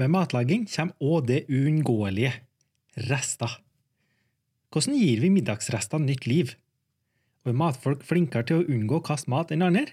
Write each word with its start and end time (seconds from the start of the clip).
Med 0.00 0.08
matlaging 0.14 0.64
kommer 0.70 0.96
òg 1.04 1.26
det 1.28 1.42
uunngåelige 1.52 2.32
rester. 3.10 3.58
Hvordan 4.72 4.96
gir 4.96 5.20
vi 5.20 5.32
middagsrestene 5.34 6.06
nytt 6.08 6.28
liv? 6.30 6.54
Og 7.44 7.52
er 7.52 7.58
matfolk 7.58 8.04
flinkere 8.06 8.46
til 8.48 8.62
å 8.62 8.68
unngå 8.70 9.00
å 9.00 9.04
kaste 9.04 9.32
mat 9.32 9.52
enn 9.52 9.66
andre? 9.66 9.90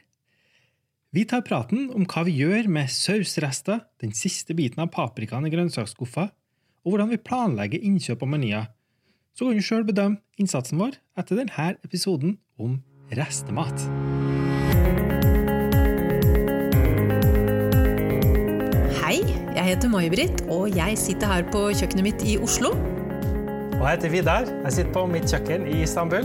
Vi 1.15 1.25
tar 1.27 1.43
praten 1.47 1.89
om 1.95 2.05
hva 2.07 2.23
vi 2.27 2.37
gjør 2.39 2.69
med 2.71 2.91
sausrester, 2.93 3.81
den 3.99 4.13
siste 4.15 4.55
biten 4.55 4.83
av 4.83 4.91
paprikaen 4.95 5.47
i 5.47 5.51
grønnsaksskuffa, 5.51 6.27
og 6.83 6.93
hvordan 6.93 7.11
vi 7.11 7.19
planlegger 7.19 7.83
innkjøp 7.83 8.23
og 8.23 8.31
menyer. 8.35 8.69
Så 9.35 9.47
kan 9.47 9.59
du 9.59 9.65
sjøl 9.65 9.87
bedømme 9.87 10.21
innsatsen 10.39 10.79
vår 10.79 10.99
etter 11.19 11.41
denne 11.41 11.73
episoden 11.83 12.37
om 12.59 12.79
restemat. 13.15 13.87
Jeg 19.67 19.75
heter 19.75 19.89
May-Britt, 19.91 20.41
og 20.47 20.69
jeg 20.71 20.95
sitter 20.95 21.27
her 21.27 21.41
på 21.51 21.65
kjøkkenet 21.75 22.05
mitt 22.05 22.21
i 22.23 22.37
Oslo. 22.39 22.69
Og 22.71 23.81
jeg 23.81 23.97
heter 23.97 24.11
Vidar. 24.13 24.45
Jeg 24.63 24.75
sitter 24.77 24.93
på 24.95 25.01
mitt 25.11 25.27
kjøkken 25.27 25.65
i 25.67 25.81
Istanbul. 25.83 26.23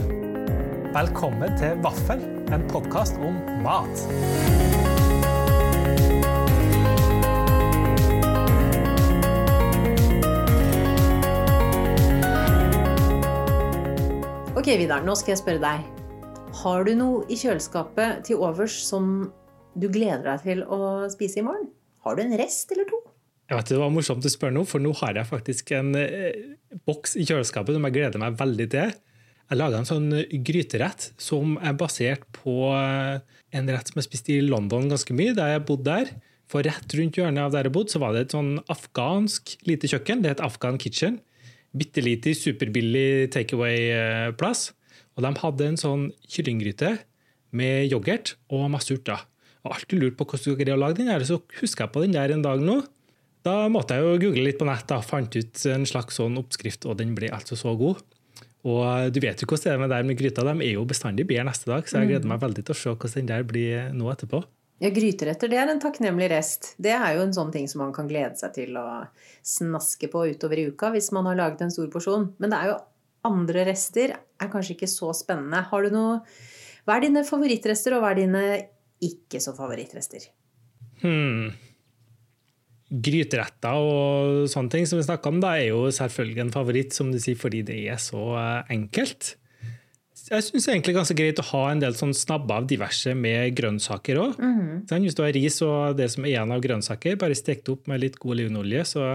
Velkommen 0.95 1.57
til 1.59 1.81
Vaffel, 1.83 2.23
en 2.55 2.63
podkast 2.71 3.19
om 3.19 3.41
mat. 3.65 4.05
Ok, 14.55 14.71
Vidar, 14.79 15.03
nå 15.03 15.19
skal 15.19 15.35
jeg 15.35 15.43
spørre 15.43 15.65
deg. 15.67 15.89
Har 16.63 16.87
du 16.87 16.95
noe 16.95 17.25
i 17.27 17.41
kjøleskapet 17.43 18.23
til 18.29 18.39
overs 18.39 18.79
som 18.87 19.33
du 19.75 19.89
gleder 19.91 20.29
deg 20.31 20.47
til 20.47 20.63
å 20.63 21.09
spise 21.11 21.43
i 21.43 21.49
morgen? 21.49 21.73
Har 22.07 22.15
du 22.15 22.23
en 22.23 22.39
rest 22.39 22.71
eller 22.71 22.87
to? 22.87 23.03
Jeg 23.53 23.59
vet, 23.59 23.69
Det 23.69 23.81
var 23.83 23.91
morsomt 23.93 24.25
å 24.25 24.31
spørre 24.33 24.55
nå, 24.57 24.63
for 24.65 24.81
nå 24.81 24.95
har 25.03 25.19
jeg 25.19 25.29
faktisk 25.29 25.75
en 25.77 25.93
eh, 26.01 26.55
boks 26.89 27.19
i 27.21 27.27
kjøleskapet 27.29 27.77
som 27.77 27.85
jeg 27.85 27.93
gleder 27.99 28.23
meg 28.23 28.39
veldig 28.39 28.67
til. 28.73 28.95
Jeg 29.53 29.59
laga 29.61 29.83
en 29.83 29.89
sånn 29.91 30.07
gryterett 30.41 31.11
som 31.21 31.59
er 31.61 31.75
basert 31.77 32.25
på 32.33 32.71
eh, 32.73 33.19
en 33.53 33.69
rett 33.69 33.91
som 33.91 34.01
jeg 34.01 34.07
spiste 34.07 34.33
i 34.33 34.47
London 34.47 34.89
ganske 34.89 35.13
mye, 35.13 35.35
da 35.37 35.51
jeg 35.51 35.67
bodde 35.69 35.85
der. 35.91 36.15
For 36.49 36.65
rett 36.65 36.97
rundt 36.97 37.19
hjørnet 37.21 37.45
av 37.45 37.53
der 37.53 37.69
jeg 37.69 37.75
bodde, 37.77 37.93
så 37.93 38.01
var 38.01 38.17
det 38.17 38.23
et 38.25 38.37
sånn 38.39 38.55
afghansk 38.73 39.53
lite 39.69 39.93
kjøkken. 39.93 40.25
Det 40.25 40.33
het 40.33 40.43
Afghan 40.49 40.81
Kitchen. 40.81 41.21
Bitte 41.77 42.01
lite, 42.05 42.33
superbillig 42.33 43.29
takeaway-plass. 43.37 44.71
Og 45.13 45.29
de 45.29 45.35
hadde 45.45 45.69
en 45.69 45.79
sånn 45.85 46.09
kyllinggryte 46.25 46.95
med 47.53 47.93
yoghurt 47.93 48.39
og 48.49 48.65
masse 48.73 48.97
urter. 48.97 49.29
Har 49.61 49.77
alltid 49.77 50.01
lurt 50.01 50.17
på 50.17 50.25
hvordan 50.25 50.57
du 50.57 50.65
greier 50.65 50.81
å 50.81 50.83
lage 50.87 51.03
den 51.03 51.13
der, 51.13 51.29
så 51.29 51.43
husker 51.61 51.85
jeg 51.85 51.93
på 51.93 52.07
den 52.09 52.17
der 52.17 52.33
en 52.33 52.49
dag 52.49 52.65
nå. 52.65 52.81
Da 53.43 53.67
måtte 53.73 53.99
jeg 53.99 54.07
jo 54.07 54.19
google 54.23 54.47
litt 54.47 54.61
på 54.61 54.67
nett, 54.69 54.87
da, 54.91 55.01
fant 55.03 55.35
ut 55.35 55.63
en 55.73 55.87
slags 55.89 56.21
sånn 56.21 56.39
oppskrift, 56.39 56.87
og 56.87 56.99
den 57.01 57.17
ble 57.19 57.33
altså 57.35 57.59
så 57.59 57.75
god. 57.79 58.03
Og 58.63 59.11
du 59.11 59.19
vet 59.23 59.43
jo 59.43 59.49
hvordan 59.51 59.65
det 59.67 59.73
er 59.75 59.81
med 59.83 59.91
der 59.91 60.07
med 60.07 60.19
gryta, 60.21 60.45
de 60.47 60.55
er 60.63 60.77
jo 60.77 60.87
bestandig 60.87 61.27
bedre 61.27 61.49
neste 61.49 61.67
dag, 61.71 61.89
så 61.89 61.99
jeg 61.99 62.13
gleder 62.13 62.31
meg 62.31 62.43
veldig 62.45 62.63
til 62.63 62.75
å 62.75 62.79
se 62.79 62.93
hvordan 62.95 63.17
den 63.19 63.31
der 63.33 63.47
blir 63.49 63.89
nå 63.97 64.11
etterpå. 64.13 64.45
Ja, 64.83 64.91
Gryteretter 64.91 65.51
det 65.51 65.59
er 65.63 65.71
en 65.71 65.83
takknemlig 65.83 66.27
rest. 66.33 66.73
Det 66.83 66.91
er 66.91 67.13
jo 67.15 67.23
en 67.23 67.35
sånn 67.35 67.53
ting 67.55 67.69
som 67.71 67.85
man 67.85 67.93
kan 67.95 68.09
glede 68.11 68.35
seg 68.41 68.55
til 68.57 68.75
å 68.81 69.05
snaske 69.47 70.09
på 70.11 70.25
utover 70.33 70.59
i 70.59 70.65
uka 70.73 70.91
hvis 70.91 71.13
man 71.15 71.29
har 71.31 71.39
laget 71.39 71.63
en 71.63 71.71
stor 71.71 71.87
porsjon. 71.93 72.33
Men 72.43 72.51
det 72.51 72.59
er 72.59 72.73
jo 72.73 72.81
andre 73.29 73.63
rester 73.69 74.17
er 74.17 74.51
kanskje 74.51 74.75
ikke 74.75 74.91
så 74.91 75.13
spennende. 75.15 75.63
Har 75.71 75.87
du 75.87 75.95
noe 75.95 76.17
Hva 76.83 76.97
er 76.97 77.05
dine 77.05 77.23
favorittrester, 77.23 77.95
og 77.95 78.03
hva 78.03 78.11
er 78.11 78.25
dine 78.25 78.43
ikke 79.07 79.39
så 79.43 79.55
favorittrester? 79.55 80.25
Hmm. 81.05 81.53
Gryteretter 82.93 83.79
og 83.81 84.49
sånne 84.53 84.73
ting 84.75 84.89
som 84.89 84.99
vi 85.01 85.07
snakka 85.07 85.31
om, 85.31 85.39
da 85.41 85.55
er 85.57 85.71
jo 85.71 85.87
selvfølgelig 85.95 86.43
en 86.45 86.53
favoritt, 86.53 86.97
som 86.97 87.13
du 87.13 87.17
sier, 87.23 87.39
fordi 87.41 87.63
det 87.65 87.79
er 87.89 88.01
så 88.03 88.21
eh, 88.37 88.75
enkelt. 88.75 89.37
Jeg 90.23 90.45
syns 90.47 90.67
det 90.67 90.75
egentlig 90.75 90.95
ganske 90.97 91.17
greit 91.17 91.41
å 91.41 91.47
ha 91.51 91.63
en 91.73 91.81
del 91.83 91.97
sånn 91.99 92.13
snabber 92.17 92.63
av 92.63 92.69
diverse 92.71 93.15
med 93.19 93.57
grønnsaker 93.59 94.21
òg. 94.23 94.37
Mm. 94.39 94.85
Hvis 94.93 95.17
du 95.19 95.25
har 95.25 95.33
ris 95.35 95.57
og 95.65 95.97
det 95.99 96.11
som 96.13 96.25
er 96.25 96.35
igjen 96.35 96.55
av 96.55 96.63
grønnsaker, 96.65 97.19
bare 97.21 97.37
stekt 97.37 97.69
opp 97.73 97.89
med 97.91 98.05
litt 98.05 98.21
god 98.23 98.37
olivenolje, 98.37 98.85
så 98.93 99.09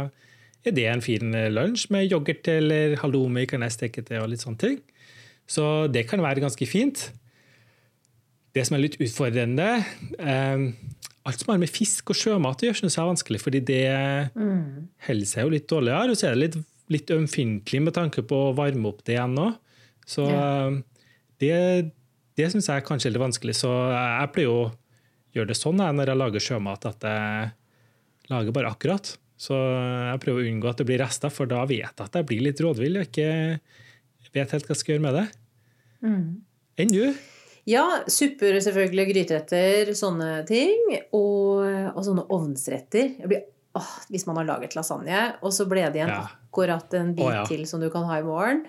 er 0.67 0.75
det 0.75 0.87
en 0.91 1.03
fin 1.05 1.37
lunsj 1.53 1.87
med 1.95 2.09
yoghurt 2.09 2.49
eller 2.51 2.97
halloumi 3.01 3.45
kan 3.49 3.63
jeg 3.65 3.77
steke 3.77 4.03
til 4.05 4.25
og 4.25 4.33
litt 4.33 4.43
sånne 4.43 4.61
ting. 4.61 4.81
Så 5.47 5.87
det 5.93 6.05
kan 6.09 6.21
være 6.21 6.43
ganske 6.43 6.67
fint. 6.67 7.07
Det 8.57 8.65
som 8.67 8.75
er 8.75 8.83
litt 8.83 8.99
utfordrende 8.99 9.69
eh, 10.19 10.65
Alt 11.27 11.41
som 11.43 11.51
har 11.51 11.59
med 11.59 11.69
fisk 11.73 12.13
og 12.13 12.15
sjømat 12.15 12.61
å 12.63 12.67
gjøre, 12.69 12.79
synes 12.79 12.95
jeg 12.95 13.03
er 13.03 13.09
vanskelig, 13.11 13.39
fordi 13.43 13.59
det 13.67 13.83
Mm. 14.37 14.87
holder 15.07 15.27
seg 15.27 15.43
jo 15.43 15.49
litt 15.53 15.67
dårligere. 15.67 16.09
Og 16.13 16.15
så 16.17 16.27
er 16.29 16.35
det 16.35 16.43
litt, 16.45 16.57
litt 16.89 17.07
ømfintlig 17.11 17.81
med 17.83 17.93
tanke 17.97 18.23
på 18.23 18.35
å 18.47 18.55
varme 18.55 18.87
opp 18.87 19.03
det 19.03 19.17
igjen 19.17 19.35
nå. 19.35 19.49
Så 20.07 20.23
Ja. 20.31 20.69
det, 21.39 21.91
det 22.37 22.51
syns 22.53 22.67
jeg 22.71 22.85
kanskje 22.87 23.07
er 23.09 23.11
litt 23.17 23.25
vanskelig. 23.27 23.55
Så 23.59 23.67
jeg 23.91 24.31
pleier 24.33 24.53
å 24.55 24.71
gjøre 25.35 25.47
det 25.51 25.57
sånn 25.59 25.77
jeg, 25.83 25.93
når 25.99 26.05
jeg 26.13 26.17
lager 26.23 26.39
sjømat, 26.47 26.85
at 26.85 27.01
jeg 27.01 27.51
lager 28.29 28.51
bare 28.55 28.71
akkurat. 28.71 29.17
Så 29.37 29.53
jeg 29.53 30.19
prøver 30.23 30.41
å 30.41 30.47
unngå 30.49 30.69
at 30.71 30.77
det 30.77 30.85
blir 30.87 30.97
rester, 31.03 31.29
for 31.29 31.45
da 31.45 31.65
vet 31.65 31.91
jeg 31.93 32.05
at 32.07 32.13
jeg 32.13 32.25
blir 32.25 32.41
litt 32.41 32.57
rådvill 32.63 32.97
og 32.97 33.05
ikke 33.11 33.59
vet 34.33 34.51
helt 34.55 34.65
hva 34.65 34.73
jeg 34.73 34.77
skal 34.81 34.95
gjøre 34.95 35.05
med 35.05 35.13
det. 35.19 35.27
Mm. 36.07 36.41
Enn 36.79 36.87
du? 36.93 37.13
Ja, 37.67 37.83
supper 38.07 38.55
selvfølgelig, 38.63 39.05
gryteretter, 39.11 39.91
sånne 39.97 40.31
ting. 40.47 40.87
Og, 41.15 41.65
og 41.91 41.99
sånne 42.05 42.23
ovnsretter. 42.31 43.17
Blir, 43.27 43.43
åh, 43.75 43.91
hvis 44.13 44.23
man 44.29 44.39
har 44.39 44.47
laget 44.53 44.77
lasagne, 44.77 45.25
og 45.41 45.51
så 45.55 45.67
ble 45.69 45.83
det 45.91 45.99
igjen 45.99 46.13
Ja. 46.13 46.23
akkurat 46.47 46.95
en 46.97 47.13
bit 47.17 47.27
oh, 47.27 47.33
ja. 47.35 47.43
til 47.49 47.67
som 47.69 47.83
du 47.83 47.89
kan 47.93 48.07
ha 48.09 48.21
i 48.21 48.25
morgen. 48.25 48.63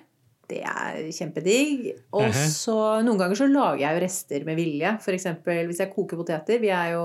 Det 0.49 0.63
er 0.65 1.07
kjempedigg. 1.13 1.91
Og 2.17 2.33
så 2.33 2.75
noen 3.05 3.21
ganger 3.21 3.37
så 3.37 3.47
lager 3.53 3.83
jeg 3.85 3.97
jo 3.99 4.05
rester 4.07 4.47
med 4.49 4.57
vilje. 4.57 4.95
F.eks. 4.97 5.27
hvis 5.45 5.83
jeg 5.85 5.93
koker 5.93 6.17
poteter. 6.21 6.61
Vi 6.63 6.71
er 6.73 6.95
jo 6.97 7.05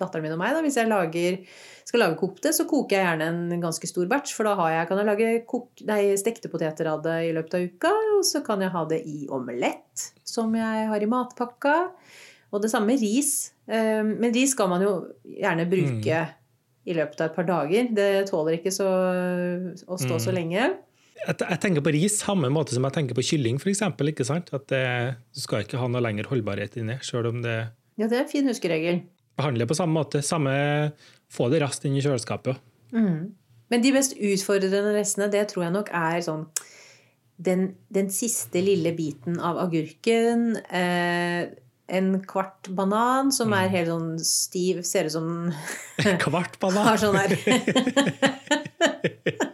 datteren 0.00 0.24
min 0.26 0.32
og 0.34 0.40
meg, 0.40 0.54
da. 0.56 0.60
Hvis 0.64 0.76
jeg 0.80 0.88
lager, 0.90 1.38
skal 1.86 2.00
lage 2.02 2.18
kokte, 2.18 2.52
så 2.56 2.66
koker 2.70 2.96
jeg 2.98 3.06
gjerne 3.06 3.28
en 3.54 3.62
ganske 3.62 3.86
stor 3.90 4.06
batch. 4.10 4.34
For 4.34 4.48
da 4.48 4.54
har 4.58 4.70
jeg, 4.74 4.88
kan 4.90 4.98
jeg 5.02 5.08
lage 5.10 5.32
kok, 5.50 5.68
nei, 5.86 6.00
stekte 6.20 6.50
poteter 6.52 6.88
av 6.90 7.02
det 7.06 7.16
i 7.28 7.32
løpet 7.36 7.54
av 7.58 7.66
uka. 7.68 7.92
Og 8.18 8.24
så 8.26 8.42
kan 8.46 8.60
jeg 8.64 8.72
ha 8.74 8.84
det 8.90 9.02
i 9.06 9.26
omelett, 9.32 10.08
som 10.26 10.54
jeg 10.58 10.88
har 10.90 11.02
i 11.04 11.10
matpakka. 11.10 11.76
Og 12.54 12.62
det 12.62 12.70
samme 12.70 12.92
med 12.92 13.00
ris. 13.02 13.52
Eh, 13.66 14.02
Men 14.04 14.32
ris 14.34 14.52
skal 14.54 14.68
man 14.70 14.82
jo 14.82 14.94
gjerne 15.26 15.68
bruke 15.70 16.24
i 16.84 16.92
løpet 16.94 17.20
av 17.22 17.30
et 17.30 17.36
par 17.38 17.46
dager. 17.48 17.86
Det 17.96 18.08
tåler 18.28 18.58
ikke 18.58 18.70
så, 18.74 18.88
å 19.88 19.96
stå 19.98 20.18
så 20.20 20.30
Mm. 20.32 20.36
lenge. 20.36 20.66
Jeg, 21.24 21.36
jeg 21.40 21.60
tenker 21.62 21.80
på 21.80 21.92
ris 21.94 22.18
samme 22.20 22.50
måte 22.52 22.74
som 22.74 22.84
jeg 22.84 22.92
tenker 22.92 23.14
på 23.16 23.22
kylling, 23.24 23.56
f.eks. 23.62 23.80
At 24.52 24.66
det, 24.68 25.16
du 25.32 25.40
skal 25.40 25.62
ikke 25.64 25.78
ha 25.80 25.86
noe 25.88 26.02
lenger 26.04 26.28
holdbarhet 26.28 26.76
inni, 26.76 26.98
sjøl 27.00 27.30
om 27.30 27.42
det 27.44 27.70
Ja, 27.96 28.08
det 28.10 28.18
er 28.18 28.24
en 28.24 28.28
fin 28.28 28.46
huskeregel. 28.50 29.04
Behandler 29.38 29.66
på 29.70 29.78
samme 29.78 29.94
måte. 29.98 30.18
Samme, 30.24 30.52
få 31.32 31.48
det 31.52 31.62
raskt 31.64 31.84
inn 31.88 31.96
i 31.98 32.04
kjøleskapet. 32.04 32.54
Mm. 32.94 33.34
Men 33.72 33.78
de 33.82 33.90
mest 33.96 34.12
utfordrende 34.14 34.94
restene, 34.94 35.32
det 35.32 35.48
tror 35.50 35.62
jeg 35.66 35.74
nok 35.74 35.88
er 35.96 36.20
sånn 36.24 36.44
den, 37.36 37.74
den 37.90 38.10
siste 38.14 38.60
lille 38.62 38.92
biten 38.94 39.40
av 39.42 39.58
agurken. 39.64 40.56
Eh, 40.70 41.50
en 41.94 42.22
kvart 42.24 42.68
banan 42.72 43.32
som 43.34 43.52
er 43.56 43.72
helt 43.72 43.90
sånn 43.90 44.18
stiv, 44.24 44.82
ser 44.88 45.04
ut 45.10 45.16
som 45.16 45.26
Kvart 46.24 46.58
banan. 46.62 46.86
har 46.88 46.98
sånn 47.02 47.18
her 47.18 47.30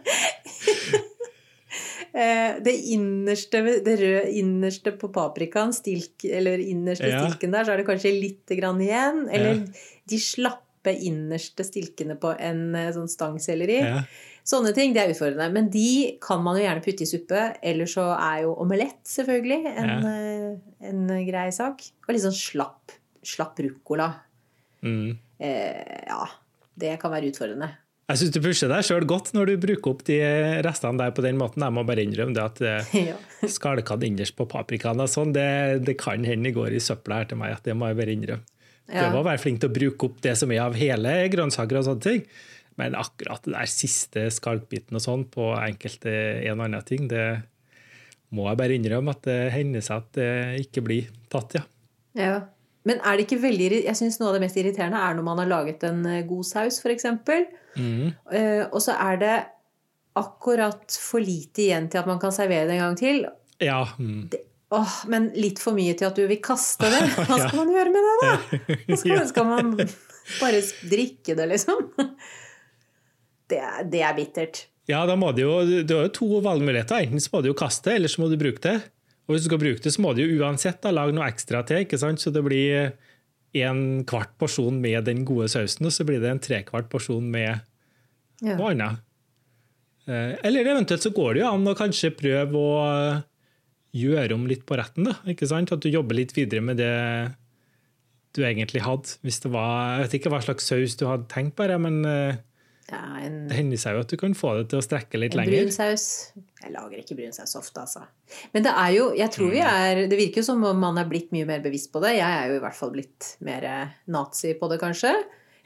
Det 2.13 2.73
innerste, 2.91 3.61
det 3.85 3.93
røde 4.01 4.31
innerste 4.35 4.91
på 4.99 5.07
paprikaen, 5.15 5.71
stilk, 5.73 6.25
eller 6.27 6.59
innerste 6.59 7.07
Ja. 7.07 7.21
stilken 7.23 7.51
der, 7.55 7.63
så 7.63 7.71
er 7.73 7.77
det 7.77 7.85
kanskje 7.87 8.11
litt 8.19 8.45
grann 8.59 8.81
igjen. 8.83 9.29
Eller 9.31 9.53
Ja. 9.55 9.65
de 10.07 10.17
slappe 10.19 10.91
innerste 10.91 11.63
stilkene 11.63 12.17
på 12.19 12.33
en 12.39 12.75
eh, 12.75 12.91
sånn 12.91 13.07
stangselleri. 13.07 13.79
Ja. 13.79 14.03
Sånne 14.43 14.73
ting, 14.73 14.91
det 14.93 15.03
er 15.03 15.13
utfordrende. 15.13 15.51
Men 15.53 15.69
de 15.69 16.17
kan 16.19 16.41
man 16.43 16.57
jo 16.57 16.63
gjerne 16.65 16.83
putte 16.83 17.03
i 17.05 17.05
suppe. 17.05 17.55
Eller 17.63 17.85
så 17.85 18.07
er 18.17 18.41
jo 18.43 18.55
omelett 18.55 19.03
selvfølgelig 19.05 19.77
en, 19.77 20.05
eh, 20.05 20.87
en 20.89 21.07
grei 21.27 21.49
sak. 21.51 21.83
Og 22.07 22.15
litt 22.15 22.23
sånn 22.23 22.33
slapp, 22.33 22.91
slapp 23.23 23.55
ruccola. 23.61 24.15
Mm. 24.83 25.17
Eh, 25.39 26.03
ja, 26.07 26.25
det 26.75 26.99
kan 26.99 27.11
være 27.11 27.29
utfordrende. 27.31 27.69
Jeg 28.11 28.19
syns 28.19 28.33
du 28.35 28.41
pusher 28.43 28.67
deg 28.67 28.83
sjøl 28.83 29.05
godt 29.07 29.29
når 29.31 29.53
du 29.53 29.59
bruker 29.63 29.93
opp 29.93 30.01
de 30.07 30.17
restene 30.65 30.99
der 30.99 31.13
på 31.15 31.23
den 31.23 31.37
måten. 31.39 31.63
Jeg 31.63 31.75
må 31.75 31.85
bare 31.87 32.03
innrømme 32.03 32.35
det 32.35 32.43
at 32.43 32.63
eh, 32.67 32.95
ja. 33.13 33.19
skalkene 33.47 34.09
innerst 34.09 34.35
på 34.35 34.47
paprikaen 34.51 34.99
og 34.99 35.07
sånn, 35.11 35.31
det, 35.35 35.83
det 35.87 35.95
kan 36.01 36.25
hende 36.27 36.49
det 36.49 36.57
går 36.57 36.75
i 36.75 36.81
søpla 36.83 37.21
her 37.21 37.29
til 37.29 37.39
meg. 37.39 37.55
at 37.55 37.63
Det 37.67 37.77
må 37.77 37.87
jeg 37.87 37.99
bare 38.01 38.15
innrømme. 38.17 38.57
Prøve 38.91 39.21
å 39.21 39.23
være 39.23 39.39
flink 39.39 39.61
til 39.61 39.71
å 39.71 39.75
bruke 39.77 40.09
opp 40.09 40.17
det 40.25 40.33
som 40.35 40.51
er 40.51 40.65
av 40.65 40.75
hele 40.75 41.13
grønnsaker 41.31 41.79
og 41.79 41.87
sånne 41.87 42.03
ting. 42.03 42.25
Men 42.79 42.97
akkurat 42.99 43.45
det 43.47 43.53
der 43.55 43.71
siste 43.71 44.25
skalkbiten 44.33 44.97
og 44.99 45.03
sånn 45.03 45.23
på 45.31 45.53
enkelte 45.55 46.11
en 46.49 46.57
og 46.57 46.65
annen 46.67 46.87
ting, 46.87 47.07
det 47.11 47.25
må 48.35 48.49
jeg 48.49 48.59
bare 48.59 48.75
innrømme 48.75 49.15
at 49.15 49.23
det 49.27 49.39
hender 49.55 49.85
seg 49.85 50.03
at 50.03 50.11
det 50.17 50.31
ikke 50.65 50.83
blir 50.83 51.07
tatt, 51.31 51.55
ja. 51.59 51.63
ja. 52.19 52.35
Men 52.87 53.01
er 53.05 53.17
det 53.17 53.27
ikke 53.27 53.43
veldig 53.43 53.67
Jeg 53.83 53.97
syns 53.97 54.17
noe 54.17 54.31
av 54.31 54.37
det 54.37 54.43
mest 54.45 54.57
irriterende 54.57 54.97
er 54.97 55.17
når 55.17 55.25
man 55.27 55.41
har 55.43 55.49
laget 55.51 55.83
en 55.85 56.05
eh, 56.09 56.23
god 56.27 56.47
saus, 56.49 56.79
f.eks. 56.81 57.07
Mm. 57.77 58.07
Uh, 58.27 58.63
og 58.71 58.79
så 58.83 58.95
er 58.99 59.19
det 59.21 59.35
akkurat 60.19 60.97
for 60.99 61.23
lite 61.23 61.67
igjen 61.67 61.87
til 61.91 62.01
at 62.01 62.09
man 62.09 62.19
kan 62.19 62.33
servere 62.35 62.67
det 62.67 62.75
en 62.75 62.83
gang 62.83 62.97
til. 62.99 63.21
Ja. 63.63 63.83
Mm. 64.01 64.25
Åh, 64.71 64.95
men 65.11 65.29
litt 65.35 65.59
for 65.59 65.75
mye 65.75 65.93
til 65.99 66.07
at 66.07 66.17
du 66.19 66.25
vil 66.27 66.41
kaste 66.43 66.89
det. 66.91 67.01
Hva 67.27 67.37
skal 67.37 67.57
man 67.59 67.71
gjøre 67.75 67.93
med 67.93 68.07
det, 68.07 68.15
da? 68.21 68.33
Hva 68.89 68.99
skal, 68.99 69.23
skal 69.29 69.47
man 69.49 69.73
bare 69.77 70.61
drikke 70.91 71.37
det, 71.37 71.49
liksom? 71.55 71.91
Det 73.51 73.59
det 73.91 73.99
er 74.07 74.13
bittert. 74.15 74.61
Ja, 74.87 75.01
da 75.03 75.17
må 75.19 75.33
du 75.35 75.41
jo, 75.43 75.55
du 75.83 75.91
har 75.91 76.05
jo 76.05 76.13
to 76.15 76.27
valgmuligheter. 76.43 77.03
Enten 77.03 77.19
så 77.19 77.33
må 77.33 77.41
du 77.43 77.49
jo 77.49 77.55
kaste 77.59 77.89
det, 77.89 77.97
eller 77.99 78.11
så 78.11 78.21
må 78.23 78.29
du 78.31 78.37
bruke 78.39 78.63
det. 78.63 78.77
Og 79.31 79.37
hvis 79.37 79.45
du 79.45 79.49
skal 79.53 79.61
bruke 79.63 79.79
det, 79.85 79.93
så 79.95 80.03
må 80.03 80.11
du 80.17 80.21
jo 80.25 80.41
uansett 80.43 80.81
da, 80.83 80.91
lage 80.91 81.15
noe 81.15 81.29
ekstra 81.31 81.63
til, 81.67 81.85
ikke 81.85 81.99
sant? 82.01 82.19
så 82.19 82.33
det 82.35 82.43
blir 82.43 82.91
en 83.63 84.03
kvart 84.07 84.33
porsjon 84.39 84.77
med 84.83 85.05
den 85.07 85.23
gode 85.27 85.47
sausen, 85.51 85.87
og 85.87 85.95
så 85.95 86.03
blir 86.07 86.19
det 86.23 86.29
en 86.33 86.43
trekvart 86.43 86.89
porsjon 86.91 87.23
med 87.31 87.61
Ja. 88.41 88.55
noe 88.57 88.71
annet. 88.73 88.99
Eh, 90.07 90.35
Eller 90.43 90.65
eventuelt 90.65 91.03
så 91.03 91.11
går 91.13 91.33
det 91.35 91.41
jo 91.43 91.51
an 91.53 91.67
å 91.67 91.75
kanskje 91.77 92.11
prøve 92.17 92.57
å 92.57 93.23
gjøre 93.93 94.33
om 94.33 94.47
litt 94.47 94.65
på 94.65 94.77
retten. 94.79 95.03
da, 95.05 95.15
ikke 95.27 95.47
sant? 95.47 95.71
At 95.71 95.79
du 95.83 95.89
jobber 95.89 96.15
litt 96.15 96.33
videre 96.33 96.61
med 96.61 96.77
det 96.77 97.35
du 98.33 98.41
egentlig 98.43 98.81
hadde. 98.81 99.17
Hvis 99.23 99.41
det 99.43 99.51
var, 99.51 99.99
Jeg 99.99 100.07
vet 100.09 100.21
ikke 100.21 100.31
hva 100.31 100.41
slags 100.43 100.67
saus 100.67 100.95
du 100.95 101.05
hadde 101.05 101.27
tenkt 101.27 101.55
på, 101.55 101.67
men 101.79 102.03
eh, 102.05 102.35
Ja, 102.91 102.99
en, 103.23 103.47
det 103.47 103.55
hender 103.55 103.79
seg 103.79 103.95
jo 103.95 104.01
at 104.03 104.09
du 104.11 104.17
kan 104.19 104.33
få 104.35 104.49
det 104.57 104.65
til 104.73 104.81
å 104.81 104.83
strekke 104.83 105.19
litt 105.19 105.31
en 105.33 105.39
lenger. 105.45 105.61
brun 105.63 105.71
saus. 105.71 106.33
Jeg 106.61 106.73
lager 106.73 106.97
ikke 106.99 107.15
brun 107.15 107.31
saus 107.31 107.55
ofte, 107.55 107.79
altså. 107.85 108.01
Men 108.53 108.63
det 108.65 108.73
er 108.75 108.89
jo 108.97 109.05
Jeg 109.15 109.31
tror 109.31 109.47
Mm. 109.47 109.51
vi 109.51 109.59
er 109.63 110.07
Det 110.11 110.17
virker 110.19 110.41
jo 110.41 110.43
som 110.43 110.63
om 110.63 110.77
man 110.79 110.97
er 110.97 111.05
blitt 111.07 111.31
mye 111.31 111.45
mer 111.47 111.61
bevisst 111.63 111.91
på 111.93 112.01
det. 112.01 112.17
Jeg 112.17 112.27
er 112.27 112.49
jo 112.49 112.55
i 112.57 112.63
hvert 112.65 112.75
fall 112.75 112.91
blitt 112.91 113.37
mer 113.39 113.93
nazi 114.07 114.53
på 114.59 114.69
det, 114.69 114.79
kanskje, 114.81 115.13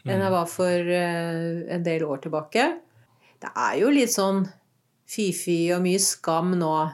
enn 0.06 0.20
Mm. 0.20 0.22
jeg 0.22 0.32
var 0.32 0.46
for 0.46 0.70
eh, 0.70 1.74
en 1.74 1.84
del 1.84 2.02
år 2.06 2.22
tilbake. 2.22 2.78
Det 3.42 3.50
er 3.58 3.80
jo 3.80 3.90
litt 3.90 4.10
sånn 4.14 4.46
fy-fy 5.08 5.74
og 5.76 5.82
mye 5.82 6.00
skam 6.00 6.54
nå 6.60 6.92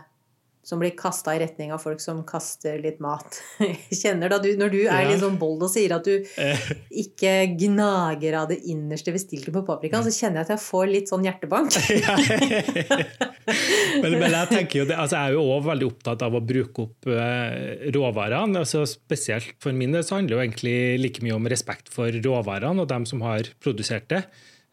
som 0.71 0.81
blir 0.81 0.95
kasta 0.97 1.35
i 1.35 1.43
retning 1.43 1.75
av 1.75 1.83
folk 1.83 2.01
som 2.03 2.23
kaster 2.27 2.79
litt 2.81 3.01
mat. 3.03 3.41
Kjenner 4.01 4.31
da 4.31 4.41
du, 4.41 4.49
Når 4.57 4.73
du 4.73 4.81
er 4.87 5.11
litt 5.11 5.23
sånn 5.23 5.39
bold 5.41 5.67
og 5.67 5.73
sier 5.73 5.99
at 5.99 6.07
du 6.07 6.31
Eh, 6.41 6.69
ikke 7.03 7.31
gnager 7.59 8.35
av 8.39 8.49
det 8.51 8.59
innerste 8.69 9.13
ved 9.13 9.23
stilken 9.23 9.55
på 9.55 9.63
paprikaen, 9.67 10.03
så 10.05 10.13
kjenner 10.13 10.41
jeg 10.41 10.47
at 10.47 10.53
jeg 10.55 10.63
får 10.63 10.91
litt 10.91 11.11
sånn 11.11 11.25
hjertebank. 11.27 11.75
men, 14.03 14.17
men 14.17 14.37
jeg 14.37 14.51
tenker 14.51 14.81
jo 14.81 14.87
det, 14.89 14.97
altså 14.97 15.17
jeg 15.17 15.31
er 15.31 15.37
jo 15.37 15.45
også 15.45 15.69
veldig 15.69 15.89
opptatt 15.91 16.25
av 16.27 16.37
å 16.37 16.43
bruke 16.45 16.87
opp 16.87 17.11
eh, 17.11 17.89
råvarene. 17.95 18.63
Altså 18.63 18.83
spesielt 18.89 19.53
for 19.63 19.75
min 19.75 19.95
del 19.95 20.05
så 20.07 20.17
handler 20.17 20.35
det 20.35 20.39
jo 20.39 20.45
egentlig 20.45 20.77
like 21.01 21.25
mye 21.25 21.37
om 21.37 21.51
respekt 21.51 21.91
for 21.93 22.21
råvarene 22.25 22.85
og 22.85 22.89
dem 22.91 23.07
som 23.09 23.23
har 23.25 23.51
produsert 23.63 24.09
det. 24.13 24.23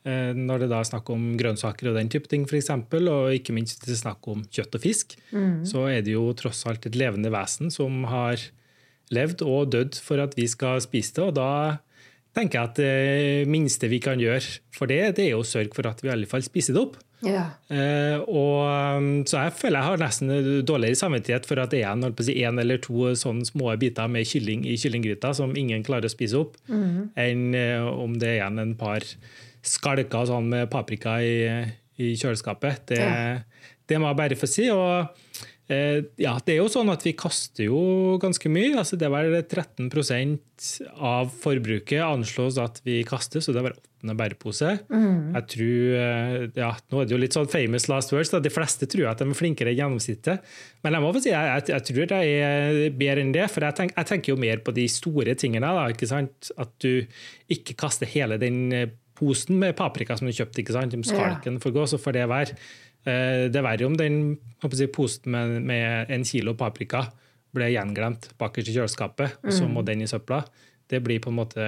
Eh, 0.06 0.30
Når 0.36 0.62
det 0.62 0.68
da 0.70 0.82
er 0.82 0.88
snakk 0.90 1.10
om 1.10 1.32
grønnsaker 1.40 1.90
og 1.90 1.98
den 1.98 2.08
type 2.12 2.30
ting, 2.30 2.46
f.eks., 2.46 2.70
og 2.70 3.32
ikke 3.34 3.56
minst 3.56 3.82
det 3.84 3.96
er 3.96 4.02
snakk 4.04 4.28
om 4.30 4.44
kjøtt 4.46 4.78
og 4.78 4.84
fisk, 4.84 5.16
så 5.66 5.88
er 5.90 6.02
det 6.06 6.14
jo 6.14 6.28
tross 6.38 6.64
alt 6.70 6.86
et 6.86 6.96
levende 6.96 7.32
vesen 7.34 7.70
som 7.74 8.04
har 8.08 8.38
levd 9.10 9.42
og 9.42 9.72
dødd 9.72 9.98
for 10.04 10.20
at 10.20 10.36
vi 10.36 10.46
skal 10.48 10.80
spise 10.84 11.14
det. 11.16 11.24
og 11.24 11.34
da 11.34 11.50
tenker 12.36 12.58
jeg 12.58 12.68
at 12.68 12.78
det 12.78 13.48
minste 13.50 13.88
vi 13.90 13.98
kan 14.04 14.20
gjøre 14.20 14.60
for 14.76 14.86
det, 14.90 15.16
det 15.16 15.26
er 15.26 15.32
jo 15.32 15.42
å 15.42 15.48
sørge 15.48 15.74
for 15.74 15.88
at 15.90 16.02
vi 16.04 16.10
i 16.10 16.14
alle 16.14 16.28
fall 16.30 16.44
spiser 16.46 16.76
det 16.76 16.82
opp. 16.84 16.98
Ja. 17.26 17.48
Eh, 17.66 18.20
og, 18.30 18.60
um, 18.94 19.08
så 19.26 19.40
jeg 19.42 19.56
føler 19.58 19.80
jeg 19.80 19.88
har 19.88 20.02
nesten 20.04 20.30
dårligere 20.68 21.00
samvittighet 21.00 21.48
for 21.50 21.58
at 21.58 21.72
det 21.74 21.80
er 21.82 21.96
en, 21.96 22.60
eller 22.62 22.78
to 22.84 23.10
sånne 23.18 23.48
små 23.48 23.72
biter 23.80 24.06
med 24.12 24.28
kylling 24.28 24.62
i 24.70 24.76
kyllinggryta 24.78 25.32
som 25.34 25.56
ingen 25.58 25.82
klarer 25.86 26.06
å 26.06 26.14
spise 26.14 26.38
opp, 26.38 26.54
enn 26.70 27.48
eh, 27.58 27.82
om 27.82 28.14
det 28.20 28.28
er 28.28 28.38
igjen 28.38 28.62
en 28.62 28.76
par 28.78 29.02
skalker 29.68 30.26
sånn 30.30 30.48
med 30.52 30.70
paprika 30.72 31.18
i, 31.24 31.34
i 32.00 32.14
kjøleskapet. 32.18 32.86
Det, 32.94 32.98
Ja. 33.04 33.38
det 33.88 34.00
må 34.00 34.10
jeg 34.10 34.20
bare 34.22 34.36
få 34.40 34.48
si. 34.50 34.68
og 34.72 35.08
eh, 35.68 36.02
ja, 36.20 36.34
det 36.44 36.54
er 36.56 36.62
jo 36.62 36.68
sånn 36.72 36.88
at 36.92 37.04
Vi 37.04 37.12
kaster 37.18 37.66
jo 37.68 38.16
ganske 38.22 38.48
mye. 38.52 38.76
altså 38.80 38.96
Det 39.00 39.06
er 39.08 39.12
vel 39.16 39.42
13% 39.42 40.70
av 40.98 41.28
forbruket 41.42 42.00
anslås 42.04 42.58
at 42.62 42.80
vi 42.84 43.02
kaster, 43.08 43.40
så 43.44 43.52
det 43.52 43.60
er 43.62 43.68
hver 43.68 43.76
åttende 43.78 44.14
bærepose. 44.18 44.68
Jeg 45.34 45.44
tror, 45.50 45.94
eh, 45.98 46.48
ja, 46.56 46.70
Nå 46.92 47.00
er 47.02 47.08
det 47.08 47.14
jo 47.16 47.18
litt 47.20 47.34
sånn 47.34 47.48
famous 47.50 47.88
last 47.90 48.12
words. 48.14 48.30
Da. 48.30 48.38
De 48.40 48.52
fleste 48.52 48.86
tror 48.86 49.08
at 49.10 49.18
de 49.18 49.26
er 49.26 49.34
flinkere 49.38 49.72
enn 49.72 49.80
gjennomsnittet. 49.80 50.44
Men 50.84 50.94
jeg 50.94 51.02
må 51.02 51.10
få 51.16 51.22
si, 51.24 51.32
jeg, 51.34 51.50
jeg, 51.50 51.66
jeg 51.74 51.86
tror 51.88 52.06
det 52.12 52.20
er 52.22 52.78
bedre 53.00 53.24
enn 53.24 53.32
det. 53.34 53.48
For 53.50 53.66
jeg, 53.66 53.74
tenk, 53.80 53.96
jeg 53.98 54.06
tenker 54.12 54.32
jo 54.34 54.38
mer 54.40 54.62
på 54.62 54.74
de 54.76 54.86
store 54.92 55.34
tingene. 55.34 55.66
Da, 55.80 55.88
ikke 55.90 56.06
sant? 56.10 56.52
At 56.62 56.70
du 56.84 57.04
ikke 57.50 57.74
kaster 57.80 58.06
hele 58.06 58.38
den 58.38 58.60
eh, 58.72 58.86
posen 59.18 59.58
med 59.60 59.74
paprika 59.78 60.16
som 60.18 60.28
du 60.28 60.32
kjøpte. 60.34 60.62
ikke 60.62 60.76
sant? 60.76 60.94
Skalken 61.08 61.58
får 61.62 61.74
gå, 61.74 61.86
så 61.90 61.98
får 62.00 62.16
det 62.16 62.26
være. 62.30 62.56
Eh, 63.04 63.48
Det 63.50 63.58
er 63.58 63.66
verre 63.66 63.86
om 63.88 63.96
den 63.98 64.38
si, 64.72 64.86
posten 64.94 65.32
med, 65.34 65.58
med 65.66 66.10
en 66.14 66.24
kilo 66.28 66.54
paprika 66.58 67.08
ble 67.56 67.70
gjenglemt 67.72 68.30
bakerst 68.38 68.68
i 68.70 68.74
kjøleskapet, 68.76 69.38
og 69.42 69.52
så 69.56 69.66
må 69.68 69.82
den 69.84 70.02
i 70.04 70.06
søpla. 70.10 70.42
Det 70.88 71.00
blir 71.04 71.18
på 71.24 71.30
en 71.32 71.38
måte 71.40 71.64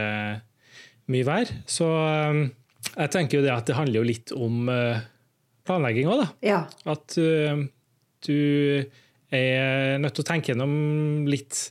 mye 1.11 1.27
verre. 1.27 1.63
Så 1.67 1.89
eh, 1.91 2.49
jeg 2.97 3.11
tenker 3.15 3.39
jo 3.41 3.45
det 3.47 3.53
at 3.55 3.67
det 3.69 3.77
handler 3.79 4.01
jo 4.03 4.09
litt 4.09 4.33
om 4.37 4.69
eh, 4.73 5.01
planlegging 5.69 6.09
òg, 6.11 6.23
da. 6.25 6.29
ja. 6.47 6.61
At 6.89 7.17
du 8.27 8.85
er 9.31 9.99
nødt 10.03 10.17
til 10.17 10.25
å 10.25 10.29
tenke 10.29 10.51
gjennom 10.53 10.73
litt 11.31 11.71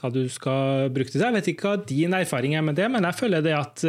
hva 0.00 0.08
du 0.14 0.22
skal 0.32 0.88
bruke 0.94 1.10
det 1.10 1.18
til. 1.18 1.24
Jeg 1.26 1.36
vet 1.36 1.48
ikke 1.52 1.68
hva 1.74 1.80
din 1.88 2.14
erfaring 2.16 2.54
er 2.56 2.62
med 2.64 2.78
det, 2.78 2.86
men 2.92 3.04
jeg 3.04 3.18
føler 3.18 3.42
det 3.44 3.52
at 3.56 3.82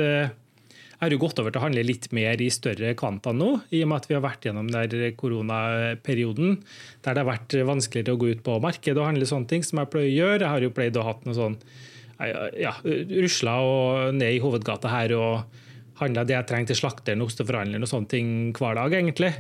jeg 1.01 1.07
har 1.07 1.13
jo 1.15 1.21
gått 1.24 1.39
over 1.42 1.50
til 1.50 1.57
å 1.57 1.63
handle 1.63 1.81
litt 1.81 2.03
mer 2.13 2.42
i 2.45 2.48
større 2.53 2.92
kvanta 2.94 3.31
nå, 3.33 3.48
i 3.74 3.80
og 3.81 3.88
med 3.89 4.03
at 4.03 4.03
vi 4.06 4.13
har 4.13 4.21
vært 4.21 4.44
gjennom 4.45 4.68
den 4.69 5.15
koronaperioden 5.18 6.59
der 7.01 7.15
det 7.18 7.24
har 7.24 7.25
vært 7.25 7.56
vanskeligere 7.65 8.13
å 8.13 8.19
gå 8.21 8.27
ut 8.36 8.44
på 8.45 8.59
markedet 8.62 9.01
og 9.01 9.07
handle 9.07 9.25
sånne 9.25 9.50
ting 9.50 9.65
som 9.65 9.81
jeg 9.81 9.89
pleier 9.89 10.12
å 10.12 10.13
gjøre. 10.13 10.44
Jeg 10.44 10.53
har 10.53 10.65
jo 10.68 10.75
pleid 10.77 11.00
å 11.01 11.06
ha 11.07 11.15
noe 11.25 11.33
sånn 11.39 11.56
ja, 12.62 12.75
rusla 12.86 13.56
og 13.65 14.19
ned 14.19 14.36
i 14.36 14.44
hovedgata 14.44 14.92
her 14.94 15.15
og 15.18 15.57
handla 16.03 16.25
det 16.30 16.36
jeg 16.36 16.50
trenger 16.51 16.69
til 16.69 16.80
slakteren, 16.83 17.25
osteforhandleren 17.25 17.88
og 17.88 17.89
sånne 17.89 18.12
ting 18.12 18.30
hver 18.59 18.77
dag, 18.77 18.94
egentlig. 19.00 19.31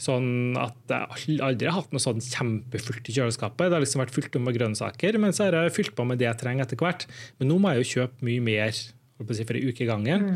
Sånn 0.00 0.56
at 0.56 0.88
jeg 0.88 1.36
aldri 1.44 1.68
har 1.68 1.82
hatt 1.82 1.92
noe 1.92 2.00
sånn 2.00 2.24
kjempefullt 2.24 3.12
i 3.12 3.18
kjøleskapet. 3.18 3.66
Det 3.68 3.76
har 3.76 3.84
liksom 3.84 4.00
vært 4.06 4.16
fullt 4.16 4.40
om 4.40 4.48
med 4.48 4.56
grønnsaker, 4.56 5.20
men 5.20 5.36
så 5.36 5.50
har 5.50 5.58
jeg 5.66 5.76
fylt 5.76 5.94
på 6.00 6.08
med 6.08 6.20
det 6.20 6.30
jeg 6.30 6.40
trenger 6.40 6.64
etter 6.64 6.80
hvert. 6.80 7.04
Men 7.36 7.52
nå 7.52 7.60
må 7.60 7.74
jeg 7.74 7.84
jo 7.84 7.92
kjøpe 7.98 8.30
mye 8.30 8.46
mer 8.48 8.72
for 9.20 9.60
en 9.60 9.68
uke 9.68 9.84
i 9.84 9.88
gangen. 9.90 10.28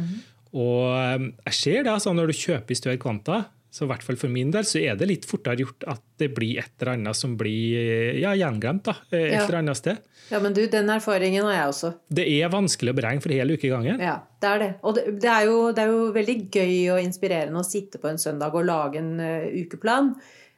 Og 0.55 0.95
eh, 0.95 1.29
jeg 1.51 1.59
ser 1.61 1.83
det 1.87 1.93
altså, 1.97 2.15
når 2.15 2.31
du 2.31 2.39
kjøper 2.39 2.75
i 2.75 2.79
større 2.79 3.01
kvanta, 3.03 3.43
så 3.75 3.89
i 3.89 3.91
hvert 3.91 4.05
fall 4.07 4.15
for 4.15 4.31
min 4.31 4.53
del, 4.55 4.63
så 4.63 4.79
er 4.79 4.95
det 4.95 5.09
litt 5.11 5.25
fortere 5.27 5.59
gjort 5.65 5.83
at 5.91 6.03
det 6.23 6.29
blir 6.37 6.61
et 6.63 6.71
eller 6.79 6.93
annet 6.93 7.19
som 7.19 7.33
blir 7.41 7.75
eh, 7.81 8.21
ja, 8.23 8.31
gjenglemt 8.39 8.85
da, 8.87 8.95
et 9.11 9.33
Ja. 9.33 9.41
eller 9.49 9.59
annet 9.65 9.81
sted. 9.81 9.99
ja, 10.31 10.39
men 10.39 10.55
du, 10.55 10.61
den 10.71 10.93
erfaringen 10.95 11.43
har 11.49 11.57
jeg 11.57 11.73
også. 11.73 11.91
Det 12.21 12.29
er 12.37 12.53
vanskelig 12.55 12.95
å 12.95 12.99
beregne 13.01 13.25
for 13.25 13.35
hele 13.35 13.43
hel 13.51 13.59
uke 13.59 13.67
i 13.67 13.73
gangen. 13.75 13.99
Ja, 13.99 14.15
det 14.41 14.53
er 14.53 14.63
det. 14.63 14.71
Og 14.87 14.95
det, 14.95 15.05
det, 15.25 15.33
er 15.33 15.49
jo, 15.51 15.59
det 15.75 15.83
er 15.83 15.91
jo 15.91 16.07
veldig 16.15 16.37
gøy 16.55 16.77
og 16.95 17.03
inspirerende 17.03 17.59
å 17.65 17.67
sitte 17.67 17.99
på 17.99 18.13
en 18.13 18.23
søndag 18.23 18.55
og 18.55 18.65
lage 18.71 19.03
en 19.03 19.13
uh, 19.19 19.51
ukeplan 19.65 20.15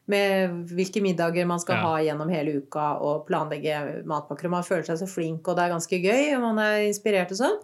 med 0.07 0.57
hvilke 0.71 1.03
middager 1.03 1.47
man 1.47 1.61
skal 1.61 1.77
Ja. 1.77 1.83
ha 1.83 1.95
gjennom 1.99 2.31
hele 2.31 2.57
uka, 2.63 2.99
og 3.03 3.27
planlegge 3.27 4.05
matpakker. 4.07 4.47
Og 4.47 4.51
man 4.51 4.67
føler 4.67 4.85
seg 4.87 4.99
så 4.99 5.09
flink, 5.11 5.47
og 5.49 5.57
det 5.57 5.65
er 5.65 5.75
ganske 5.75 6.03
gøy, 6.03 6.35
og 6.37 6.43
man 6.43 6.59
er 6.63 6.87
inspirert 6.87 7.33
og 7.35 7.41
sånn. 7.41 7.57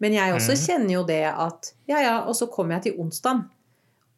Men 0.00 0.12
jeg 0.16 0.34
også 0.34 0.56
mm. 0.56 0.62
kjenner 0.66 0.94
jo 0.94 1.02
det 1.04 1.24
at 1.28 1.72
Ja, 1.88 2.00
ja, 2.00 2.14
og 2.26 2.34
så 2.34 2.50
kom 2.50 2.70
jeg 2.70 2.82
til 2.82 2.96
onsdag. 2.98 3.44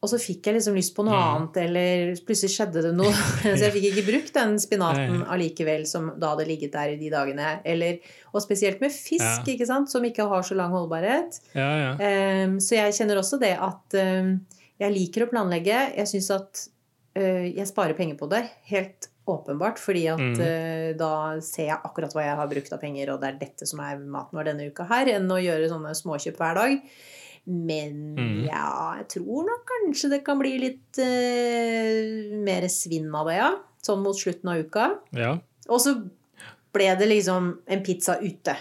Og 0.04 0.10
så 0.10 0.18
fikk 0.20 0.44
jeg 0.44 0.58
liksom 0.58 0.74
lyst 0.76 0.92
på 0.94 1.04
noe 1.06 1.16
mm. 1.16 1.28
annet, 1.32 1.56
eller 1.64 2.10
plutselig 2.28 2.52
skjedde 2.52 2.82
det 2.84 2.92
noe. 2.94 3.12
Så 3.56 3.62
jeg 3.64 3.72
fikk 3.72 3.86
ikke 3.88 4.06
brukt 4.10 4.34
den 4.36 4.58
spinaten 4.60 5.22
allikevel 5.32 5.86
som 5.88 6.10
da 6.20 6.34
hadde 6.34 6.44
ligget 6.44 6.74
der 6.76 6.92
i 6.92 6.98
de 7.00 7.08
dagene. 7.08 7.54
Eller, 7.64 8.02
og 8.34 8.44
spesielt 8.44 8.84
med 8.84 8.92
fisk, 8.92 9.24
Ja. 9.24 9.54
ikke 9.54 9.66
sant, 9.66 9.90
som 9.90 10.04
ikke 10.04 10.28
har 10.28 10.44
så 10.44 10.58
lang 10.58 10.76
holdbarhet. 10.76 11.40
Ja, 11.56 11.70
ja. 11.80 12.44
Um, 12.44 12.60
så 12.60 12.76
jeg 12.76 12.92
kjenner 12.98 13.22
også 13.22 13.40
det 13.40 13.54
at 13.56 13.96
um, 13.96 14.36
jeg 14.78 14.92
liker 14.92 15.24
å 15.24 15.30
planlegge. 15.32 15.80
Jeg 15.96 16.10
syns 16.10 16.30
at 16.36 16.66
jeg 17.14 17.66
sparer 17.70 17.94
penger 17.96 18.16
på 18.18 18.28
det. 18.28 18.42
Helt 18.70 19.08
åpenbart. 19.26 19.78
Fordi 19.78 20.06
at 20.12 20.18
Mm. 20.20 20.40
uh, 20.40 20.92
da 20.98 21.40
ser 21.40 21.66
jeg 21.70 21.78
akkurat 21.84 22.12
hva 22.12 22.22
jeg 22.26 22.36
har 22.36 22.46
brukt 22.48 22.72
av 22.72 22.80
penger, 22.80 23.10
og 23.14 23.20
det 23.20 23.28
er 23.34 23.38
dette 23.38 23.66
som 23.66 23.80
er 23.80 23.96
maten 23.98 24.36
vår 24.38 24.44
denne 24.50 24.66
uka 24.70 24.84
her, 24.84 25.06
enn 25.06 25.28
å 25.30 25.38
gjøre 25.40 25.68
sånne 25.70 25.94
småkjøp 25.94 26.36
hver 26.36 26.54
dag. 26.54 26.80
Men 27.46 28.16
Mm. 28.16 28.44
ja, 28.46 28.96
jeg 28.98 29.08
tror 29.08 29.44
nok 29.44 29.64
kanskje 29.68 30.10
det 30.10 30.24
kan 30.24 30.38
bli 30.38 30.58
litt 30.58 30.98
uh, 30.98 32.36
mer 32.44 32.62
svinn 32.68 33.12
av 33.14 33.26
det, 33.28 33.36
ja. 33.38 33.50
Sånn 33.84 34.02
mot 34.02 34.16
slutten 34.16 34.48
av 34.50 34.60
uka. 34.64 34.98
ja. 35.12 35.38
Og 35.68 35.80
så 35.80 35.94
ble 36.74 36.94
det 36.98 37.06
liksom 37.08 37.58
en 37.66 37.82
pizza 37.82 38.18
ute 38.20 38.54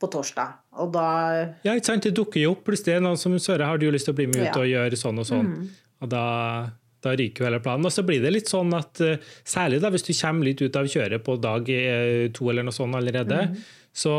på 0.00 0.08
torsdag. 0.10 0.54
Og 0.80 0.92
da 0.92 1.54
Ja, 1.62 1.74
ikke 1.74 1.84
sant? 1.84 2.02
Det 2.02 2.14
dukker 2.14 2.40
jo 2.40 2.52
opp 2.52 2.64
plutselig 2.64 3.00
noen 3.02 3.18
som 3.18 3.32
Søre, 3.38 3.66
har 3.66 3.76
du 3.76 3.90
lyst 3.90 4.06
til 4.06 4.14
å 4.14 4.16
bli 4.16 4.26
med 4.26 4.36
ut 4.36 4.44
Ja. 4.46 4.52
Mm. 4.54 4.60
og 4.60 4.66
gjøre 4.66 4.96
sånn 4.96 5.18
og 5.18 5.26
sånn? 5.26 5.68
Og 6.00 6.08
da, 6.08 6.70
da 7.02 7.14
ryker 7.16 7.42
jo 7.44 7.48
hele 7.48 7.60
planen. 7.64 7.86
Og 7.88 7.92
så 7.94 8.04
blir 8.06 8.20
det 8.22 8.32
litt 8.34 8.50
sånn 8.50 8.72
at 8.76 9.00
eh, 9.04 9.16
særlig 9.48 9.80
da 9.80 9.90
hvis 9.94 10.04
du 10.06 10.12
kommer 10.16 10.44
litt 10.50 10.60
ut 10.62 10.76
av 10.76 10.88
kjøret 10.90 11.24
på 11.24 11.36
dag 11.40 11.68
eh, 11.72 12.28
to 12.36 12.50
eller 12.52 12.66
noe 12.66 12.76
sånt 12.76 12.94
allerede, 12.98 13.40
Mm. 13.50 13.56
så 13.92 14.14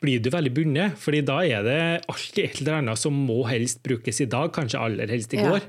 blir 0.00 0.20
du 0.24 0.30
veldig 0.32 0.52
bundet, 0.56 0.94
fordi 0.96 1.20
da 1.28 1.40
er 1.44 1.62
det 1.66 1.80
alltid 2.08 2.44
et 2.44 2.60
eller 2.62 2.78
annet 2.80 2.98
som 3.00 3.12
må 3.26 3.42
helst 3.50 3.82
brukes 3.84 4.20
i 4.24 4.28
dag, 4.32 4.52
kanskje 4.54 4.80
aller 4.80 5.10
helst 5.12 5.34
i 5.34 5.40
Ja. 5.42 5.50
går. 5.50 5.66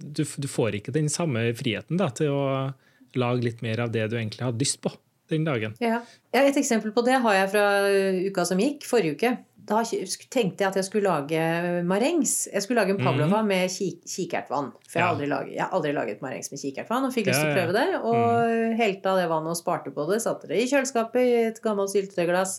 Du, 0.00 0.22
du 0.24 0.46
får 0.48 0.78
ikke 0.78 0.92
den 0.94 1.08
samme 1.12 1.42
friheten 1.58 1.98
da, 1.98 2.08
til 2.08 2.30
å 2.32 2.72
lage 3.18 3.42
litt 3.44 3.60
mer 3.62 3.80
av 3.84 3.90
det 3.92 4.06
du 4.10 4.16
egentlig 4.16 4.44
hadde 4.46 4.62
lyst 4.62 4.80
på 4.80 4.92
den 5.28 5.44
dagen. 5.44 5.74
Ja. 5.82 6.00
ja, 6.32 6.40
Et 6.46 6.56
eksempel 6.56 6.92
på 6.96 7.04
det 7.04 7.18
har 7.20 7.34
jeg 7.34 7.50
fra 7.52 7.66
uka 8.30 8.44
som 8.48 8.58
gikk, 8.62 8.86
forrige 8.88 9.16
uke. 9.18 9.34
Da 9.68 9.82
tenkte 9.84 10.64
jeg 10.64 10.68
at 10.70 10.76
jeg 10.80 10.86
skulle 10.86 11.10
lage 11.10 11.40
marengs. 11.84 12.46
Jeg 12.48 12.62
skulle 12.64 12.80
lage 12.80 12.94
en 12.94 13.00
pavlova 13.02 13.42
med 13.44 13.68
kik 13.68 13.98
kikertvann. 14.08 14.70
For 14.88 14.96
jeg 14.98 15.04
har, 15.04 15.18
Ja. 15.20 15.26
laget, 15.28 15.52
jeg 15.52 15.60
har 15.60 15.74
aldri 15.76 15.92
laget 15.92 16.22
marengs 16.24 16.48
med 16.50 16.60
kikertvann 16.62 17.04
og 17.04 17.12
fikk 17.12 17.26
lyst 17.28 17.42
til 17.42 17.50
Ja, 17.50 17.52
å 17.52 17.58
prøve 17.58 17.74
det. 17.76 18.00
Og 18.00 18.78
helte 18.80 19.10
av 19.12 19.18
det 19.20 19.26
vannet 19.28 19.52
og 19.52 19.58
sparte 19.60 19.92
på 19.92 20.06
det. 20.08 20.22
Satte 20.24 20.48
det 20.48 20.56
i 20.62 20.68
kjøleskapet 20.70 21.20
i 21.20 21.34
et 21.50 21.60
gammelt 21.60 21.92
syltetøyglass. 21.92 22.54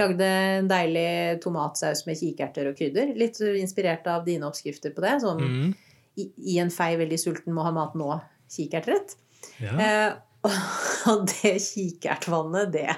Lagde 0.00 0.24
en 0.60 0.68
deilig 0.72 1.42
tomatsaus 1.44 2.06
med 2.06 2.16
kikerter 2.16 2.70
og 2.72 2.76
krydder. 2.80 3.12
Litt 3.14 3.36
inspirert 3.40 4.06
av 4.06 4.24
dine 4.24 4.48
oppskrifter 4.48 4.94
på 4.96 5.04
det. 5.04 5.20
Sånn 5.20 5.40
Mm. 5.44 5.74
i, 6.16 6.30
i 6.54 6.58
en 6.58 6.70
fei 6.72 6.96
veldig 6.96 7.18
sulten 7.20 7.52
må 7.52 7.62
ha 7.68 7.70
mat 7.76 7.92
nå-kikertrett. 7.94 9.16
Ja. 9.60 9.76
Eh, 9.76 10.12
og 11.12 11.26
det 11.28 11.58
kikertvannet, 11.60 12.72
det, 12.72 12.88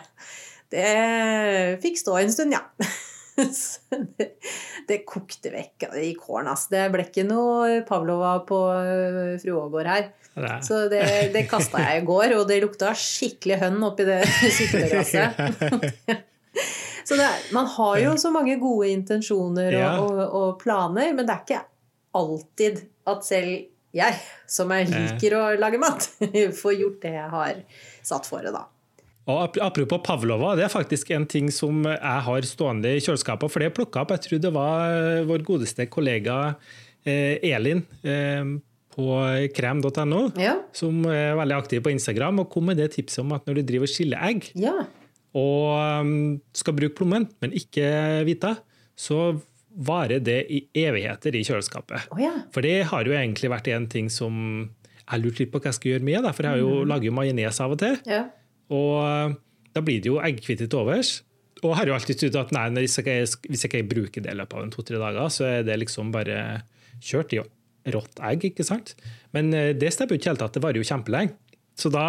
det 0.71 1.83
fikk 1.83 1.99
stå 1.99 2.21
en 2.23 2.31
stund, 2.31 2.53
ja. 2.55 2.63
Så 3.55 3.99
det, 4.19 4.27
det 4.89 5.01
kokte 5.07 5.51
vekk 5.55 5.89
i 6.03 6.13
kålen. 6.19 6.49
Altså. 6.51 6.73
Det 6.75 6.85
ble 6.95 7.05
ikke 7.07 7.25
noe 7.29 7.83
Pavlova 7.89 8.33
på 8.49 8.59
øh, 8.75 9.35
fru 9.43 9.55
Aagaard 9.61 9.91
her. 9.93 10.09
Er- 10.39 10.61
Så 10.63 10.85
det, 10.91 11.03
det 11.35 11.45
kasta 11.51 11.81
jeg 11.83 12.03
i 12.03 12.07
går, 12.07 12.35
og 12.39 12.45
det 12.51 12.61
lukta 12.63 12.93
skikkelig 12.95 13.57
hønn 13.65 13.81
oppi 13.89 14.05
det 14.09 14.21
syltetøyglasset. 14.59 16.23
Så 17.09 17.17
det, 17.17 17.27
man 17.57 17.67
har 17.73 17.99
jo 18.03 18.13
så 18.21 18.31
mange 18.35 18.59
gode 18.61 18.91
intensjoner 18.93 19.73
og, 19.73 19.81
Ja. 19.81 19.91
og, 20.03 20.19
og 20.39 20.59
planer, 20.61 21.13
men 21.17 21.25
det 21.27 21.35
er 21.35 21.45
ikke 21.47 21.61
alltid 22.19 22.83
at 23.09 23.25
selv 23.25 23.55
jeg, 23.97 24.19
som 24.51 24.71
jeg 24.75 24.91
liker 24.93 25.35
å 25.39 25.45
lage 25.57 25.79
mat, 25.81 26.05
får 26.59 26.75
gjort 26.77 26.99
det 27.07 27.15
jeg 27.15 27.31
har 27.33 27.63
satt 28.05 28.27
for 28.29 28.45
det, 28.45 28.53
da. 28.53 28.67
Og 29.29 29.43
ap- 29.45 29.59
Apropos 29.61 30.01
Pavlova, 30.07 30.55
det 30.57 30.65
er 30.65 30.73
faktisk 30.73 31.11
en 31.13 31.27
ting 31.29 31.51
som 31.53 31.83
jeg 31.85 32.23
har 32.29 32.47
stående 32.49 32.95
i 32.97 33.01
kjøleskapet. 33.05 33.51
For 33.53 33.61
det 33.61 33.75
plukka 33.77 34.01
opp, 34.07 34.15
jeg 34.17 34.25
tror 34.25 34.41
det 34.47 34.53
var 34.55 34.95
eh, 34.95 35.25
vår 35.29 35.45
godeste 35.45 35.85
kollega 35.93 36.39
eh, 37.05 37.37
Elin 37.45 37.83
eh, 38.09 38.55
på 38.97 39.09
krem.no, 39.55 40.23
Ja. 40.41 40.57
som 40.75 41.05
er 41.13 41.37
veldig 41.39 41.55
aktiv 41.59 41.83
på 41.85 41.93
Instagram, 41.93 42.41
og 42.43 42.49
kom 42.51 42.67
med 42.71 42.81
det 42.81 42.89
tipset 42.97 43.21
om 43.23 43.37
at 43.37 43.45
når 43.47 43.61
du 43.61 43.67
driver 43.69 43.87
og 43.87 43.93
skiller 43.93 44.25
egg, 44.27 44.49
ja. 44.59 44.73
og 45.39 46.03
um, 46.03 46.41
skal 46.57 46.75
bruke 46.75 46.97
plommen, 46.99 47.29
men 47.45 47.53
ikke 47.55 47.85
hvita, 48.27 48.57
så 48.99 49.37
varer 49.79 50.19
det 50.25 50.41
i 50.51 50.63
evigheter 50.75 51.37
i 51.39 51.45
kjøleskapet. 51.47 52.09
Oh, 52.11 52.19
ja. 52.19 52.33
For 52.51 52.65
det 52.67 52.81
har 52.91 53.07
jo 53.07 53.15
egentlig 53.15 53.53
vært 53.53 53.69
en 53.77 53.87
ting 53.93 54.09
som 54.11 54.35
jeg 55.09 55.23
lurte 55.23 55.45
litt 55.45 55.53
på 55.55 55.61
hva 55.63 55.71
jeg 55.71 55.79
skal 55.79 55.93
gjøre 55.95 56.07
med, 56.09 56.19
da, 56.27 56.33
for 56.35 56.49
jeg 56.49 56.57
har 56.57 56.65
jo, 56.65 56.83
lager 56.89 57.09
jo 57.13 57.15
majones 57.21 57.61
av 57.63 57.77
og 57.77 57.85
til. 57.85 58.01
ja. 58.09 58.25
Og 58.75 58.93
uh, 59.03 59.37
da 59.75 59.85
blir 59.85 60.03
det 60.03 60.11
jo 60.11 60.21
eggkvitte 60.25 60.69
til 60.69 60.83
overs. 60.83 61.19
Og 61.65 61.75
har 61.75 61.91
jo 61.91 61.97
alltid 61.97 62.21
trodd 62.21 62.39
at 62.39 62.53
nei, 62.55 62.67
hvis 62.79 62.99
jeg, 63.01 63.31
hvis 63.49 63.65
jeg 63.65 63.71
ikke 63.73 63.89
bruker 63.91 64.25
det 64.25 64.35
i 64.35 64.39
løpet 64.39 64.61
av 64.61 64.69
to-tre 64.75 65.01
dager, 65.01 65.33
så 65.35 65.49
er 65.49 65.65
det 65.67 65.81
liksom 65.81 66.13
bare 66.15 66.63
kjørt 67.03 67.35
i 67.35 67.43
rått 67.95 68.21
egg, 68.29 68.45
ikke 68.51 68.67
sant? 68.67 68.95
Men 69.37 69.51
uh, 69.55 69.73
det 69.75 69.93
stemmer 69.95 70.17
jo 70.17 70.23
ikke 70.23 70.35
helt 70.35 70.47
at 70.47 70.57
det 70.57 70.65
varer 70.65 70.81
jo 70.81 70.89
kjempelenge. 70.89 71.35
Så 71.79 71.91
da 71.95 72.07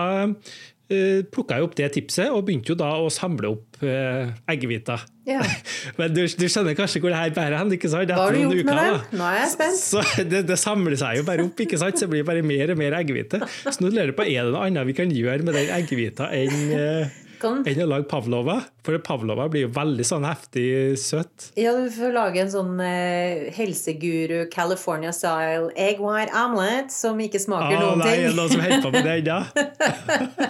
plukka 1.29 1.60
jeg 1.60 1.67
opp 1.67 1.75
det 1.77 1.89
tipset, 1.93 2.31
og 2.34 2.46
begynte 2.48 2.74
jo 2.74 2.77
da 2.79 2.89
å 2.98 3.10
samle 3.13 3.51
opp 3.53 3.84
eh, 3.86 4.31
eggehviter. 4.50 5.03
ja. 5.29 5.43
Men 6.00 6.15
du, 6.15 6.24
du 6.25 6.46
skjønner 6.50 6.77
kanskje 6.77 7.01
hvor 7.03 7.13
det 7.13 7.19
her 7.19 7.34
bærer 7.36 7.58
hen? 7.62 7.72
ikke 7.75 7.91
sant? 7.91 8.10
Hva 8.10 8.25
har 8.25 8.36
du 8.36 8.41
gjort 8.41 8.55
med 8.55 8.65
uker, 8.65 8.81
det? 8.81 8.98
da. 8.98 9.22
Nå 9.22 9.29
er 9.29 9.39
jeg 9.43 9.53
spent. 9.53 9.79
Så 9.84 10.03
det, 10.34 10.43
det 10.50 10.60
samler 10.60 10.98
seg 11.00 11.22
jo 11.22 11.27
bare 11.29 11.46
opp, 11.46 11.65
ikke 11.65 11.79
sant? 11.81 12.00
så 12.00 12.08
det 12.08 12.13
blir 12.15 12.27
bare 12.27 12.43
mer 12.46 12.74
og 12.74 12.81
mer 12.81 12.98
eggehvite. 13.00 13.41
Så 13.67 13.77
nå 13.84 13.93
lurer 13.93 14.12
jeg 14.12 14.17
på, 14.17 14.25
er 14.27 14.50
det 14.50 14.55
noe 14.55 14.67
annet 14.67 14.89
vi 14.89 14.98
kan 14.98 15.13
gjøre 15.13 15.46
med 15.46 15.58
den 15.60 15.74
eggehvita 15.77 16.29
enn 16.36 16.75
eh, 16.75 17.17
Kan, 17.39 17.62
enn 17.67 17.81
å 17.84 17.88
lage 17.88 18.08
pavlova? 18.12 18.58
For 18.84 18.98
pavlova 19.05 19.46
blir 19.51 19.63
jo 19.67 19.72
veldig 19.75 20.05
sånn 20.08 20.25
heftig 20.27 20.65
søtt. 21.00 21.50
ja, 21.60 21.72
du 21.77 21.88
får 21.96 22.12
lage 22.15 22.41
en 22.43 22.51
sånn 22.51 22.74
eh, 22.84 23.48
helseguru 23.55 24.50
California 24.51 25.12
style 25.15 25.69
egg 25.79 26.01
white 26.03 26.34
omelette 26.36 26.91
som 26.93 27.19
ikke 27.24 27.39
smaker 27.39 27.77
Å 27.77 27.86
noen 27.86 28.03
nei, 28.03 28.12
ting. 28.12 28.27
ting. 28.27 28.36
noen 28.36 28.51
som 28.51 28.62
holder 28.65 28.84
på 28.84 28.91
med 28.91 29.08
det 29.08 29.15
ennå? 29.22 29.39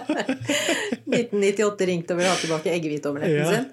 1998 1.10 1.86
ringte 1.90 2.14
og 2.14 2.20
ville 2.20 2.32
ha 2.32 2.38
tilbake 2.40 2.74
eggehviteomeletten 2.74 3.38
Ja. 3.38 3.48
sin. 3.54 3.70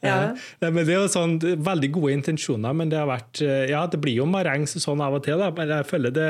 Ja. 0.00 0.16
Ja, 0.62 0.68
men 0.70 0.84
det 0.86 0.92
er 0.94 1.00
jo 1.02 1.08
sånn, 1.10 1.32
veldig 1.42 1.88
gode 1.96 2.12
intensjoner, 2.14 2.70
men 2.76 2.88
det 2.92 3.00
har 3.00 3.08
vært 3.10 3.40
eh, 3.42 3.64
Ja, 3.72 3.80
det 3.90 3.98
blir 3.98 4.14
jo 4.20 4.26
marengs 4.30 4.76
sånn 4.78 5.00
av 5.02 5.16
og 5.18 5.24
til, 5.26 5.40
da, 5.42 5.50
men 5.50 5.72
jeg 5.74 5.88
føler 5.90 6.14
det, 6.14 6.28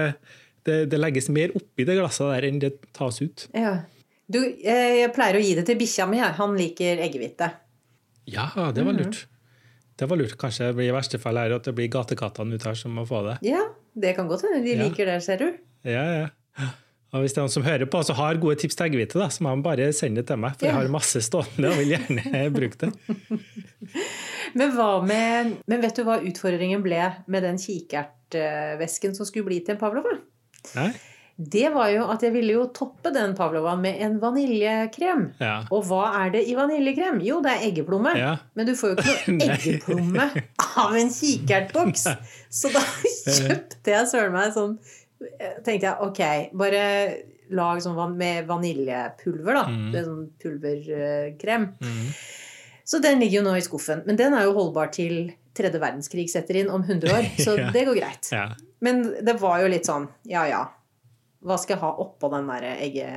det, 0.65 0.79
det 0.89 1.01
legges 1.01 1.29
mer 1.29 1.53
oppi 1.59 1.85
det 1.85 1.99
glasset 1.99 2.31
der 2.33 2.47
enn 2.49 2.63
det 2.65 2.73
tas 2.97 3.21
ut. 3.21 3.49
ja. 3.53 3.77
Du, 4.29 4.39
eh, 4.45 4.99
jeg 5.03 5.13
pleier 5.17 5.39
å 5.39 5.43
gi 5.43 5.55
det 5.57 5.65
til 5.69 5.79
bikkja 5.81 6.07
mi. 6.11 6.19
Han 6.21 6.57
liker 6.59 7.01
eggehvite. 7.07 7.49
Ja, 8.29 8.51
det 8.77 8.85
var 8.85 8.93
lurt. 8.97 9.23
Det 9.99 10.07
var 10.11 10.21
lurt. 10.21 10.37
Kanskje 10.39 10.69
det 10.69 10.75
blir 10.77 10.91
i 10.91 10.95
verste 10.95 11.19
fall 11.23 11.41
her 11.41 11.55
at 11.57 11.65
det 11.65 11.73
blir 11.75 11.89
gatekattene 11.93 12.59
ut 12.59 12.67
her 12.69 12.77
som 12.77 12.93
må 12.95 13.07
få 13.09 13.23
det. 13.25 13.39
Ja, 13.49 13.65
det 13.97 14.13
kan 14.19 14.29
godt 14.29 14.45
hende 14.45 14.61
de 14.67 14.77
Ja. 14.77 14.85
liker 14.85 15.09
det, 15.09 15.23
ser 15.25 15.41
du. 15.41 15.49
Ja, 15.89 16.05
ja. 16.21 16.69
Og 17.09 17.23
hvis 17.25 17.33
det 17.33 17.41
er 17.41 17.47
noen 17.47 17.55
som 17.55 17.65
hører 17.65 17.89
på 17.89 18.03
og 18.05 18.17
har 18.19 18.37
gode 18.37 18.59
tips 18.61 18.77
til 18.77 18.85
eggehvite, 18.85 19.17
da, 19.17 19.31
så 19.33 19.41
må 19.47 19.55
de 19.57 19.65
bare 19.65 19.87
sende 19.97 20.21
det 20.21 20.27
til 20.29 20.37
meg. 20.37 20.59
For 20.61 20.69
jeg 20.69 20.77
har 20.77 20.91
masse 20.93 21.23
stående 21.25 21.71
og 21.73 21.79
vil 21.81 21.95
gjerne 21.95 22.43
bruke 22.57 22.77
det. 22.83 22.91
Men, 24.53 24.75
med, 25.09 25.55
men 25.67 25.81
vet 25.81 25.97
du 25.97 26.05
hva 26.05 26.19
utfordringen 26.21 26.85
ble 26.85 27.01
med 27.27 27.47
den 27.49 27.57
kikertvæsken 27.57 29.17
som 29.17 29.25
skulle 29.25 29.49
bli 29.49 29.63
til 29.65 29.77
en 29.77 29.81
pavlova? 29.81 30.19
Nei? 30.77 30.91
Det 31.39 31.69
var 31.71 31.93
jo 31.93 32.07
at 32.11 32.25
jeg 32.27 32.35
ville 32.35 32.57
jo 32.57 32.65
toppe 32.75 33.13
den 33.15 33.37
pavlovaen 33.39 33.79
med 33.85 34.01
en 34.03 34.17
vaniljekrem. 34.19 35.21
Ja. 35.39 35.61
Og 35.71 35.85
hva 35.87 36.09
er 36.25 36.33
det 36.35 36.41
i 36.51 36.57
vaniljekrem? 36.59 37.21
Jo, 37.23 37.39
det 37.45 37.53
er 37.53 37.67
eggeplomme. 37.69 38.15
Ja. 38.19 38.33
Men 38.59 38.67
du 38.67 38.75
får 38.79 38.91
jo 38.91 38.97
ikke 38.99 39.35
noe 39.37 39.55
eggeplomme 39.55 40.27
av 40.83 40.99
en 40.99 41.13
kikertboks. 41.15 42.09
Så 42.51 42.73
da 42.75 42.83
kjøpte 43.39 43.95
jeg 43.95 44.11
søren 44.11 44.35
meg 44.35 44.55
sånn 44.57 44.79
Tenkte 45.67 45.83
jeg 45.83 45.97
ok, 46.05 46.21
bare 46.55 46.83
lag 47.51 47.81
sånn 47.83 47.97
med 48.15 48.47
vaniljepulver, 48.47 49.57
da. 49.57 49.65
Mm. 49.67 49.89
Det 49.91 50.03
sånn 50.07 50.29
pulverkrem. 50.39 51.65
Mm. 51.83 52.05
Så 52.87 53.01
den 53.03 53.19
ligger 53.19 53.41
jo 53.41 53.47
nå 53.49 53.57
i 53.59 53.65
skuffen. 53.67 54.05
Men 54.07 54.19
den 54.21 54.37
er 54.39 54.47
jo 54.47 54.55
holdbar 54.57 54.93
til 54.95 55.33
tredje 55.59 55.81
verdenskrig 55.83 56.29
setter 56.31 56.61
inn 56.61 56.71
om 56.71 56.85
100 56.87 57.15
år. 57.15 57.27
Så 57.45 57.57
det 57.75 57.83
går 57.89 57.99
greit. 57.99 58.31
ja. 58.35 58.49
Men 58.79 59.03
det 59.27 59.35
var 59.41 59.59
jo 59.59 59.71
litt 59.73 59.89
sånn, 59.89 60.05
ja 60.31 60.45
ja. 60.47 60.61
Hva 61.45 61.57
skal 61.61 61.77
jeg 61.77 61.83
ha 61.85 61.91
oppå 62.03 62.31
den 62.33 62.49
der 62.51 62.65
egge, 62.75 63.09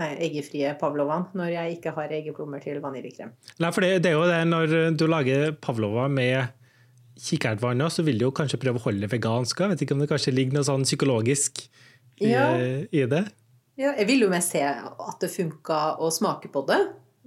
nei, 0.00 0.10
eggefrie 0.28 0.70
pavlovaen 0.80 1.26
når 1.36 1.50
jeg 1.52 1.76
ikke 1.78 1.92
har 1.96 2.14
eggeplommer 2.16 2.62
til 2.64 2.80
vaniljekrem? 2.84 3.32
Nei, 3.60 3.70
for 3.74 3.84
det, 3.84 4.02
det 4.04 4.12
er 4.12 4.16
jo 4.16 4.28
det 4.30 4.42
når 4.48 4.76
du 4.96 5.06
lager 5.10 5.52
pavlova 5.60 6.06
med 6.08 6.52
kikertvann, 7.20 7.80
så 7.92 8.04
vil 8.04 8.18
du 8.20 8.26
jo 8.26 8.34
kanskje 8.36 8.58
prøve 8.60 8.80
å 8.80 8.86
holde 8.88 9.04
det 9.06 9.12
vegansk. 9.12 9.60
Jeg 9.60 9.72
vet 9.72 9.84
ikke 9.86 9.96
om 9.96 10.02
det 10.04 10.10
kanskje 10.10 10.34
ligger 10.36 10.58
noe 10.58 10.68
sånn 10.68 10.84
psykologisk 10.88 11.62
i, 12.20 12.30
Ja. 12.32 12.50
i 12.56 13.04
det. 13.08 13.24
Ja, 13.76 13.92
jeg 13.98 14.06
vil 14.08 14.24
jo 14.24 14.30
mest 14.32 14.54
se 14.54 14.62
at 14.64 15.20
det 15.20 15.28
funka 15.32 15.98
å 16.00 16.08
smake 16.12 16.48
på 16.52 16.62
det. 16.68 16.80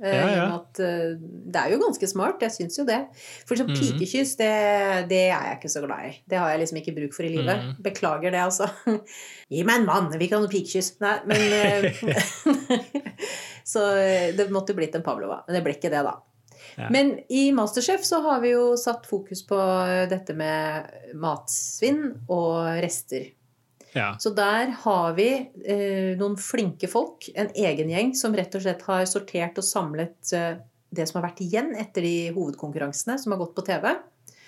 Eh, 0.03 0.15
Ja, 0.15 0.27
ja. 0.35 0.43
At, 0.55 0.79
eh, 0.79 1.15
det 1.19 1.55
er 1.59 1.71
jo 1.73 1.79
ganske 1.81 2.07
smart, 2.07 2.39
jeg 2.41 2.51
syns 2.55 2.77
jo 2.79 2.85
det. 2.87 2.99
For 3.45 3.55
sånn 3.59 3.67
Mhm. 3.69 3.75
pikekyss, 3.99 4.35
det, 4.39 5.09
det 5.09 5.21
er 5.31 5.43
jeg 5.49 5.57
ikke 5.59 5.71
så 5.73 5.81
glad 5.85 6.05
i. 6.07 6.13
Det 6.27 6.37
har 6.39 6.49
jeg 6.53 6.59
liksom 6.61 6.79
ikke 6.81 6.95
bruk 6.95 7.13
for 7.13 7.23
i 7.27 7.29
livet. 7.35 7.57
Mhm. 7.65 7.81
Beklager 7.83 8.31
det, 8.31 8.39
altså. 8.45 8.69
Gi 9.51 9.63
meg 9.63 9.81
en 9.81 9.85
mann, 9.85 10.09
vi 10.17 10.27
kan 10.27 10.39
ha 10.39 10.45
noe 10.47 10.53
pikekyss. 10.53 10.93
Nei, 11.01 11.19
men 11.25 11.41
eh, 11.53 11.91
Så 13.69 13.83
det 14.35 14.49
måtte 14.51 14.73
blitt 14.73 14.95
en 14.95 15.03
pavlova. 15.05 15.43
Men 15.47 15.55
det 15.59 15.63
ble 15.65 15.75
ikke 15.77 15.91
det, 15.93 16.01
da. 16.07 16.15
Ja. 16.79 16.87
Men 16.89 17.19
i 17.29 17.51
Masterchef 17.51 18.03
så 18.07 18.21
har 18.23 18.39
vi 18.41 18.53
jo 18.53 18.71
satt 18.79 19.05
fokus 19.09 19.43
på 19.45 19.57
dette 20.09 20.33
med 20.37 20.87
matsvinn 21.19 22.21
og 22.31 22.79
rester. 22.83 23.27
Ja. 23.95 24.11
Så 24.21 24.29
der 24.37 24.73
har 24.83 25.13
vi 25.17 25.27
eh, 25.65 26.11
noen 26.19 26.35
flinke 26.37 26.89
folk, 26.91 27.25
en 27.33 27.49
egen 27.57 27.89
gjeng, 27.89 28.13
som 28.17 28.35
rett 28.37 28.53
og 28.55 28.61
slett 28.65 28.83
har 28.85 29.07
sortert 29.09 29.57
og 29.57 29.65
samlet 29.65 30.33
eh, 30.37 30.59
det 30.93 31.07
som 31.09 31.19
har 31.19 31.29
vært 31.29 31.41
igjen 31.45 31.73
etter 31.77 32.05
de 32.05 32.15
hovedkonkurransene 32.35 33.17
som 33.21 33.33
har 33.33 33.41
gått 33.41 33.55
på 33.57 33.65
TV. 33.67 33.91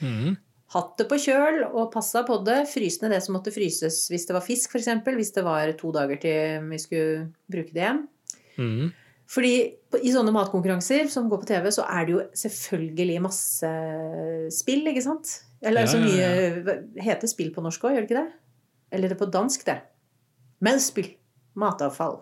Mm. 0.01 0.35
Hatt 0.71 0.93
det 1.01 1.05
på 1.09 1.17
kjøl 1.19 1.63
og 1.67 1.89
passa 1.93 2.23
på 2.25 2.37
det. 2.47 2.61
Fryst 2.71 3.01
ned 3.03 3.11
det 3.11 3.19
som 3.25 3.35
måtte 3.35 3.51
fryses 3.53 4.05
hvis 4.09 4.25
det 4.29 4.37
var 4.37 4.45
fisk, 4.45 4.71
f.eks. 4.71 4.89
Hvis 5.05 5.33
det 5.35 5.43
var 5.45 5.73
to 5.77 5.91
dager 5.93 6.21
til 6.21 6.69
vi 6.71 6.79
skulle 6.81 7.29
bruke 7.51 7.75
det 7.75 7.83
igjen. 7.83 8.01
Mm. 8.57 8.91
Fordi 9.31 9.51
i 10.03 10.11
sånne 10.11 10.33
matkonkurranser 10.35 11.07
som 11.11 11.29
går 11.31 11.43
på 11.43 11.49
TV, 11.51 11.69
så 11.71 11.85
er 11.87 12.07
det 12.07 12.15
jo 12.15 12.23
selvfølgelig 12.35 13.19
masse 13.23 13.69
spill, 14.51 14.81
ikke 14.91 15.03
sant? 15.05 15.37
Eller 15.63 15.85
Ja, 15.85 15.91
så 15.91 15.99
ja, 16.01 16.07
mye 16.07 16.63
hva- 16.65 16.79
Heter 17.05 17.29
spill 17.31 17.51
på 17.55 17.63
norsk 17.63 17.83
òg, 17.85 17.93
gjør 17.95 18.07
det 18.07 18.09
ikke 18.09 18.23
det? 18.23 18.33
Eller 18.91 19.09
det 19.09 19.17
er 19.17 19.21
på 19.23 19.31
dansk, 19.31 19.65
det. 19.67 19.79
Melspill. 20.61 21.13
Matavfall. 21.59 22.19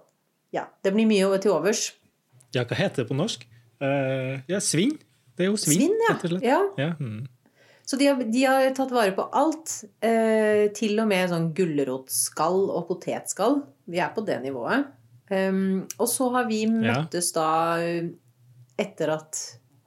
Ja. 0.55 0.67
Det 0.83 0.93
blir 0.95 1.09
mye 1.09 1.37
til 1.41 1.53
overs. 1.53 1.91
ja, 2.55 2.63
hva 2.65 2.77
heter 2.77 3.03
det 3.03 3.09
på 3.09 3.17
norsk? 3.17 3.43
Uh, 3.81 4.39
ja, 4.49 4.59
svinn. 4.63 4.95
Det 5.37 5.45
er 5.45 5.51
jo 5.51 5.59
svinn, 5.59 5.83
Svinn, 5.85 5.99
ja. 6.03 6.13
rett 6.13 6.23
og 6.25 6.33
slett. 6.33 6.47
ja. 6.47 6.61
Ja, 6.77 6.93
mm. 6.99 7.27
Så 7.89 7.97
de 7.97 8.05
har, 8.05 8.19
de 8.21 8.41
har 8.45 8.67
tatt 8.77 8.91
vare 8.93 9.15
på 9.17 9.23
alt. 9.33 9.71
Eh, 10.05 10.67
til 10.77 10.99
og 11.01 11.07
med 11.09 11.31
sånn 11.31 11.47
gulrotskall 11.57 12.67
og 12.69 12.83
potetskall. 12.91 13.63
Vi 13.89 13.97
er 13.97 14.11
på 14.13 14.21
det 14.27 14.35
nivået. 14.43 14.91
Um, 15.29 15.87
og 15.97 16.05
så 16.09 16.27
har 16.35 16.45
vi 16.49 16.63
møttes 16.69 17.31
da 17.33 17.47
eh, 17.81 18.11
etter 18.81 19.13
at 19.15 19.39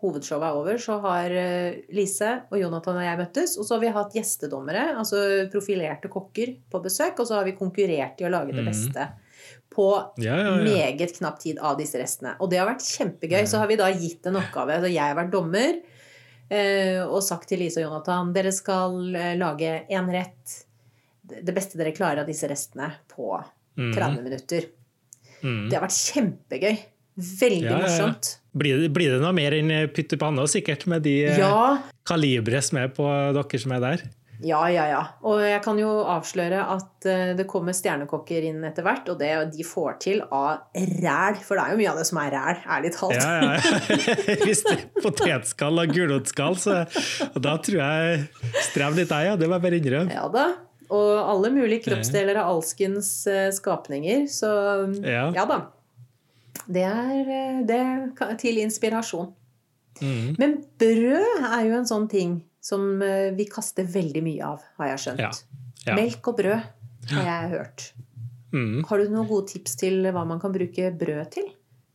hovedshowet 0.03 0.45
er 0.49 0.57
over, 0.59 0.79
så 0.83 0.97
har 1.01 1.31
eh, 1.31 1.81
Lise 1.95 2.33
og 2.51 2.59
Jonathan 2.61 2.99
og 2.99 3.05
jeg 3.07 3.19
møttes. 3.21 3.57
Og 3.59 3.65
så 3.69 3.77
har 3.77 3.83
vi 3.85 3.93
hatt 3.95 4.15
gjestedommere, 4.19 4.85
altså 4.99 5.21
profilerte 5.53 6.11
kokker, 6.13 6.57
på 6.71 6.81
besøk. 6.85 7.21
Og 7.23 7.29
så 7.31 7.39
har 7.39 7.47
vi 7.49 7.55
konkurrert 7.59 8.21
i 8.21 8.27
å 8.27 8.33
lage 8.35 8.53
det 8.53 8.65
Mhm. 8.65 8.71
beste 8.73 9.09
på 9.73 9.87
ja, 10.21 10.35
ja, 10.37 10.51
ja. 10.51 10.57
meget 10.63 11.15
knapp 11.17 11.39
tid 11.41 11.59
av 11.59 11.79
disse 11.79 11.97
restene. 11.99 12.35
Og 12.41 12.51
det 12.53 12.59
har 12.61 12.69
vært 12.69 12.85
kjempegøy. 12.85 13.47
Så 13.49 13.59
har 13.63 13.67
vi 13.71 13.77
da 13.81 13.89
gitt 13.91 14.27
en 14.29 14.37
oppgave. 14.37 14.81
Så 14.83 14.91
jeg 14.93 15.01
har 15.01 15.17
vært 15.17 15.33
dommer 15.33 15.81
eh, 16.51 17.01
og 17.07 17.23
sagt 17.25 17.49
til 17.49 17.63
Lise 17.63 17.81
og 17.81 17.87
Jonathan 17.89 18.33
dere 18.35 18.53
skal 18.53 19.15
eh, 19.17 19.33
lage 19.41 19.87
én 19.89 20.11
rett. 20.13 20.59
Det 21.25 21.55
beste 21.57 21.79
dere 21.81 21.95
klarer 21.97 22.21
av 22.21 22.27
disse 22.29 22.45
restene 22.51 22.91
på 23.09 23.31
30 23.95 24.23
minutter. 24.27 24.67
Mm. 25.43 25.71
Det 25.71 25.79
har 25.79 25.87
vært 25.87 25.97
kjempegøy. 26.13 26.77
Veldig 27.23 27.69
Ja, 27.69 27.83
morsomt. 27.85 28.35
Blir, 28.52 28.83
det, 28.83 28.91
blir 28.93 29.14
det 29.14 29.21
noe 29.23 29.33
mer 29.37 29.55
enn 29.57 29.71
pytt 29.97 30.12
i 30.12 30.19
panna, 30.21 30.45
sikkert, 30.50 30.85
med 30.91 31.07
de 31.07 31.23
eh, 31.31 31.38
Ja, 31.41 31.79
kalibre 32.09 32.61
som 32.64 32.83
er 32.83 32.91
på 32.93 33.07
dere 33.37 33.62
som 33.62 33.73
er 33.79 33.87
der? 33.87 34.02
ja, 34.43 34.61
ja, 34.71 34.85
ja. 34.91 35.00
Og 35.29 35.38
jeg 35.45 35.61
kan 35.62 35.79
jo 35.79 35.88
avsløre 36.11 36.62
at 36.75 37.07
eh, 37.07 37.31
det 37.38 37.47
kommer 37.50 37.75
stjernekokker 37.76 38.43
inn 38.49 38.64
etter 38.67 38.83
hvert, 38.87 39.07
og 39.12 39.21
det 39.21 39.31
de 39.55 39.67
får 39.67 39.99
til 40.02 40.23
av 40.35 40.64
ræl. 40.75 41.38
For 41.47 41.55
det 41.59 41.62
er 41.62 41.75
jo 41.76 41.79
mye 41.79 41.93
av 41.93 42.00
det 42.00 42.07
som 42.09 42.19
er 42.23 42.35
ræl, 42.35 42.59
ærlig 42.76 42.93
talt. 42.97 43.17
Ja, 43.17 43.31
ja. 43.38 43.52
ja. 43.55 44.37
Hvis 44.47 44.64
det 44.67 44.75
er 44.75 44.85
potetskall 44.99 45.79
og 45.85 45.95
gulrotskall, 45.95 46.59
så 46.59 46.81
da 47.38 47.55
tror 47.62 47.79
jeg 47.79 48.26
strev 48.67 48.99
litt, 48.99 49.14
jeg. 49.14 49.31
Ja. 49.31 49.38
Det 49.38 49.49
må 49.49 49.59
jeg 49.61 49.67
bare 49.69 49.81
innrømme. 49.81 50.19
Ja 50.19 50.26
da. 50.35 50.49
Og 50.93 51.12
alle 51.23 51.49
mulige 51.55 51.87
kroppsdeler 51.87 52.37
av 52.43 52.50
alskens 52.52 53.14
eh, 53.31 53.47
skapninger. 53.55 54.26
Så 54.29 54.50
Ja. 55.07 55.31
ja 55.33 55.47
da. 55.49 55.62
Det 56.69 56.83
er 56.87 57.31
eh, 57.38 57.62
det 57.66 57.81
kan- 58.19 58.37
til 58.38 58.59
inspirasjon. 58.62 59.33
Mm. 60.02 60.37
Men 60.38 60.57
brød 60.78 61.45
er 61.49 61.64
jo 61.69 61.75
en 61.78 61.87
sånn 61.88 62.09
ting 62.11 62.42
som 62.62 63.02
eh, 63.02 63.31
vi 63.37 63.45
kaster 63.50 63.85
veldig 63.85 64.23
mye 64.23 64.45
av, 64.45 64.62
har 64.78 64.92
jeg 64.92 64.99
skjønt. 65.07 65.19
Ja. 65.21 65.31
Ja. 65.87 65.97
Melk 65.99 66.28
og 66.31 66.37
brød 66.38 66.62
har 67.11 67.25
jeg 67.26 67.50
hørt. 67.57 67.92
Mm. 68.52 68.85
Har 68.87 68.99
du 68.99 69.09
noen 69.11 69.26
gode 69.28 69.49
tips 69.50 69.76
til 69.81 70.02
hva 70.12 70.23
man 70.28 70.38
kan 70.40 70.52
bruke 70.54 70.90
brød 70.99 71.31
til? 71.35 71.49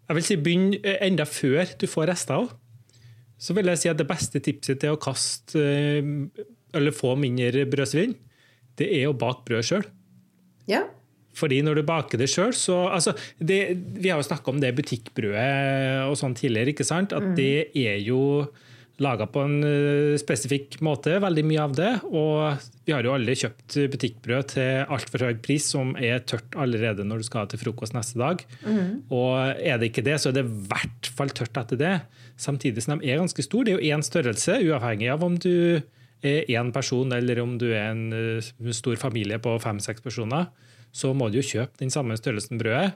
Jeg 0.07 0.15
vil 0.17 0.23
si 0.23 0.35
begynn 0.39 0.73
eh, 0.83 0.97
enda 1.07 1.25
før 1.27 1.65
du 1.79 1.87
får 1.87 2.07
rester 2.11 2.35
òg. 2.41 2.51
Så 3.37 3.53
vil 3.53 3.65
jeg 3.69 3.77
si 3.77 3.89
at 3.91 3.97
det 3.99 4.07
beste 4.09 4.39
tipset 4.41 4.79
til 4.81 4.95
å 4.95 4.97
kaste 4.99 5.61
eller 6.73 6.91
få 6.95 7.13
mindre 7.19 7.65
brødsvinn, 7.69 8.15
det 8.77 8.87
er 8.99 9.07
å 9.09 9.15
bake 9.17 9.45
brød 9.47 9.65
sjøl. 9.67 9.85
Ja. 10.69 10.83
Fordi 11.37 11.61
når 11.65 11.79
du 11.79 11.87
baker 11.87 12.21
det 12.21 12.29
sjøl, 12.31 12.55
så 12.57 12.87
altså, 12.91 13.13
det, 13.37 13.77
Vi 13.97 14.09
har 14.09 14.21
jo 14.21 14.29
snakka 14.29 14.53
om 14.53 14.61
det 14.63 14.75
butikkbrødet 14.77 16.07
og 16.07 16.17
sånn 16.19 16.37
tidligere, 16.37 16.73
ikke 16.73 16.87
sant? 16.87 17.13
At 17.15 17.35
det 17.37 17.69
er 17.77 18.01
jo 18.01 18.47
laga 19.03 19.27
på 19.29 19.43
en 19.45 19.57
eh, 19.61 20.15
spesifikk 20.17 20.79
måte, 20.85 21.19
veldig 21.21 21.43
mye 21.45 21.63
av 21.63 21.73
det. 21.77 21.91
Og 22.09 22.69
vi 22.87 22.95
har 22.95 23.05
jo 23.05 23.13
alle 23.13 23.35
kjøpt 23.37 23.77
butikkbrød 23.93 24.49
til 24.55 24.93
altfor 24.95 25.27
høy 25.27 25.35
pris 25.43 25.67
som 25.73 25.93
er 26.01 26.23
tørt 26.25 26.57
allerede 26.57 27.05
når 27.05 27.21
du 27.21 27.27
skal 27.27 27.49
til 27.51 27.61
frokost 27.61 27.93
neste 27.97 28.17
dag. 28.21 28.41
Og 29.13 29.61
er 29.61 29.77
det 29.77 29.91
ikke 29.91 30.05
det, 30.07 30.17
så 30.21 30.31
er 30.31 30.39
det 30.39 30.47
i 30.47 30.63
hvert 30.71 31.11
fall 31.17 31.33
tørt 31.37 31.61
etter 31.61 31.81
det. 31.81 31.93
Samtidig 32.41 32.85
som 32.85 32.97
de 32.97 33.11
er 33.11 33.21
ganske 33.21 33.45
store. 33.45 33.67
Det 33.67 33.75
er 33.75 33.77
jo 33.77 33.97
én 33.97 34.05
størrelse, 34.05 34.57
uavhengig 34.65 35.11
av 35.13 35.25
om 35.25 35.37
du 35.41 35.53
er 36.25 36.49
én 36.49 36.71
person 36.73 37.13
eller 37.13 37.41
om 37.43 37.57
du 37.61 37.67
er 37.69 37.91
en 37.91 38.07
eh, 38.13 38.71
stor 38.73 38.97
familie 38.97 39.37
på 39.41 39.53
fem-seks 39.61 40.01
personer. 40.01 40.49
Så 40.95 41.13
må 41.17 41.29
du 41.31 41.39
jo 41.39 41.45
kjøpe 41.45 41.81
den 41.81 41.93
samme 41.93 42.17
størrelsen 42.19 42.59
brødet. 42.61 42.95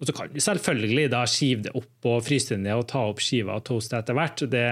Og 0.00 0.08
så 0.08 0.14
kan 0.16 0.30
du 0.32 0.40
selvfølgelig 0.40 1.10
da 1.12 1.24
skive 1.28 1.66
det 1.66 1.74
opp 1.76 2.08
og 2.08 2.22
fryse 2.24 2.54
det 2.54 2.62
ned 2.64 2.80
og 2.80 2.86
ta 2.88 3.02
opp 3.10 3.20
skiva 3.20 3.58
og 3.58 3.66
toaste 3.68 3.98
etter 3.98 4.16
hvert. 4.16 4.44
Det, 4.52 4.68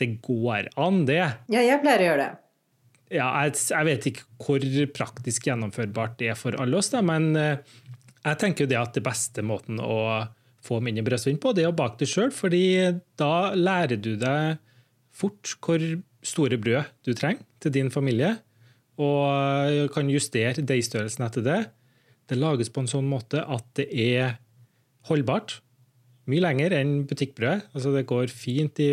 det 0.00 0.08
går 0.24 0.70
an, 0.80 1.02
det. 1.08 1.20
ja, 1.52 1.60
jeg 1.60 1.82
pleier 1.82 2.04
å 2.04 2.08
gjøre 2.10 2.24
det. 2.24 2.30
Ja, 3.12 3.26
jeg, 3.44 3.58
jeg 3.68 3.88
vet 3.90 4.06
ikke 4.08 4.28
hvor 4.40 4.64
praktisk 4.96 5.50
gjennomførbart 5.50 6.16
det 6.22 6.30
er 6.32 6.38
for 6.38 6.56
alle 6.56 6.78
oss, 6.80 6.88
da, 6.94 7.02
men 7.04 7.34
eh, 7.36 7.74
jeg 8.22 8.38
tenker 8.40 8.64
jo 8.64 8.70
det 8.70 8.78
at 8.80 8.96
det 8.96 9.04
beste 9.04 9.44
måten 9.44 9.82
å 9.84 9.98
få 10.62 10.78
mindre 10.80 11.04
brødsvinn 11.04 11.40
på, 11.42 11.52
det 11.52 11.66
er 11.66 11.72
å 11.72 11.76
bake 11.76 12.00
det 12.00 12.08
sjøl, 12.08 12.32
fordi 12.32 12.64
da 13.20 13.52
lærer 13.52 14.00
du 14.00 14.14
deg 14.16 14.62
fort 15.12 15.56
hvor 15.60 15.82
store 16.24 16.56
brød 16.62 16.88
du 17.04 17.12
trenger 17.18 17.44
til 17.60 17.74
din 17.74 17.90
familie, 17.92 18.36
og 19.00 19.92
kan 19.94 20.10
justere 20.12 20.64
deigstørrelsen 20.68 21.24
etter 21.26 21.44
det. 21.46 21.60
Det 22.28 22.38
lages 22.38 22.70
på 22.72 22.82
en 22.82 22.90
sånn 22.90 23.08
måte 23.08 23.40
at 23.40 23.66
det 23.78 23.88
er 23.92 24.36
holdbart. 25.08 25.60
Mye 26.30 26.44
lenger 26.44 26.74
enn 26.76 27.02
butikkbrød. 27.10 27.68
Altså 27.72 27.92
det 27.96 28.06
går 28.10 28.30
fint 28.30 28.78
i 28.82 28.90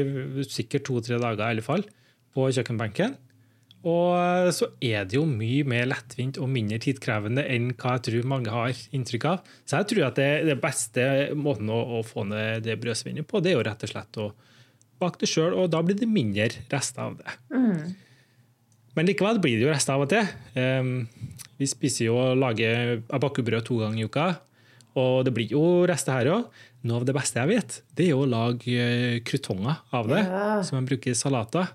sikkert 0.48 0.88
to-tre 0.88 1.20
dager 1.22 1.44
i 1.46 1.58
alle 1.58 1.66
fall 1.66 1.84
på 2.34 2.48
kjøkkenbenken. 2.56 3.18
Og 3.88 4.50
så 4.52 4.68
er 4.84 5.06
det 5.08 5.16
jo 5.16 5.24
mye 5.28 5.64
mer 5.68 5.86
lettvint 5.88 6.40
og 6.42 6.50
mindre 6.52 6.82
tidkrevende 6.84 7.46
enn 7.48 7.70
hva 7.80 7.96
jeg 7.96 8.06
tror 8.10 8.28
mange 8.28 8.52
har 8.52 8.74
inntrykk 8.96 9.28
av. 9.30 9.46
Så 9.64 9.80
jeg 9.80 9.90
tror 9.94 10.10
at 10.10 10.20
det, 10.20 10.32
det 10.50 10.58
beste 10.60 11.06
måten 11.40 11.72
å, 11.72 11.80
å 12.00 12.02
få 12.04 12.26
ned 12.28 12.66
det 12.68 12.76
brødsvinnet 12.82 13.28
på, 13.30 13.40
det 13.40 13.54
er 13.54 13.60
jo 13.60 13.64
rett 13.70 13.86
og 13.88 13.94
slett 13.94 14.20
å 14.20 14.28
bake 15.00 15.22
det 15.22 15.30
sjøl, 15.32 15.56
og 15.56 15.70
da 15.72 15.80
blir 15.86 15.96
det 15.96 16.10
mindre 16.12 16.50
rester 16.74 17.06
av 17.06 17.16
det. 17.22 17.38
Men 19.00 19.08
likevel 19.08 19.38
blir 19.40 19.56
det 19.56 19.64
jo 19.64 19.72
rester 19.72 19.96
av 19.96 20.02
og 20.04 20.10
til. 20.12 20.28
Ehm, 20.60 20.90
vi 21.60 21.68
spiser 21.72 22.10
jo 22.10 22.18
og 22.20 22.36
lager 22.42 22.98
abakkubrød 23.16 23.64
to 23.70 23.78
ganger 23.80 24.02
i 24.04 24.08
uka, 24.10 24.26
og 25.00 25.22
det 25.24 25.32
blir 25.38 25.54
jo 25.54 25.62
rester 25.88 26.18
her 26.18 26.28
òg. 26.34 26.50
Noe 26.84 27.00
av 27.02 27.06
det 27.08 27.14
beste 27.16 27.40
jeg 27.40 27.48
vet, 27.50 27.78
det 27.96 28.06
er 28.06 28.12
jo 28.14 28.22
å 28.26 28.28
lage 28.32 28.76
eh, 28.76 29.18
krutonger 29.28 29.78
av 29.96 30.08
det, 30.12 30.20
Ja. 30.28 30.62
som 30.64 30.78
man 30.80 30.88
bruker 30.88 31.12
i 31.12 31.16
salater. 31.20 31.72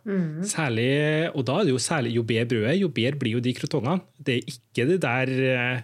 Særlig, 0.49 1.31
og 1.37 1.45
da 1.49 1.59
er 1.61 1.65
det 1.69 1.75
jo 1.75 1.81
særlig 1.81 2.15
jo 2.17 2.23
bedre 2.29 2.49
brødet, 2.53 2.77
jo 2.81 2.89
bedre 2.89 3.19
blir 3.21 3.37
jo 3.39 3.43
de 3.45 3.53
krutongene. 3.57 4.01
Det 4.21 4.39
er 4.39 4.53
ikke 4.55 4.87
det 4.93 5.01
der 5.05 5.35
eh, 5.49 5.83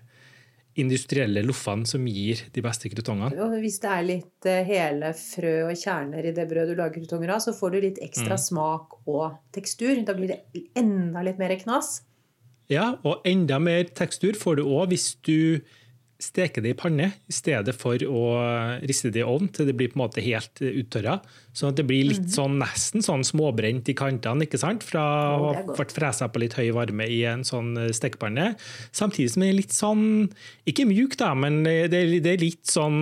industrielle 0.80 1.42
loffene 1.46 1.88
som 1.88 2.04
gir 2.08 2.42
de 2.54 2.64
beste 2.64 2.90
krutongene. 2.92 3.36
Og 3.44 3.56
hvis 3.62 3.78
det 3.82 3.90
er 3.94 4.06
litt 4.06 4.48
eh, 4.48 4.62
hele 4.66 5.12
frø 5.16 5.54
og 5.68 5.74
kjerner 5.78 6.30
i 6.30 6.34
det 6.36 6.46
brødet 6.50 6.74
du 6.74 6.80
lager 6.80 6.98
krutonger 6.98 7.34
av, 7.36 7.42
så 7.44 7.54
får 7.56 7.74
du 7.74 7.80
litt 7.86 8.00
ekstra 8.04 8.38
smak 8.40 9.00
og 9.06 9.40
tekstur. 9.54 10.00
Da 10.06 10.16
blir 10.16 10.34
det 10.34 10.64
enda 10.78 11.24
litt 11.26 11.40
mer 11.40 11.54
knas. 11.60 12.00
Ja, 12.70 12.94
og 13.02 13.24
enda 13.26 13.58
mer 13.62 13.88
tekstur 13.98 14.36
får 14.38 14.60
du 14.60 14.66
òg 14.68 14.92
hvis 14.92 15.12
du 15.26 15.60
steker 16.22 16.62
det 16.64 16.74
i 16.74 16.78
panne 16.78 17.06
i 17.28 17.34
stedet 17.34 17.72
for 17.76 18.00
å 18.06 18.22
riste 18.86 19.10
det 19.12 19.22
i 19.22 19.26
ovn 19.26 19.48
til 19.52 19.68
det 19.68 19.74
blir 19.78 19.90
på 19.92 19.98
en 19.98 20.02
måte 20.04 20.24
helt 20.24 20.60
eh, 20.62 20.76
uttørra. 20.82 21.18
Sånn 21.56 21.72
at 21.72 21.80
det 21.80 21.86
blir 21.88 22.06
litt 22.10 22.28
sånn 22.32 22.58
nesten 22.60 23.04
sånn 23.04 23.24
småbrent 23.26 23.88
i 23.90 23.96
kantene, 23.98 24.46
ikke 24.46 24.60
sant? 24.60 24.84
Fra 24.86 25.02
å 25.34 25.50
ha 25.50 25.64
vært 25.72 25.94
fresa 25.96 26.30
på 26.30 26.42
litt 26.42 26.56
høy 26.58 26.70
varme 26.76 27.08
i 27.10 27.22
en 27.28 27.44
sånn 27.46 27.72
eh, 27.80 27.92
stekepanne. 27.96 28.52
Samtidig 28.96 29.34
som 29.34 29.44
det 29.44 29.50
er 29.50 29.58
litt 29.58 29.76
sånn 29.76 30.06
Ikke 30.70 30.86
mjuk, 30.88 31.16
da, 31.20 31.32
men 31.34 31.62
det 31.64 32.04
det 32.20 32.34
er 32.34 32.42
litt 32.42 32.68
sånn 32.68 33.00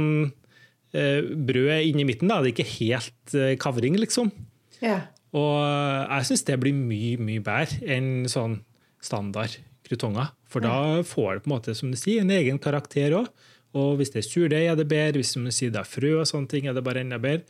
eh, 0.97 1.23
brød 1.23 1.91
inni 1.91 2.07
midten. 2.09 2.31
da, 2.31 2.41
Det 2.43 2.53
er 2.53 2.57
ikke 2.57 2.77
helt 2.79 3.37
eh, 3.37 3.55
kavring, 3.61 3.99
liksom. 4.01 4.33
Ja. 4.81 5.03
Og 5.37 5.59
jeg 5.61 6.31
syns 6.31 6.47
det 6.49 6.61
blir 6.63 6.77
mye, 6.77 7.19
mye 7.21 7.43
bedre 7.45 7.83
enn 7.85 8.29
sånn 8.31 8.63
standard 9.05 9.59
krutonger. 9.89 10.33
For 10.49 10.65
da 10.65 11.03
får 11.07 11.39
det 11.39 11.45
på 11.45 11.51
en 11.51 11.55
måte, 11.57 11.75
som 11.77 11.93
du 11.93 11.99
sier, 11.99 12.23
en 12.23 12.35
egen 12.35 12.61
karakter 12.63 13.17
òg. 13.19 13.31
Og 13.77 13.99
hvis 13.99 14.13
det 14.15 14.23
er 14.23 14.29
surdeig, 14.29 14.67
er 14.71 14.79
det 14.79 14.89
bedre. 14.89 15.21
Hvis 15.21 15.35
du 15.37 15.49
sier, 15.53 15.73
det 15.75 15.83
er 15.83 15.89
frø 15.89 16.15
og 16.21 16.29
sånne 16.29 16.51
ting, 16.51 16.69
er 16.69 16.77
det 16.77 16.85
bare 16.87 17.03
enda 17.05 17.19
bedre. 17.23 17.45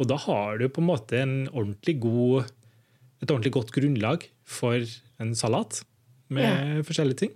Og 0.00 0.08
da 0.08 0.16
har 0.22 0.58
du 0.58 0.66
på 0.72 0.82
en 0.82 0.88
måte 0.88 1.20
en 1.20 1.36
ordentlig 1.50 1.98
god, 2.02 2.50
et 3.20 3.28
ordentlig 3.28 3.52
godt 3.58 3.74
grunnlag 3.76 4.24
for 4.48 4.80
en 5.20 5.34
salat 5.36 5.82
med 6.32 6.80
forskjellige 6.88 7.24
ting. 7.24 7.34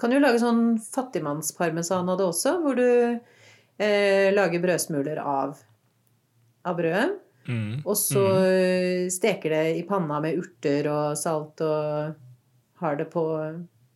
Kan 0.00 0.10
du 0.10 0.18
lage 0.18 0.40
sånn 0.42 0.78
fattigmannsparmesan 0.82 2.08
av 2.10 2.18
det 2.18 2.26
også, 2.26 2.56
hvor 2.62 2.78
du 2.78 2.88
eh, 2.88 4.32
lager 4.32 4.62
brødsmuler 4.62 5.20
av, 5.20 5.60
av 6.66 6.78
brødet. 6.78 7.10
Mm. 7.46 7.82
Og 7.82 7.94
så 7.98 8.22
mm. 8.22 9.12
steker 9.12 9.54
det 9.54 9.62
i 9.80 9.84
panna 9.86 10.20
med 10.22 10.38
urter 10.38 10.86
og 10.90 11.18
salt 11.18 11.62
og 11.66 12.14
har 12.82 12.98
det 12.98 13.08
på 13.12 13.24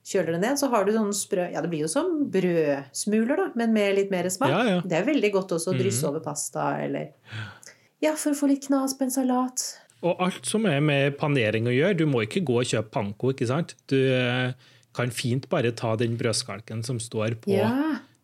Kjøler 0.07 0.37
det 0.37 0.41
ned, 0.45 0.59
så 0.61 0.69
har 0.71 0.85
du 0.87 0.93
sånn 0.95 1.11
sprø 1.17 1.49
Ja, 1.51 1.61
det 1.65 1.71
blir 1.73 1.83
jo 1.83 1.89
som 1.91 2.13
brødsmuler, 2.31 3.37
da, 3.41 3.47
men 3.59 3.73
med 3.75 3.97
litt 3.99 4.13
mer 4.15 4.29
smak. 4.31 4.53
Ja, 4.53 4.61
ja. 4.77 4.77
Det 4.87 5.01
er 5.01 5.09
veldig 5.09 5.33
godt 5.35 5.57
også 5.57 5.73
å 5.73 5.79
drysse 5.79 6.05
mm. 6.07 6.11
over 6.13 6.23
pasta 6.23 6.69
eller 6.85 7.11
Ja, 8.05 8.13
for 8.15 8.31
å 8.31 8.39
få 8.39 8.47
litt 8.53 8.69
knas 8.69 8.95
på 8.95 9.07
en 9.09 9.11
salat. 9.15 9.65
Og 10.07 10.21
alt 10.23 10.47
som 10.47 10.67
er 10.71 10.83
med 10.85 11.17
panering 11.19 11.67
å 11.67 11.75
gjøre, 11.75 11.97
du 11.99 12.05
må 12.07 12.23
ikke 12.27 12.45
gå 12.47 12.61
og 12.61 12.69
kjøpe 12.69 12.93
panko, 12.95 13.33
ikke 13.33 13.49
sant? 13.49 13.73
Du 13.91 13.97
eh, 13.97 14.53
kan 14.95 15.11
fint 15.11 15.49
bare 15.51 15.73
ta 15.75 15.95
den 15.99 16.15
brødskalken 16.21 16.85
som 16.87 17.01
står 17.03 17.39
på 17.43 17.57
Ja. 17.57 17.71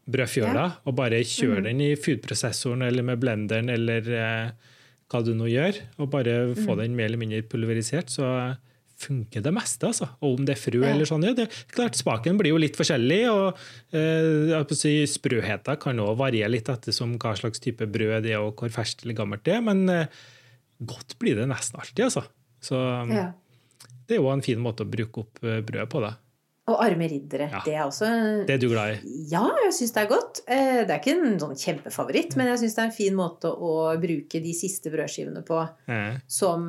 brødfjøla, 0.06 0.66
og 0.86 0.94
bare 0.98 1.22
kjøre 1.24 1.64
den 1.64 1.80
i 1.80 1.94
foodprosessoren 1.96 2.82
eller 2.86 3.02
med 3.06 3.18
blenderen 3.22 3.70
eller 3.72 4.12
eh, 4.12 4.50
hva 5.10 5.20
du 5.24 5.32
nå 5.34 5.48
gjør, 5.50 5.80
og 5.98 6.10
bare 6.12 6.36
få 6.54 6.76
Mm. 6.76 6.78
den 6.84 6.96
mer 6.96 7.04
eller 7.10 7.18
mindre 7.24 7.42
pulverisert, 7.42 8.08
så 8.12 8.56
funker 9.02 9.42
det 9.44 9.52
meste. 9.54 9.88
altså. 9.90 10.08
Og 10.22 10.38
om 10.38 10.44
det 10.48 10.54
er 10.56 10.60
frø 10.62 10.80
Ja. 10.84 10.92
eller 10.94 11.08
sånn, 11.08 11.24
ja, 11.26 11.32
det 11.36 11.48
klart 11.74 11.98
Smaken 11.98 12.38
blir 12.40 12.52
jo 12.54 12.60
litt 12.62 12.78
forskjellig, 12.78 13.20
og 13.32 13.58
eh, 13.92 14.74
si, 14.78 14.94
sprøheten 15.10 15.78
kan 15.82 15.98
òg 16.02 16.16
variere 16.22 16.50
litt 16.54 16.70
ettersom 16.72 17.18
hva 17.18 17.34
slags 17.38 17.60
type 17.62 17.86
brød 17.86 18.22
det 18.26 18.32
er, 18.36 18.40
og 18.40 18.56
hvor 18.56 18.70
ferskt 18.72 19.04
eller 19.04 19.18
gammelt 19.18 19.44
det 19.44 19.54
er, 19.58 19.62
men 19.66 19.84
eh, 19.90 20.06
godt 20.82 21.16
blir 21.22 21.36
det 21.38 21.48
nesten 21.50 21.78
alltid, 21.82 22.04
altså. 22.08 22.24
Så 22.62 22.78
Ja. 23.10 23.32
det 24.08 24.16
er 24.16 24.22
jo 24.22 24.30
en 24.30 24.42
fin 24.42 24.58
måte 24.62 24.84
å 24.86 24.90
bruke 24.90 25.18
opp 25.26 25.42
eh, 25.44 25.60
brødet 25.60 25.88
på. 25.90 26.00
da. 26.00 26.14
Og 26.70 26.78
arme 26.78 27.08
riddere. 27.10 27.48
Ja. 27.50 27.60
Det 27.66 27.72
er 27.74 27.82
også 27.82 28.08
Det 28.46 28.54
er 28.54 28.60
du 28.62 28.68
glad 28.70 28.92
i? 28.94 29.14
Ja, 29.32 29.42
jeg 29.64 29.72
syns 29.74 29.94
det 29.96 30.02
er 30.04 30.10
godt. 30.12 30.40
Eh, 30.46 30.84
Det 30.86 30.94
er 30.94 31.00
ikke 31.00 31.14
en 31.16 31.38
sånn 31.40 31.56
kjempefavoritt, 31.58 32.36
men 32.38 32.52
jeg 32.52 32.60
syns 32.60 32.76
det 32.76 32.82
er 32.82 32.86
en 32.86 32.94
fin 32.94 33.16
måte 33.18 33.50
å 33.50 33.72
bruke 33.98 34.40
de 34.44 34.52
siste 34.54 34.92
brødskivene 34.92 35.42
på 35.48 35.58
mm. 35.90 36.20
som 36.30 36.62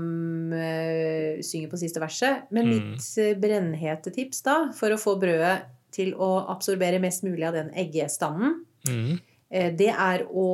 uh, 0.49 1.37
synger 1.45 1.69
på 1.69 1.77
siste 1.77 2.01
verset. 2.01 2.47
Men 2.49 2.65
Mm. 2.65 2.71
mitt 2.73 3.05
mm. 3.05 3.41
brennhete 3.43 4.13
tips 4.15 4.41
da, 4.41 4.55
for 4.73 4.89
å 4.89 4.97
få 4.97 5.13
brødet 5.21 5.67
til 5.93 6.15
å 6.17 6.31
absorbere 6.49 6.97
mest 6.99 7.21
mulig 7.23 7.45
av 7.45 7.53
den 7.53 7.69
eggestanden, 7.77 8.63
mm, 8.87 9.19
det 9.77 9.91
er 9.93 10.23
å 10.25 10.47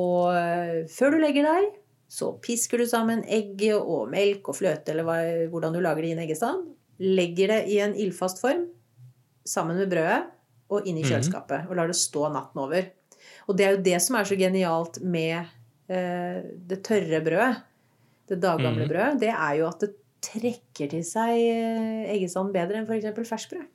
Før 0.92 1.14
du 1.14 1.18
legger 1.22 1.46
deg, 1.48 1.70
så 2.10 2.34
pisker 2.42 2.82
du 2.82 2.84
sammen 2.84 3.24
egg 3.24 3.62
og 3.78 4.10
melk 4.10 4.50
og 4.50 4.58
fløte, 4.58 4.92
eller 4.92 5.06
hva, 5.06 5.16
hvordan 5.48 5.72
du 5.72 5.80
lager 5.80 6.02
din 6.02 6.18
eggestand. 6.20 6.66
Legger 7.00 7.54
det 7.54 7.60
i 7.72 7.78
en 7.80 7.94
ildfast 7.96 8.42
form 8.42 8.66
sammen 9.50 9.78
med 9.80 9.90
brødet 9.90 10.20
og 10.70 10.86
inn 10.86 10.98
i 11.00 11.02
Mhm. 11.02 11.10
kjøleskapet. 11.10 11.68
Og 11.68 11.76
lar 11.78 11.90
det 11.90 11.98
stå 11.98 12.28
natten 12.32 12.62
over. 12.62 12.90
Og 13.48 13.56
det 13.58 13.66
er 13.66 13.72
jo 13.76 13.82
det 13.82 13.98
som 14.02 14.16
er 14.16 14.28
så 14.28 14.36
genialt 14.38 15.00
med 15.02 15.46
eh, 15.90 16.42
det 16.70 16.82
tørre 16.86 17.18
brødet, 17.26 17.62
det 18.30 18.38
daggamle 18.40 18.84
mm. 18.86 18.90
brødet, 18.92 19.20
det 19.24 19.32
er 19.34 19.56
jo 19.58 19.66
at 19.66 19.80
det 19.82 19.90
trekker 20.22 20.90
til 20.92 21.02
seg 21.02 21.32
eh, 21.34 22.12
eggestand 22.14 22.52
bedre 22.54 22.78
enn 22.78 22.86
f.eks. 22.86 23.10
ferskbrød. 23.28 23.66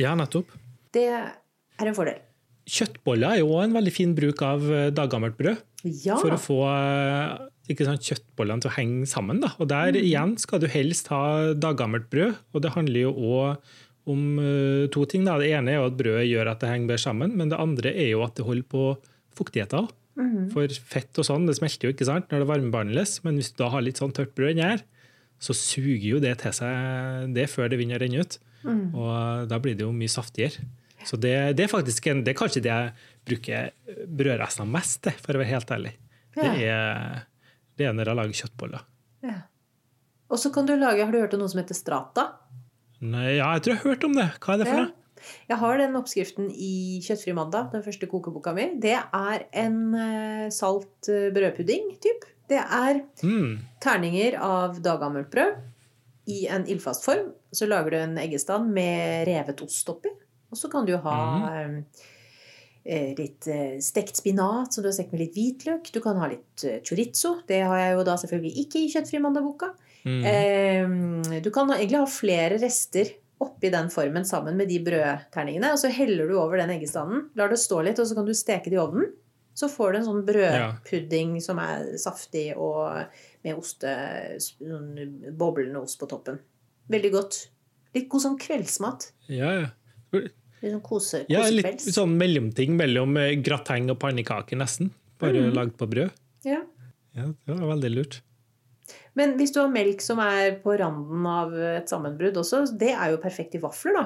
ja, 0.00 0.14
nettopp. 0.16 0.48
Det 0.94 1.04
er 1.12 1.86
en 1.90 1.94
fordel. 1.96 2.22
Kjøttboller 2.68 3.34
er 3.34 3.40
jo 3.42 3.50
òg 3.56 3.64
en 3.66 3.76
veldig 3.76 3.92
fin 3.92 4.14
bruk 4.16 4.40
av 4.44 4.64
eh, 4.72 4.88
daggammelt 4.96 5.36
brød. 5.36 5.60
Ja. 6.04 6.16
For 6.20 6.32
å 6.34 6.40
få 6.40 6.58
eh, 6.68 7.48
ikke 7.72 7.84
sant, 7.88 8.04
kjøttbollene 8.08 8.64
til 8.64 8.70
å 8.70 8.76
henge 8.78 9.08
sammen. 9.10 9.42
Da. 9.44 9.52
Og 9.60 9.68
der 9.70 9.96
igjen 10.00 10.36
skal 10.40 10.62
du 10.62 10.68
helst 10.72 11.10
ha 11.12 11.52
daggammelt 11.54 12.08
brød. 12.12 12.40
Og 12.54 12.64
det 12.64 12.72
handler 12.74 13.06
jo 13.08 13.12
òg 13.12 13.76
om 14.08 14.24
eh, 14.42 14.88
to 14.94 15.04
ting. 15.10 15.24
Da. 15.28 15.36
Det 15.40 15.52
ene 15.52 15.74
er 15.74 15.80
jo 15.80 15.86
at 15.90 15.96
brødet 15.98 16.26
gjør 16.30 16.52
at 16.52 16.62
det 16.62 16.72
henger 16.72 16.92
bedre 16.92 17.04
sammen, 17.04 17.36
men 17.38 17.52
det 17.52 17.60
andre 17.60 17.94
er 17.94 18.12
jo 18.12 18.24
at 18.26 18.36
det 18.38 18.46
holder 18.48 18.68
på 18.74 18.90
fuktigheten 19.38 19.88
Mm 20.18 20.30
-hmm. 20.36 20.52
For 20.52 20.66
fett 20.66 21.18
og 21.18 21.24
sånn, 21.24 21.46
det 21.46 21.54
smelter 21.56 21.86
jo 21.86 21.94
ikke 21.94 22.04
sant, 22.04 22.30
når 22.30 22.38
det 22.38 22.48
varmebehandles, 22.48 23.24
men 23.24 23.36
hvis 23.36 23.52
du 23.54 23.62
da 23.62 23.68
har 23.70 23.80
litt 23.80 23.98
sånn 23.98 24.12
tørt 24.12 24.34
brød 24.34 24.50
inni 24.50 24.62
her, 24.62 24.82
så 25.38 25.54
suger 25.54 26.08
jo 26.08 26.18
det 26.18 26.38
til 26.38 26.52
seg 26.52 27.34
det 27.34 27.46
før 27.46 27.68
det 27.68 27.78
begynner 27.78 28.00
å 28.00 28.02
renne 28.02 28.20
ut. 28.20 28.38
Mm. 28.64 28.94
Og 28.94 29.48
da 29.48 29.58
blir 29.58 29.76
det 29.78 29.86
jo 29.86 29.92
mye 29.92 30.10
saftigere. 30.10 30.66
Så 31.06 31.16
det, 31.16 31.56
det 31.56 31.64
er 31.64 31.70
faktisk 31.70 32.06
en, 32.10 32.24
det 32.24 32.34
er 32.34 32.40
kanskje 32.40 32.62
det 32.62 32.72
jeg 32.72 32.92
bruker 33.24 33.70
brødrestene 34.06 34.66
mest 34.66 35.02
til, 35.02 35.12
for 35.12 35.36
å 35.36 35.38
være 35.38 35.52
helt 35.54 35.70
ærlig. 35.70 35.94
Det 36.34 36.50
er, 36.66 37.22
det 37.78 37.86
er 37.86 37.94
når 37.94 38.10
jeg 38.10 38.18
lager 38.18 38.40
kjøttboller. 38.42 38.82
Ja. 39.22 39.38
Og 40.28 40.38
så 40.38 40.50
kan 40.52 40.66
du 40.66 40.74
lage 40.76 41.04
Har 41.04 41.12
du 41.12 41.18
hørt 41.18 41.32
om 41.34 41.40
noe 41.40 41.48
som 41.48 41.60
heter 41.62 41.74
strata? 41.74 42.26
Nei, 43.00 43.36
ja, 43.38 43.52
jeg 43.54 43.62
tror 43.62 43.72
jeg 43.74 43.80
har 43.82 43.90
hørt 43.92 44.04
om 44.08 44.16
det. 44.16 44.28
Hva 44.42 44.54
er 44.54 44.58
det 44.62 44.66
for 44.70 44.80
Ja. 44.82 44.88
Jeg 45.50 45.58
har 45.58 45.78
den 45.80 45.96
oppskriften 45.98 46.46
i 46.54 47.00
Kjøttfri 47.02 47.32
mandag, 47.34 47.72
den 47.72 47.82
første 47.82 48.06
kokeboka 48.06 48.52
mi. 48.54 48.68
Det 48.80 48.94
er 48.96 49.44
en 49.52 49.94
eh, 49.98 50.48
salt 50.54 51.08
eh, 51.10 51.28
brødpudding, 51.34 51.96
typ. 52.00 52.24
Det 52.48 52.58
er 52.62 53.02
Mm. 53.22 53.58
terninger 53.82 54.38
av 54.40 54.78
daggammelt 54.80 55.28
brød 55.30 55.58
i 56.28 56.46
en 56.48 56.64
ildfast 56.66 57.04
form. 57.04 57.32
Så 57.52 57.66
lager 57.68 57.90
du 57.90 57.96
en 57.96 58.16
eggestand 58.16 58.70
med 58.72 59.26
revet 59.26 59.60
ost 59.60 59.88
oppi. 59.90 60.08
Og 60.50 60.56
så 60.56 60.70
kan 60.70 60.86
du 60.86 60.96
ha 60.96 61.18
eh, 62.86 63.14
litt 63.18 63.44
stekt 63.84 64.16
spinat 64.16 64.72
som 64.72 64.82
du 64.82 64.88
har 64.88 64.94
stekt 64.96 65.12
med 65.12 65.20
litt 65.26 65.34
hvitløk. 65.34 65.90
Du 65.92 66.00
kan 66.00 66.16
ha 66.16 66.28
litt 66.30 66.64
chorizo. 66.86 67.42
Det 67.46 67.60
har 67.66 67.76
jeg 67.82 67.98
jo 67.98 68.04
da 68.04 68.16
selvfølgelig 68.16 68.64
ikke 68.64 68.80
i 68.80 68.88
Kjøttfri 68.94 69.20
mandag-boka. 69.20 69.74
Mm. 70.08 70.24
Eh, 70.32 71.40
du 71.44 71.50
kan 71.54 71.70
egentlig 71.74 72.00
ha 72.00 72.06
flere 72.10 72.58
rester 72.62 73.10
oppi 73.44 73.70
den 73.70 73.90
formen 73.92 74.24
sammen 74.26 74.56
med 74.58 74.68
de 74.72 74.80
brødterningene. 74.82 75.70
Og 75.74 75.78
så 75.78 75.90
heller 75.94 76.26
du 76.30 76.34
over 76.40 76.58
den 76.58 76.72
eggestanden, 76.74 77.28
lar 77.38 77.52
det 77.52 77.60
stå 77.62 77.82
litt, 77.86 78.00
og 78.02 78.08
så 78.10 78.16
kan 78.18 78.26
du 78.26 78.34
steke 78.34 78.70
det 78.72 78.78
i 78.78 78.82
ovnen. 78.82 79.12
Så 79.58 79.66
får 79.70 79.92
du 79.92 79.98
en 79.98 80.06
sånn 80.06 80.24
brødpudding 80.26 81.36
som 81.42 81.58
er 81.62 81.88
saftig 81.98 82.52
og 82.56 82.94
med 83.44 83.56
oste, 83.58 83.90
sånn 84.42 84.92
boblende 85.38 85.80
ost 85.82 85.98
på 86.00 86.06
toppen. 86.10 86.38
Veldig 86.90 87.10
godt. 87.14 87.38
Litt 87.96 88.08
god 88.12 88.22
sånn 88.22 88.38
kveldsmat. 88.38 89.08
Ja, 89.28 89.50
ja. 89.64 89.68
Litt 90.14 90.72
sånn 90.72 90.82
kose, 90.86 91.24
ja, 91.30 91.42
litt 91.50 91.82
sånn 91.84 92.16
mellomting 92.18 92.74
mellom 92.78 93.16
eh, 93.20 93.34
grateng 93.42 93.90
og 93.92 93.98
pannekaker, 94.02 94.58
nesten. 94.58 94.90
Bare 95.18 95.42
Mm. 95.42 95.54
lagd 95.54 95.76
på 95.78 95.86
brød. 95.90 96.10
Ja. 96.46 96.62
Ja, 97.14 97.26
det 97.46 97.54
var 97.58 97.74
veldig 97.74 97.90
lurt. 97.94 98.20
Men 99.16 99.36
hvis 99.38 99.54
du 99.54 99.62
har 99.62 99.72
melk 99.72 100.02
som 100.04 100.20
er 100.22 100.58
på 100.62 100.76
randen 100.80 101.26
av 101.28 101.54
et 101.56 101.90
sammenbrudd 101.90 102.36
også, 102.42 102.64
det 102.78 102.92
er 102.94 103.14
jo 103.14 103.22
perfekt 103.22 103.56
i 103.56 103.62
vafler, 103.62 103.96
da. 103.96 104.04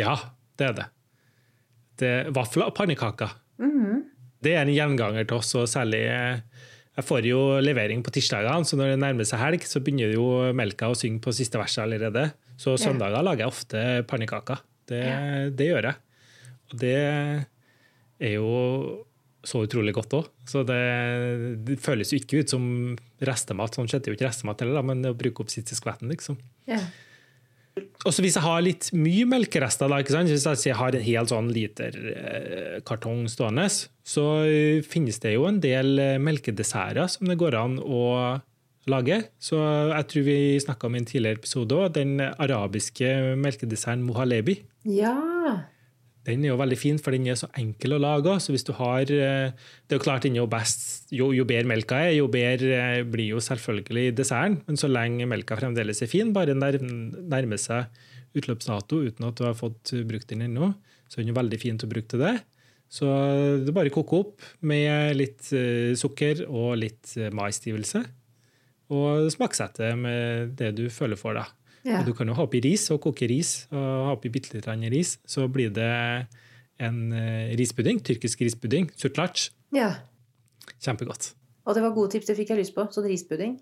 Ja, 0.00 0.16
det 0.58 0.70
er 0.70 0.76
det. 0.78 0.88
det 2.00 2.14
vafler 2.36 2.70
og 2.70 2.76
pannekaker. 2.78 3.36
Mhm. 3.60 4.06
Det 4.40 4.54
er 4.56 4.62
en 4.64 4.72
gjenganger 4.72 5.26
til 5.28 5.36
oss, 5.36 5.50
og 5.60 5.66
særlig 5.68 6.00
eh, 6.08 6.40
Jeg 6.96 7.04
får 7.04 7.26
jo 7.28 7.40
levering 7.60 8.00
på 8.02 8.10
tirsdagene, 8.10 8.64
så 8.64 8.76
når 8.76 8.94
det 8.94 9.00
nærmer 9.02 9.28
seg 9.28 9.40
helg, 9.40 9.66
så 9.68 9.80
begynner 9.84 10.14
jo 10.14 10.52
melka 10.56 10.88
å 10.90 10.96
synge 10.96 11.20
på 11.22 11.32
siste 11.32 11.60
verset 11.60 11.84
allerede. 11.84 12.30
Så 12.60 12.74
søndager 12.80 13.22
lager 13.24 13.44
jeg 13.44 13.52
ofte 13.52 13.82
pannekaker. 14.10 14.58
Det, 14.90 15.04
det 15.56 15.68
gjør 15.70 15.86
jeg. 15.90 16.00
Og 16.70 16.80
det 16.82 16.96
er 18.20 18.34
jo 18.34 18.50
så 19.46 19.62
utrolig 19.64 19.94
godt 19.96 20.16
òg. 20.18 20.32
Så 20.48 20.62
det, 20.68 20.80
det 21.66 21.78
føles 21.80 22.12
jo 22.12 22.20
ikke 22.20 22.42
ut 22.42 22.52
som 22.52 22.64
restemat. 23.24 23.76
Sånn 23.76 23.88
skjedde 23.90 24.12
jo 24.12 24.18
ikke 24.18 24.28
restemat 24.28 24.64
heller, 24.64 24.84
men 24.86 25.06
å 25.08 25.14
bruke 25.16 25.44
opp 25.44 25.52
siste 25.52 25.78
skvetten, 25.78 26.12
liksom. 26.12 26.36
Ja. 26.68 26.82
Og 28.04 28.12
så 28.12 28.24
hvis 28.24 28.36
jeg 28.36 28.44
har 28.44 28.60
litt 28.64 28.90
mye 28.96 29.24
melkerester, 29.28 29.88
da, 29.88 30.00
ikke 30.02 30.14
sant? 30.16 30.30
hvis 30.32 30.66
jeg 30.66 30.76
har 30.76 30.96
en 30.96 31.04
hel 31.06 31.28
sånn 31.30 31.50
liter 31.54 31.96
eh, 32.12 32.76
kartong 32.86 33.24
stående, 33.30 33.68
så 33.70 34.26
finnes 34.88 35.20
det 35.22 35.36
jo 35.36 35.46
en 35.48 35.60
del 35.62 36.00
eh, 36.02 36.20
melkedesserter 36.20 37.08
som 37.12 37.30
det 37.30 37.38
går 37.40 37.56
an 37.60 37.78
å 37.80 38.04
lage. 38.90 39.20
Så 39.40 39.60
jeg 39.60 40.08
tror 40.12 40.26
vi 40.26 40.38
snakka 40.64 40.88
om 40.88 40.96
i 40.96 41.02
en 41.02 41.08
tidligere 41.08 41.40
episode 41.40 41.76
òg, 41.76 41.92
den 41.96 42.16
arabiske 42.20 43.36
melkedesserten 43.40 44.04
mohalebi. 44.08 44.60
ja. 44.84 45.16
Den 46.30 46.44
er 46.46 46.52
jo 46.52 46.58
veldig 46.60 46.78
fin, 46.78 46.98
for 47.02 47.14
den 47.14 47.26
er 47.28 47.38
så 47.38 47.48
enkel 47.58 47.96
å 47.96 48.00
lage. 48.02 48.36
Så 48.42 48.54
hvis 48.54 48.66
du 48.66 48.72
har, 48.78 49.02
eh, 49.02 49.50
Det 49.86 49.94
er 49.94 49.98
jo 49.98 50.04
klart 50.04 50.22
den 50.22 50.36
jo 50.36 50.46
best 50.46 51.10
Jo, 51.12 51.32
jo 51.32 51.44
bedre 51.44 51.66
melka 51.66 51.98
er, 52.06 52.14
jo 52.16 52.28
bedre 52.28 53.00
eh, 53.00 53.02
blir 53.02 53.34
jo 53.34 53.40
selvfølgelig 53.42 54.14
desserten. 54.14 54.62
Men 54.66 54.76
så 54.76 54.88
lenge 54.88 55.26
melka 55.26 55.58
fremdeles 55.58 56.02
er 56.02 56.06
fin, 56.06 56.32
bare 56.32 56.54
nærmer 56.54 57.58
seg 57.58 57.86
utløpsdato 58.34 59.02
uten 59.02 59.26
at 59.26 59.36
du 59.36 59.44
har 59.44 59.54
fått 59.54 59.90
brukt 60.06 60.28
den 60.28 60.42
ennå, 60.46 60.74
så 61.08 61.18
er 61.18 61.24
den 61.24 61.34
jo 61.34 61.40
veldig 61.40 61.58
fin 61.58 61.76
til 61.76 61.88
å 61.88 61.92
bruke 61.92 62.08
til 62.08 62.20
det. 62.20 62.36
Så 62.90 63.06
det 63.64 63.74
bare 63.74 63.90
å 63.90 63.94
koke 63.94 64.18
opp 64.18 64.42
med 64.62 65.16
litt 65.16 65.52
eh, 65.52 65.94
sukker 65.98 66.46
og 66.48 66.78
litt 66.78 67.16
maisstivelse. 67.34 68.04
Og 68.90 69.30
smaksette 69.30 69.94
med 69.98 70.56
det 70.58 70.72
du 70.78 70.88
føler 70.90 71.18
for, 71.18 71.34
da. 71.34 71.46
Ja. 71.86 72.00
Og 72.00 72.10
du 72.10 72.12
kan 72.16 72.28
jo 72.28 72.36
ha 72.36 72.44
oppi 72.44 72.60
ris 72.64 72.86
og 72.92 73.00
koke 73.06 73.28
ris, 73.30 73.64
og 73.72 73.80
ha 73.80 74.12
oppi 74.12 74.28
bitte 74.32 74.52
litt 74.56 74.68
ris. 74.92 75.16
Så 75.24 75.46
blir 75.48 75.72
det 75.72 75.90
en 76.80 77.00
eh, 77.12 77.56
rispudding, 77.60 78.02
tyrkisk 78.04 78.44
rispudding, 78.44 78.90
surtlac. 78.96 79.50
ja. 79.72 79.94
Kjempegodt. 80.80 81.34
Og 81.68 81.74
det 81.76 81.82
var 81.84 81.92
gode 81.92 82.14
tips, 82.14 82.28
det 82.30 82.36
fikk 82.38 82.52
jeg 82.54 82.60
lyst 82.62 82.72
på. 82.76 82.86
Sånn 82.94 83.08
rispudding. 83.10 83.58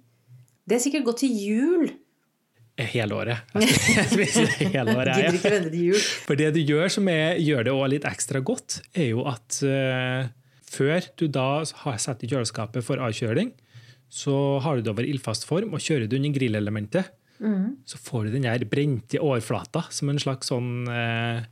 Det 0.68 0.76
er 0.76 0.82
sikkert 0.84 1.06
godt 1.08 1.22
til 1.24 1.34
jul. 1.34 1.88
Hele 2.78 3.16
året. 3.18 3.40
Det 3.58 4.68
hele 4.70 4.94
året. 4.94 5.16
Gidder 5.18 5.38
ikke 5.38 5.50
vente 5.50 5.72
til 5.72 5.86
jul. 5.88 6.02
For 6.28 6.38
det 6.38 6.52
du 6.54 6.60
gjør 6.62 6.92
som 6.94 7.08
er, 7.10 7.40
gjør 7.42 7.66
det 7.66 7.72
også 7.74 7.88
litt 7.90 8.06
ekstra 8.06 8.42
godt, 8.44 8.76
er 8.94 9.08
jo 9.10 9.24
at 9.26 9.58
uh, 9.66 10.28
før 10.70 11.08
du 11.18 11.26
da 11.32 11.48
har 11.82 11.98
satt 11.98 12.22
i 12.22 12.30
kjøleskapet 12.30 12.86
for 12.86 13.02
avkjøling, 13.02 13.50
så 14.08 14.36
har 14.62 14.78
du 14.78 14.86
det 14.86 14.92
over 14.94 15.08
ildfast 15.08 15.48
form, 15.48 15.74
og 15.74 15.82
kjører 15.82 16.06
du 16.06 16.16
under 16.20 16.46
i 16.46 16.52
grillelementet, 17.38 17.88
så 17.88 17.98
får 18.02 18.26
du 18.26 18.34
den 18.34 18.48
der 18.48 18.64
brente 18.70 19.20
overflata 19.22 19.84
som 19.94 20.10
en 20.10 20.18
slags 20.18 20.50
sånn 20.50 20.88
eh, 20.90 21.46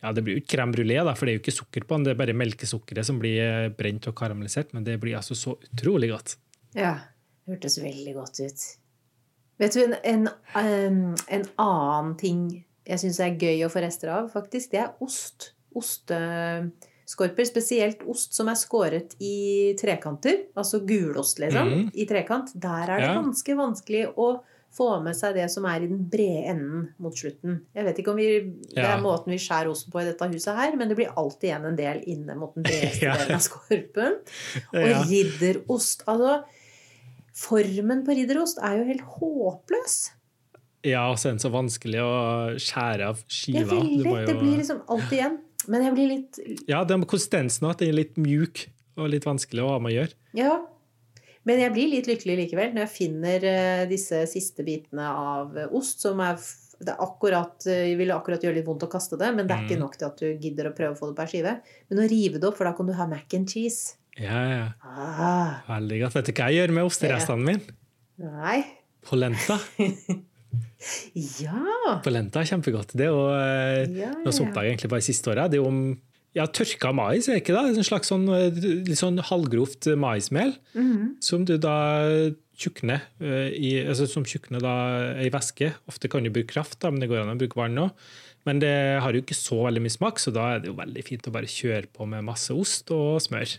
ja, 0.00 0.12
Det 0.16 0.24
blir 0.24 0.38
jo 0.38 0.42
ikke 0.42 0.54
crème 0.56 0.72
brulé, 0.72 0.96
for 1.12 1.26
det 1.26 1.32
er 1.32 1.38
jo 1.38 1.42
ikke 1.42 1.56
sukker 1.58 1.84
på 1.84 1.98
den, 1.98 2.06
det 2.08 2.14
er 2.14 2.20
bare 2.22 2.36
melkesukkeret 2.40 3.06
som 3.06 3.20
blir 3.20 3.40
eh, 3.44 3.68
brent 3.76 4.08
og 4.08 4.16
karamellisert, 4.16 4.72
men 4.72 4.86
det 4.86 4.96
blir 5.02 5.18
altså 5.18 5.36
så 5.36 5.58
utrolig 5.60 6.10
godt. 6.14 6.38
Ja. 6.74 6.96
Det 7.44 7.56
hørtes 7.56 7.80
veldig 7.82 8.14
godt 8.16 8.40
ut. 8.40 8.66
Vet 9.60 9.76
du, 9.76 9.94
en, 10.08 10.28
en, 10.56 11.00
en 11.28 11.46
annen 11.60 12.12
ting 12.20 12.44
jeg 12.88 13.02
syns 13.02 13.18
er 13.22 13.36
gøy 13.38 13.66
å 13.66 13.72
få 13.72 13.82
rester 13.84 14.12
av, 14.14 14.30
faktisk, 14.32 14.72
det 14.72 14.84
er 14.84 14.94
ost. 15.04 15.52
skorper, 17.10 17.46
spesielt 17.46 18.04
ost 18.08 18.34
som 18.38 18.48
er 18.50 18.58
skåret 18.58 19.16
i 19.22 19.74
trekanter, 19.78 20.46
altså 20.58 20.80
gulost, 20.86 21.42
liksom, 21.42 21.68
mm. 21.68 21.90
i 21.92 22.06
trekant, 22.08 22.54
der 22.54 22.94
er 22.94 23.04
det 23.04 23.12
ganske 23.18 23.58
vanskelig 23.58 24.06
å 24.16 24.32
få 24.70 24.86
med 25.02 25.16
seg 25.18 25.34
det 25.34 25.48
som 25.50 25.64
er 25.66 25.82
i 25.82 25.88
den 25.90 26.04
brede 26.12 26.44
enden 26.52 26.84
mot 27.02 27.16
slutten. 27.18 27.56
Jeg 27.74 27.84
vet 27.88 27.98
ikke 27.98 28.12
om 28.12 28.20
vi, 28.20 28.28
Det 28.70 28.84
er 28.86 29.00
måten 29.02 29.32
vi 29.34 29.38
skjærer 29.42 29.70
osten 29.72 29.90
på 29.90 29.98
i 30.02 30.06
dette 30.06 30.28
huset 30.30 30.54
her, 30.54 30.76
men 30.78 30.88
det 30.92 30.96
blir 31.00 31.10
alltid 31.18 31.48
igjen 31.50 31.66
en 31.72 31.78
del 31.80 32.04
inne 32.12 32.36
mot 32.38 32.54
den 32.54 32.66
bredeste 32.68 33.04
Ja. 33.08 33.16
delen 33.18 33.34
av 33.40 33.42
skorpen. 33.42 34.16
Og 34.78 35.10
ridderost 35.10 36.06
Altså, 36.06 36.36
formen 37.40 38.02
på 38.06 38.14
ridderost 38.18 38.58
er 38.62 38.78
jo 38.80 38.88
helt 38.90 39.04
håpløs. 39.18 39.98
ja, 40.86 41.02
og 41.10 41.18
så 41.20 41.28
er 41.28 41.32
den 41.36 41.42
så 41.42 41.50
vanskelig 41.52 42.00
å 42.00 42.12
skjære 42.62 43.10
av 43.10 43.18
Det, 43.20 43.34
skiva. 43.36 43.64
Du 43.66 43.74
veldig, 43.74 44.04
jo... 44.06 44.26
det 44.30 44.36
blir 44.40 44.58
liksom 44.62 44.82
alt 44.88 45.12
igjen. 45.12 45.38
Men 45.68 45.82
jeg 45.84 45.92
blir 45.98 46.08
litt 46.14 46.38
Ja, 46.70 46.84
det 46.88 46.96
med 47.02 47.08
konsistensen 47.10 47.66
at 47.68 47.82
den 47.82 47.90
er 47.92 47.98
litt 48.00 48.16
mjuk 48.16 48.68
og 48.96 49.10
litt 49.12 49.26
vanskelig 49.28 49.62
å 49.64 49.74
ha 49.74 49.78
med 49.82 49.92
å 49.92 49.96
gjøre. 49.98 50.14
Ja. 50.38 50.54
Men 51.48 51.58
jeg 51.62 51.72
blir 51.72 51.88
litt 51.88 52.08
lykkelig 52.10 52.34
likevel 52.42 52.74
når 52.74 52.84
jeg 52.84 52.92
finner 52.94 53.44
eh, 53.48 53.84
disse 53.88 54.24
siste 54.28 54.64
bitene 54.66 55.06
av 55.08 55.54
eh, 55.56 55.70
ost 55.72 56.02
som 56.04 56.20
er 56.20 56.36
det 56.80 56.94
akkurat, 57.00 57.56
eh, 57.68 57.94
vil 57.96 58.12
akkurat 58.12 58.40
gjøre 58.44 58.58
litt 58.58 58.66
vondt 58.68 58.84
å 58.84 58.90
kaste 58.92 59.16
det, 59.20 59.30
men 59.36 59.46
det 59.48 59.56
er 59.56 59.64
ikke 59.66 59.76
Mm. 59.78 59.84
nok 59.84 59.96
til 60.00 60.06
at 60.08 60.20
du 60.20 60.26
gidder 60.40 60.68
å 60.70 60.74
prøve 60.76 60.94
å 60.94 60.98
få 61.00 61.08
det 61.10 61.16
på 61.16 61.24
ei 61.24 61.30
skive. 61.32 61.54
Men 61.90 61.98
å 62.04 62.08
rive 62.08 62.40
det 62.40 62.48
opp, 62.48 62.56
for 62.60 62.64
da 62.68 62.72
kan 62.76 62.86
du 62.88 62.92
ha 62.96 63.06
mac 63.08 63.34
and 63.36 63.48
cheese. 63.48 63.96
Ja, 64.20 64.40
ja. 64.52 64.66
Ah, 64.84 65.60
Veldig 65.68 66.00
godt. 66.02 66.14
Vet 66.18 66.26
du 66.26 66.32
hva 66.32 66.48
jeg 66.50 66.60
gjør 66.60 66.74
med 66.76 66.84
osterestene 66.88 67.44
mine? 67.44 67.76
nei. 68.20 68.58
Polenta. 69.08 69.56
Ja. 71.40 72.00
Polenta 72.02 72.40
er 72.40 72.48
kjempegodt. 72.48 72.94
Det 72.96 73.04
er 73.06 73.10
jo 73.12 73.24
ja, 74.00 74.10
noe 74.24 74.32
som 74.32 74.48
oppdaget 74.48 74.72
egentlig 74.72 74.90
bare 74.94 75.04
siste 75.04 75.30
året. 75.30 75.50
Det 75.52 75.58
er 75.58 75.62
jo 75.62 75.68
om 75.68 75.80
ja, 76.36 76.46
tørka 76.46 76.92
mais, 76.94 77.26
er 77.26 77.38
det 77.38 77.42
ikke 77.42 77.56
det? 77.56 77.80
En 77.80 77.86
slags 77.86 78.10
sånn, 78.12 78.28
eh, 78.30 78.60
litt 78.86 79.00
sånn 79.00 79.18
halvgrovt 79.30 79.90
maismel. 79.98 80.54
Mhm. 80.76 81.16
Som 81.24 81.44
du 81.48 81.56
da 81.58 82.30
tjukner 82.60 83.06
eh, 83.24 83.50
i, 83.56 83.70
altså 83.88 84.06
som 84.10 84.26
tjukner 84.28 84.62
da 84.62 84.74
i 85.22 85.30
væske. 85.32 85.72
Ofte 85.90 86.10
kan 86.12 86.26
du 86.26 86.32
bruke 86.32 86.52
kraft, 86.52 86.78
da, 86.82 86.92
men 86.92 87.02
det 87.02 87.08
går 87.10 87.24
an 87.24 87.34
å 87.34 87.38
bruke 87.40 87.58
vann 87.58 87.80
òg. 87.86 88.10
Men 88.48 88.60
det 88.62 88.74
har 89.04 89.12
jo 89.12 89.20
ikke 89.20 89.36
så 89.36 89.58
veldig 89.66 89.82
mye 89.84 89.92
smak, 89.92 90.20
så 90.20 90.32
da 90.32 90.46
er 90.54 90.62
det 90.62 90.70
jo 90.70 90.78
veldig 90.78 91.02
fint 91.04 91.26
å 91.28 91.32
bare 91.34 91.50
kjøre 91.50 91.90
på 91.92 92.06
med 92.08 92.24
masse 92.24 92.54
ost 92.54 92.92
og 92.94 93.18
smør. 93.24 93.58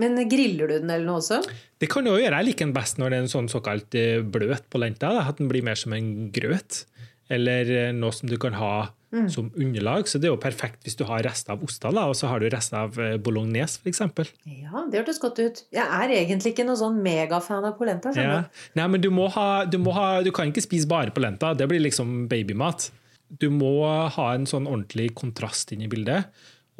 Men 0.00 0.16
griller 0.30 0.70
du 0.70 0.78
den 0.80 0.90
eller 0.90 1.06
noe 1.06 1.20
også? 1.20 1.42
Det 1.78 1.90
kan 1.90 2.06
du 2.06 2.12
også 2.12 2.24
gjøre. 2.24 2.40
Jeg 2.40 2.48
liker 2.48 2.68
den 2.68 2.74
best 2.74 2.98
når 2.98 3.10
det 3.10 3.18
er 3.18 3.26
en 3.26 3.34
sånn 3.34 3.50
såkalt 3.52 3.98
eh, 3.98 4.22
bløt 4.22 4.66
på 4.70 4.80
lenta. 4.82 5.12
at 5.20 5.38
den 5.38 5.50
blir 5.50 5.66
mer 5.66 5.78
som 5.78 5.94
en 5.94 6.30
grøt. 6.34 6.84
Eller 7.30 7.92
noe 7.94 8.14
som 8.14 8.30
du 8.30 8.38
kan 8.42 8.56
ha 8.58 8.90
som 9.10 9.50
underlag. 9.56 10.08
Så 10.08 10.20
det 10.20 10.28
er 10.28 10.34
jo 10.34 10.40
perfekt 10.40 10.86
hvis 10.86 10.96
du 10.98 11.02
har 11.08 11.22
rester 11.26 11.54
av 11.54 11.64
oster, 11.66 11.90
og 11.90 12.14
så 12.18 12.30
har 12.30 12.42
du 12.42 12.48
rester 12.52 12.78
av 12.78 12.98
eh, 13.00 13.16
bolognese 13.22 13.80
f.eks. 13.82 14.02
Ja, 14.46 14.84
det 14.90 15.02
hørtes 15.02 15.20
godt 15.22 15.40
ut. 15.42 15.62
Jeg 15.74 15.84
er 15.84 16.14
egentlig 16.14 16.54
ikke 16.54 16.66
noen 16.68 16.78
sånn 16.78 17.00
megafan 17.04 17.66
av 17.66 17.76
polenta. 17.78 18.12
Ja. 18.14 18.44
Nei, 18.78 18.88
men 18.92 19.02
du 19.02 19.10
ha, 19.34 19.48
du 19.66 19.78
ha 19.96 20.08
Du 20.24 20.30
kan 20.34 20.50
ikke 20.50 20.64
spise 20.64 20.88
bare 20.90 21.14
polenta. 21.14 21.54
Det 21.54 21.68
blir 21.70 21.82
liksom 21.82 22.28
babymat. 22.30 22.90
Du 23.30 23.48
må 23.54 23.74
ha 23.86 24.28
en 24.34 24.46
sånn 24.46 24.68
ordentlig 24.68 25.12
kontrast 25.18 25.72
inn 25.74 25.82
i 25.86 25.90
bildet. 25.90 26.30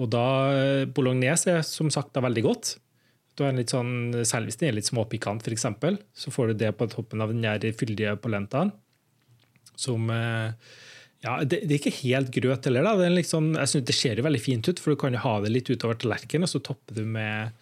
Og 0.01 0.11
da 0.13 0.27
eh, 0.55 0.85
Bolognese 0.87 1.59
er 1.59 1.67
som 1.67 1.91
sagt 1.93 2.15
da 2.15 2.23
veldig 2.25 2.47
godt. 2.47 2.77
Du 3.35 3.45
har 3.45 3.53
en 3.53 3.61
litt 3.61 3.73
sånn, 3.73 4.13
Selv 4.29 4.51
hvis 4.51 4.59
den 4.61 4.71
er 4.71 4.79
litt 4.79 4.89
småpikant, 4.89 5.47
f.eks., 5.47 5.67
så 6.13 6.33
får 6.35 6.51
du 6.51 6.63
det 6.63 6.75
på 6.77 6.89
toppen 6.91 7.23
av 7.23 7.33
den 7.33 7.45
der 7.45 7.75
fyldige 7.77 8.17
polentaen. 8.21 8.73
Som 9.81 10.11
eh, 10.13 10.53
ja, 11.21 11.35
det, 11.45 11.63
det 11.69 11.75
er 11.75 11.81
ikke 11.81 11.99
helt 12.01 12.31
grøt 12.33 12.67
heller. 12.69 12.87
da. 12.87 12.95
Er 13.05 13.29
sånn, 13.29 13.53
jeg 13.59 13.69
synes 13.69 13.87
det 13.91 13.97
ser 13.97 14.21
jo 14.21 14.25
veldig 14.25 14.41
fint 14.41 14.71
ut, 14.71 14.81
for 14.81 14.95
du 14.95 15.01
kan 15.01 15.17
jo 15.17 15.21
ha 15.21 15.37
det 15.45 15.53
litt 15.53 15.69
utover 15.69 15.99
tallerkenen, 16.01 16.49
og 16.49 16.53
så 16.53 16.63
topper 16.65 16.97
du 16.97 17.05
med 17.05 17.53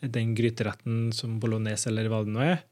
den 0.00 0.34
gryteretten 0.38 1.10
som 1.12 1.40
bolognese 1.42 1.90
eller 1.90 2.08
hva 2.08 2.22
det 2.24 2.32
nå 2.32 2.44
er, 2.44 2.62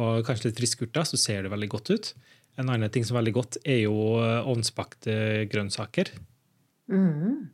og 0.00 0.22
kanskje 0.24 0.48
litt 0.48 0.60
friske 0.62 0.86
urter, 0.86 1.08
så 1.08 1.18
ser 1.20 1.44
det 1.44 1.52
veldig 1.52 1.70
godt 1.74 1.90
ut. 1.90 2.12
En 2.60 2.70
annen 2.70 2.92
ting 2.92 3.04
som 3.06 3.16
er 3.16 3.24
veldig 3.24 3.36
godt, 3.36 3.58
er 3.66 3.82
jo 3.82 3.96
eh, 4.22 4.48
ovnsbakte 4.48 5.14
grønnsaker. 5.50 6.12
Mm. 6.90 7.50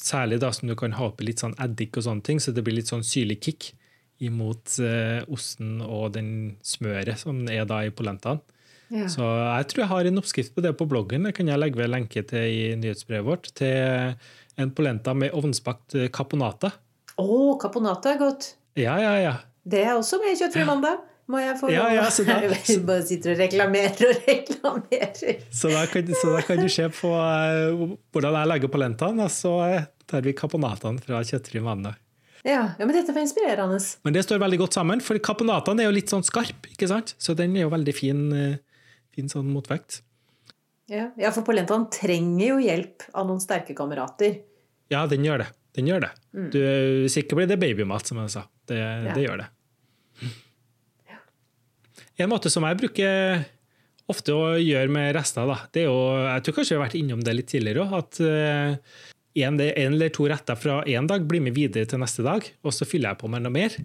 Særlig 0.00 0.40
da 0.44 0.52
som 0.52 0.68
du 0.68 0.76
kan 0.78 0.94
ha 0.98 1.08
oppi 1.08 1.26
litt 1.26 1.42
sånn 1.42 1.56
eddik 1.62 1.96
og 1.96 2.06
sånne 2.06 2.26
ting, 2.26 2.40
så 2.42 2.52
det 2.52 2.64
blir 2.66 2.76
litt 2.76 2.92
sånn 2.92 3.06
syrlig 3.06 3.40
kick 3.46 3.72
imot 4.20 4.76
eh, 4.84 5.24
osten 5.32 5.78
og 5.80 6.12
den 6.16 6.32
smøret 6.66 7.22
som 7.24 7.40
er 7.48 7.64
da 7.68 7.82
i 7.86 7.94
polentaen. 7.94 8.42
Ja. 8.90 9.06
Så 9.10 9.22
jeg 9.22 9.66
tror 9.70 9.82
jeg 9.84 9.90
har 9.92 10.08
en 10.10 10.18
oppskrift 10.18 10.54
på 10.56 10.62
det 10.64 10.72
på 10.78 10.86
bloggen. 10.90 11.28
Det 11.28 11.34
kan 11.36 11.46
jeg 11.50 11.60
legge 11.62 11.78
ved 11.78 11.92
lenke 11.92 12.24
til 12.26 12.42
i 12.50 12.62
nyhetsbrevet 12.80 13.26
vårt. 13.28 13.50
Til 13.54 14.16
en 14.60 14.72
polenta 14.76 15.14
med 15.14 15.30
ovnsbakt 15.36 15.94
eh, 15.94 16.08
caponata. 16.14 16.72
Å, 17.20 17.28
caponata 17.62 18.14
er 18.16 18.18
godt. 18.22 18.48
Ja, 18.78 18.96
ja, 19.02 19.14
ja. 19.22 19.36
Det 19.70 19.84
er 19.84 19.94
også 19.98 20.18
med 20.22 20.34
Kjøttfri 20.40 20.64
mandag. 20.66 21.06
Må 21.30 21.38
jeg 21.38 21.54
få 21.60 21.68
Ja, 21.70 21.84
ja, 21.94 22.08
så 22.10 22.24
da- 22.26 22.40
Jeg 22.50 22.80
bare 22.88 23.04
sitter 23.06 23.36
og 23.36 23.38
reklamerer 23.44 24.00
og 24.08 24.24
reklamerer. 24.26 25.42
Så 25.54 25.70
da 25.70 25.84
kan, 25.86 26.08
så 26.18 26.32
da 26.34 26.40
kan 26.46 26.58
du 26.58 26.66
se 26.72 26.88
på 26.96 27.10
eh, 27.14 27.84
hvordan 28.10 28.38
jeg 28.40 28.50
lager 28.50 28.72
polentaen, 28.72 29.20
og 29.22 29.30
så 29.30 29.52
eh, 29.68 29.84
tar 30.10 30.24
vi 30.26 30.34
caponataen 30.34 30.98
fra 31.04 31.20
Kjøttfri 31.26 31.62
mandag. 31.62 31.94
Ja, 32.42 32.72
ja, 32.80 32.86
men 32.88 32.94
dette 32.96 33.12
var 33.14 33.22
inspirerende. 33.22 33.78
Men 34.02 34.14
det 34.16 34.24
står 34.24 34.40
veldig 34.42 34.58
godt 34.62 34.74
sammen, 34.78 35.02
for 35.04 35.18
caponataen 35.22 35.78
er 35.82 35.90
jo 35.90 35.94
litt 35.94 36.10
sånn 36.10 36.24
skarp, 36.26 36.66
ikke 36.72 36.88
sant? 36.90 37.14
Så 37.20 37.36
den 37.38 37.54
er 37.58 37.66
jo 37.66 37.72
veldig 37.76 37.94
fin, 37.94 38.22
fin 39.14 39.30
sånn 39.30 39.50
motvekt. 39.52 40.02
Ja, 40.90 41.10
ja 41.18 41.30
for 41.34 41.46
polentaen 41.46 41.86
trenger 41.92 42.46
jo 42.48 42.58
hjelp 42.64 43.06
av 43.14 43.28
noen 43.28 43.42
sterke 43.42 43.76
kamerater. 43.78 44.40
Ja, 44.90 45.04
den 45.10 45.26
gjør 45.26 45.44
det. 45.44 45.50
Den 45.78 45.86
gjør 45.86 46.02
det. 46.08 46.10
Mm. 46.34 46.50
Du, 46.50 46.60
hvis 47.04 47.16
ikke 47.20 47.38
blir 47.38 47.50
det 47.50 47.60
babymat, 47.62 48.10
som 48.10 48.18
jeg 48.24 48.32
sa. 48.34 48.44
Det, 48.66 48.80
det 49.14 49.22
gjør 49.22 49.44
det. 49.44 49.50
En 52.20 52.28
måte 52.28 52.50
som 52.52 52.66
jeg 52.66 52.78
bruker 52.80 53.44
ofte 54.10 54.34
å 54.34 54.56
gjøre 54.58 54.90
med 54.92 55.14
rester, 55.16 55.46
da, 55.48 55.56
det 55.72 55.84
er 55.84 55.88
jo 55.88 56.00
Jeg 56.26 56.42
tror 56.44 56.56
kanskje 56.56 56.74
jeg 56.74 56.80
har 56.80 56.86
vært 56.88 56.98
innom 56.98 57.22
det 57.24 57.36
litt 57.36 57.48
tidligere 57.52 57.86
òg, 57.86 57.94
at 58.00 58.20
eh, 58.26 58.98
en, 59.46 59.60
en 59.62 59.94
eller 59.94 60.10
to 60.12 60.26
retter 60.28 60.58
fra 60.58 60.80
én 60.90 61.06
dag 61.08 61.24
blir 61.30 61.42
med 61.44 61.54
videre 61.56 61.88
til 61.88 62.02
neste 62.02 62.26
dag, 62.26 62.44
og 62.66 62.74
så 62.74 62.88
fyller 62.88 63.14
jeg 63.14 63.20
på 63.22 63.30
med 63.30 63.46
noe 63.46 63.54
mer. 63.54 63.76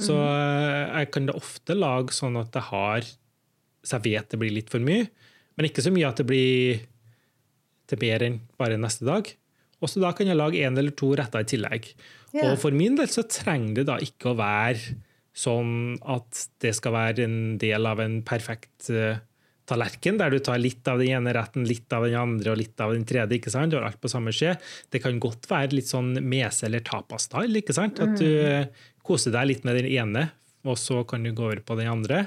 Så 0.00 0.16
eh, 0.16 0.96
jeg 1.02 1.10
kan 1.14 1.28
da 1.28 1.36
ofte 1.38 1.76
lage 1.76 2.16
sånn 2.16 2.40
at 2.40 2.56
jeg 2.56 2.66
har 2.72 3.12
Så 3.84 3.98
jeg 3.98 4.14
vet 4.14 4.32
det 4.32 4.40
blir 4.40 4.54
litt 4.54 4.72
for 4.72 4.82
mye, 4.82 5.06
men 5.54 5.68
ikke 5.68 5.84
så 5.84 5.92
mye 5.94 6.08
at 6.08 6.20
det 6.20 6.26
blir 6.28 6.82
til 7.90 8.00
mer 8.00 8.24
enn 8.24 8.38
bare 8.60 8.80
neste 8.80 9.06
dag. 9.06 9.28
Og 9.84 9.90
så 9.90 10.00
da 10.00 10.14
kan 10.16 10.30
jeg 10.30 10.38
lage 10.38 10.62
én 10.64 10.78
eller 10.80 10.94
to 10.96 11.10
retter 11.18 11.44
i 11.44 11.50
tillegg. 11.50 11.90
Yeah. 12.32 12.54
Og 12.54 12.58
for 12.62 12.74
min 12.74 12.96
del 12.98 13.10
så 13.12 13.26
trenger 13.28 13.82
det 13.82 13.88
da 13.90 13.98
ikke 14.02 14.32
å 14.32 14.38
være 14.38 14.96
sånn 15.34 15.98
at 16.08 16.46
det 16.62 16.72
skal 16.78 16.94
være 16.94 17.26
en 17.26 17.38
del 17.60 17.86
av 17.90 18.00
en 18.00 18.20
perfekt 18.26 18.88
uh, 18.94 19.18
tallerken, 19.68 20.18
der 20.20 20.32
du 20.32 20.38
tar 20.44 20.60
litt 20.60 20.86
av 20.90 21.00
den 21.02 21.14
ene 21.18 21.34
retten, 21.34 21.66
litt 21.68 21.92
av 21.94 22.06
den 22.06 22.16
andre 22.20 22.52
og 22.52 22.60
litt 22.60 22.80
av 22.84 22.94
den 22.94 23.06
tredje. 23.08 23.38
ikke 23.38 23.52
sant? 23.52 23.72
Du 23.72 23.78
har 23.78 23.88
alt 23.88 24.00
på 24.02 24.10
samme 24.12 24.32
skje. 24.34 24.54
Det 24.92 25.02
kan 25.04 25.20
godt 25.22 25.48
være 25.50 25.74
litt 25.74 25.90
sånn 25.90 26.14
mese- 26.22 26.68
eller 26.68 26.84
tapas-style. 26.86 27.62
ikke 27.62 27.76
sant? 27.76 28.00
At 28.04 28.18
du 28.20 28.28
eh, 28.28 28.68
koser 29.06 29.34
deg 29.34 29.50
litt 29.50 29.64
med 29.66 29.80
den 29.80 29.90
ene, 29.90 30.28
og 30.64 30.78
så 30.80 31.02
kan 31.08 31.24
du 31.24 31.32
gå 31.32 31.48
over 31.48 31.64
på 31.64 31.76
den 31.80 31.90
andre. 31.90 32.26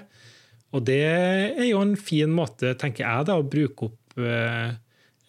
Og 0.78 0.86
det 0.86 1.02
er 1.10 1.66
jo 1.66 1.82
en 1.82 1.96
fin 2.00 2.32
måte, 2.34 2.76
tenker 2.80 3.06
jeg, 3.06 3.28
da, 3.30 3.38
å 3.40 3.46
bruke 3.46 3.90
opp 3.90 4.22
eh, 4.22 4.76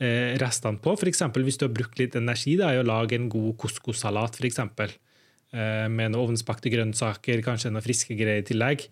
eh, 0.04 0.36
restene 0.42 0.80
på. 0.82 0.94
F.eks. 0.98 1.24
hvis 1.32 1.60
du 1.60 1.66
har 1.66 1.74
brukt 1.74 2.00
litt 2.00 2.16
energi 2.18 2.58
da, 2.60 2.74
i 2.74 2.80
å 2.82 2.86
lage 2.86 3.16
en 3.16 3.30
god 3.32 3.56
couscous-salat, 3.62 4.36
f.eks. 4.36 4.60
Eh, 4.68 5.86
med 5.88 6.12
noen 6.12 6.18
ovnsbakte 6.26 6.72
grønnsaker, 6.72 7.40
kanskje 7.46 7.72
noen 7.72 7.86
friske 7.86 8.18
greier 8.18 8.42
i 8.42 8.48
tillegg. 8.48 8.88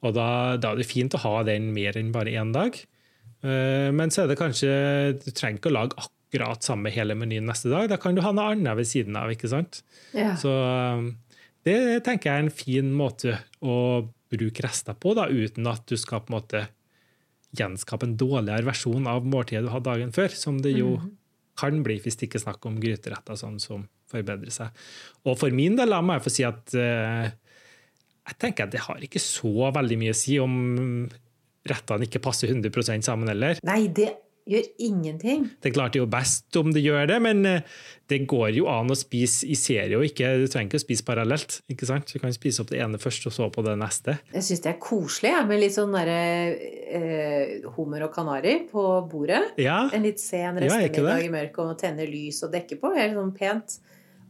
Og 0.00 0.16
da, 0.16 0.56
da 0.56 0.72
er 0.72 0.80
det 0.80 0.88
fint 0.88 1.14
å 1.16 1.20
ha 1.26 1.34
den 1.44 1.68
mer 1.76 1.98
enn 2.00 2.14
bare 2.14 2.32
én 2.40 2.54
dag. 2.56 2.78
Eh, 3.44 3.90
men 3.92 4.12
så 4.12 4.24
er 4.24 4.30
det 4.30 4.36
kanskje 4.36 4.70
Du 5.16 5.30
trenger 5.32 5.56
ikke 5.56 5.70
å 5.70 5.76
lage 5.78 5.96
akkurat 5.96 6.64
samme 6.64 6.92
hele 6.94 7.16
menyen 7.18 7.48
neste 7.48 7.72
dag. 7.72 7.90
Da 7.92 7.98
kan 8.00 8.16
du 8.16 8.22
ha 8.24 8.32
noe 8.36 8.54
annet 8.54 8.78
ved 8.78 8.88
siden 8.88 9.18
av. 9.20 9.32
ikke 9.32 9.50
sant? 9.52 9.82
Ja. 10.16 10.32
Så 10.40 10.48
um, 10.50 11.12
det 11.68 12.04
tenker 12.06 12.30
jeg 12.30 12.36
er 12.36 12.46
en 12.46 12.54
fin 12.54 12.92
måte 12.96 13.36
å 13.60 13.74
bruke 14.30 14.64
rester 14.64 14.96
på, 14.98 15.14
da, 15.18 15.28
uten 15.28 15.66
at 15.70 15.86
du 15.90 15.96
skal 15.98 16.22
på 16.24 16.32
en 16.32 16.38
måte 16.38 16.66
gjenskape 17.56 18.06
en 18.06 18.16
dårligere 18.18 18.68
versjon 18.68 19.08
av 19.10 19.26
måltidet 19.26 19.64
du 19.66 19.72
hadde 19.72 19.90
dagen 19.90 20.12
før, 20.14 20.34
som 20.38 20.60
det 20.62 20.76
jo 20.76 20.98
kan 21.60 21.82
bli 21.84 21.98
hvis 22.00 22.16
det 22.16 22.28
ikke 22.28 22.38
er 22.38 22.46
snakk 22.46 22.66
om 22.68 22.78
gryteretter 22.80 23.38
sånn 23.38 23.58
som 23.62 23.84
forbedrer 24.10 24.52
seg. 24.54 24.70
Og 25.26 25.36
for 25.38 25.54
min 25.54 25.76
del 25.78 25.90
la 25.92 26.00
meg 26.04 26.22
få 26.24 26.32
si 26.32 26.46
at 26.46 26.72
uh, 26.78 27.26
jeg 28.30 28.38
tenker 28.40 28.66
at 28.66 28.74
det 28.74 28.84
har 28.86 29.02
ikke 29.02 29.22
så 29.22 29.70
veldig 29.74 29.98
mye 30.00 30.14
å 30.14 30.20
si 30.20 30.38
om 30.42 30.54
rettene 31.66 32.06
ikke 32.06 32.22
passer 32.24 32.52
100 32.54 33.02
sammen 33.04 33.28
heller. 33.28 33.60
Nei, 33.66 33.82
det 33.92 34.12
gjør 34.50 34.66
ingenting. 34.86 35.46
Det 35.62 35.70
er 35.70 35.74
klart 35.76 35.94
det 35.94 36.00
er 36.00 36.04
jo 36.04 36.10
best 36.12 36.58
om 36.60 36.72
det 36.74 36.82
gjør 36.84 37.08
det, 37.10 37.18
men 37.22 37.44
eh, 37.48 37.66
det 38.10 38.20
går 38.30 38.50
jo 38.56 38.66
an 38.70 38.90
å 38.90 38.96
spise 38.98 39.46
i 39.46 39.56
serie 39.58 39.98
og 39.98 40.06
ikke, 40.08 40.32
du 40.42 40.46
trenger 40.50 40.72
ikke 40.72 40.80
å 40.80 40.84
spise 40.84 41.06
parallelt. 41.06 41.60
ikke 41.70 41.88
sant? 41.88 42.10
Du 42.10 42.18
kan 42.22 42.34
spise 42.34 42.64
opp 42.64 42.72
det 42.72 42.80
ene 42.82 42.98
først, 43.00 43.28
og 43.30 43.36
så 43.36 43.48
på 43.54 43.64
det 43.66 43.76
neste. 43.80 44.16
Jeg 44.34 44.46
syns 44.48 44.64
det 44.66 44.72
er 44.72 44.80
koselig 44.82 45.32
ja, 45.32 45.44
med 45.46 45.62
litt 45.62 45.76
sånn 45.76 45.94
derre 45.94 46.18
eh, 46.98 47.70
hummer 47.76 48.08
og 48.08 48.14
kanari 48.14 48.56
på 48.70 48.86
bordet. 49.10 49.44
Ja, 49.62 49.84
En 49.94 50.04
litt 50.06 50.22
sen 50.22 50.58
restemiddag 50.58 51.22
ja, 51.22 51.28
i 51.28 51.32
mørket 51.32 51.64
og 51.64 51.78
tenne 51.80 52.08
lys 52.10 52.42
og 52.46 52.52
dekke 52.56 52.80
på. 52.82 52.92
Helt 52.98 53.16
sånn 53.18 53.34
pent. 53.36 53.80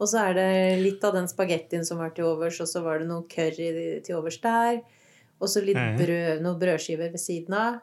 Og 0.00 0.08
så 0.08 0.22
er 0.30 0.36
det 0.38 0.48
litt 0.80 1.02
av 1.04 1.12
den 1.16 1.28
spagettien 1.28 1.84
som 1.84 2.00
var 2.00 2.14
til 2.16 2.24
overs, 2.30 2.56
og 2.64 2.68
så 2.70 2.80
var 2.84 3.02
det 3.02 3.08
noe 3.10 3.26
curry 3.28 4.00
til 4.04 4.16
overs 4.16 4.40
der. 4.40 4.80
Og 5.40 5.48
så 5.48 5.62
litt 5.64 5.76
brød, 5.76 6.40
noen 6.44 6.60
brødskiver 6.60 7.12
ved 7.12 7.20
siden 7.20 7.56
av. 7.56 7.80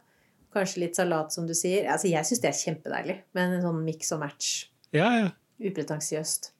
Kanskje 0.57 0.81
litt 0.83 0.95
salat, 0.97 1.31
som 1.33 1.45
du 1.47 1.53
sier. 1.57 1.85
Altså, 1.93 2.09
jeg 2.09 2.25
syns 2.25 2.41
det 2.43 2.49
er 2.49 2.59
kjempedeilig 2.61 3.17
med 3.37 3.53
en 3.57 3.61
sånn 3.67 3.83
mix 3.85 4.11
og 4.15 4.19
match. 4.25 4.51
Ja, 4.95 5.09
ja. 5.21 5.29
Upretensiøst. 5.61 6.51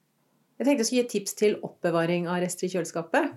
Jeg 0.58 0.66
tenkte 0.66 0.82
jeg 0.82 0.88
skulle 0.90 1.04
gi 1.04 1.12
tips 1.20 1.36
til 1.38 1.58
oppbevaring 1.66 2.28
av 2.30 2.40
rester 2.42 2.66
i 2.68 2.72
kjøleskapet. 2.74 3.34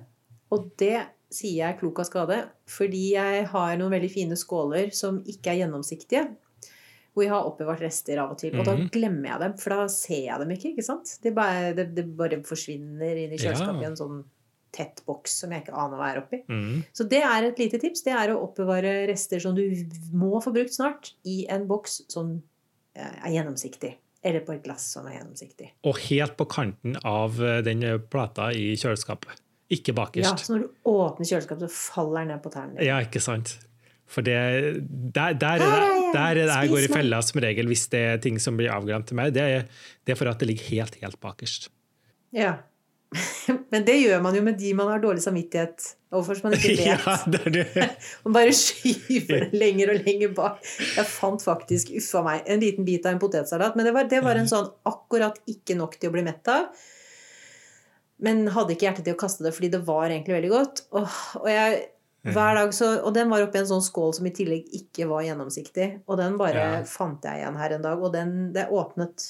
Og 0.52 0.70
det 0.80 1.02
sier 1.30 1.60
jeg 1.60 1.78
klok 1.78 2.00
av 2.02 2.06
skade, 2.08 2.38
fordi 2.66 3.02
jeg 3.14 3.44
har 3.52 3.76
noen 3.78 3.92
veldig 3.94 4.08
fine 4.10 4.38
skåler 4.40 4.88
som 4.96 5.20
ikke 5.28 5.52
er 5.52 5.60
gjennomsiktige. 5.62 6.24
Hvor 7.14 7.24
jeg 7.26 7.32
har 7.34 7.46
oppbevart 7.46 7.82
rester 7.84 8.18
av 8.22 8.32
og 8.32 8.38
til. 8.38 8.56
Og 8.58 8.64
da 8.66 8.74
Mhm. 8.76 8.90
glemmer 8.94 9.28
jeg 9.32 9.40
dem, 9.40 9.54
for 9.58 9.70
da 9.74 9.86
ser 9.88 10.24
jeg 10.26 10.38
dem 10.40 10.50
ikke. 10.50 10.70
ikke 10.74 10.84
sant? 10.86 11.18
Det 11.22 11.34
bare, 11.34 11.74
det, 11.74 11.94
det 11.94 12.04
bare 12.16 12.40
forsvinner 12.42 13.16
inn 13.24 13.32
i 13.32 13.36
kjøleskapet 13.38 13.82
Ja. 13.82 13.88
i 13.88 13.90
en 13.90 13.96
sånn 13.96 14.24
tett 14.74 15.02
boks 15.08 15.40
som 15.42 15.52
jeg 15.54 15.64
ikke 15.64 15.76
aner 15.76 16.00
hva 16.00 16.10
er 16.12 16.20
oppi. 16.22 16.42
Mm. 16.50 16.82
Så 16.96 17.06
det 17.10 17.22
er 17.26 17.48
et 17.48 17.60
lite 17.60 17.80
tips. 17.82 18.04
Det 18.06 18.14
er 18.16 18.32
å 18.32 18.40
oppbevare 18.46 18.94
rester 19.10 19.42
som 19.42 19.56
du 19.56 19.64
må 20.16 20.40
få 20.44 20.52
brukt 20.54 20.74
snart, 20.74 21.14
i 21.26 21.42
en 21.50 21.66
boks 21.70 22.02
som 22.12 22.36
eh, 22.96 23.16
er 23.26 23.36
gjennomsiktig. 23.38 23.96
Eller 24.20 24.44
på 24.44 24.52
et 24.52 24.64
glass 24.64 24.84
som 24.94 25.06
er 25.08 25.16
gjennomsiktig. 25.16 25.70
Og 25.88 25.96
helt 26.10 26.36
på 26.36 26.46
kanten 26.50 26.98
av 27.08 27.40
eh, 27.40 27.62
den 27.66 27.86
plata 28.12 28.50
i 28.52 28.74
kjøleskapet. 28.76 29.40
Ikke 29.70 29.94
bakerst. 29.94 30.26
Ja. 30.26 30.36
Så 30.36 30.54
når 30.54 30.66
du 30.66 30.88
åpner 30.90 31.28
kjøleskapet, 31.28 31.70
så 31.70 31.92
faller 31.94 32.24
den 32.24 32.32
ned 32.34 32.44
på 32.44 32.52
tærne. 32.52 32.80
Ja, 32.84 32.98
ikke 33.06 33.22
sant? 33.22 33.54
For 34.10 34.26
det, 34.26 34.34
der, 35.14 35.36
der, 35.38 35.62
er 35.62 36.34
det, 36.34 36.48
jeg! 36.48 36.70
går 36.72 36.86
i 36.88 36.90
fella 36.90 37.20
som 37.22 37.38
regel 37.44 37.70
hvis 37.70 37.84
det 37.92 38.00
er 38.08 38.22
ting 38.22 38.40
som 38.42 38.56
blir 38.58 38.72
avglemt 38.74 39.06
til 39.06 39.20
meg. 39.20 39.30
Det 39.36 39.44
er, 39.44 39.68
det 40.02 40.16
er 40.16 40.18
for 40.18 40.30
at 40.30 40.42
det 40.42 40.50
ligger 40.50 40.66
helt, 40.74 40.98
helt 41.04 41.20
bakerst. 41.22 41.70
Ja. 42.34 42.56
Men 43.72 43.84
det 43.86 43.96
gjør 44.04 44.20
man 44.22 44.36
jo 44.36 44.42
med 44.46 44.58
de 44.60 44.68
man 44.78 44.86
har 44.92 45.00
dårlig 45.02 45.22
samvittighet 45.24 45.88
overfor, 46.14 46.38
som 46.38 46.50
man 46.50 46.54
ikke 46.58 46.76
vet. 46.78 46.86
ja, 46.86 47.16
det 47.26 47.40
er 47.46 47.54
det. 47.56 47.86
Man 48.24 48.34
bare 48.36 48.52
skyver 48.54 49.44
det 49.46 49.58
lenger 49.58 49.92
og 49.94 50.00
lenger 50.06 50.32
bak. 50.36 50.60
Jeg 50.96 51.06
fant 51.10 51.42
faktisk, 51.42 51.90
uffa 51.98 52.22
meg, 52.26 52.42
en 52.50 52.62
liten 52.62 52.86
bit 52.86 53.06
av 53.06 53.14
en 53.16 53.20
potetsalat. 53.22 53.74
Men 53.78 53.86
det 53.88 53.92
var, 53.96 54.08
det 54.10 54.20
var 54.24 54.38
en 54.38 54.50
sånn 54.50 54.70
akkurat 54.90 55.38
ikke 55.50 55.76
nok 55.78 55.98
til 55.98 56.10
å 56.10 56.14
bli 56.16 56.24
mett 56.26 56.50
av. 56.50 56.70
Men 58.20 58.42
hadde 58.52 58.74
ikke 58.76 58.86
hjerte 58.88 59.04
til 59.06 59.14
å 59.16 59.20
kaste 59.22 59.46
det, 59.46 59.54
fordi 59.56 59.70
det 59.72 59.80
var 59.86 60.10
egentlig 60.10 60.34
veldig 60.36 60.50
godt. 60.52 60.82
Og, 60.98 61.06
og, 61.40 61.46
jeg, 61.48 61.78
hver 62.30 62.58
dag 62.58 62.74
så, 62.76 62.90
og 63.06 63.14
den 63.16 63.30
var 63.32 63.46
oppi 63.46 63.62
en 63.62 63.70
sånn 63.70 63.84
skål 63.86 64.12
som 64.18 64.26
i 64.28 64.34
tillegg 64.36 64.66
ikke 64.76 65.06
var 65.08 65.24
gjennomsiktig. 65.24 65.88
Og 66.06 66.18
den 66.20 66.36
bare 66.40 66.66
Ja. 66.66 66.82
fant 66.90 67.24
jeg 67.24 67.40
igjen 67.42 67.56
her 67.62 67.76
en 67.78 67.86
dag. 67.86 68.02
Og 68.02 68.12
den, 68.14 68.34
det 68.54 68.66
åpnet 68.70 69.24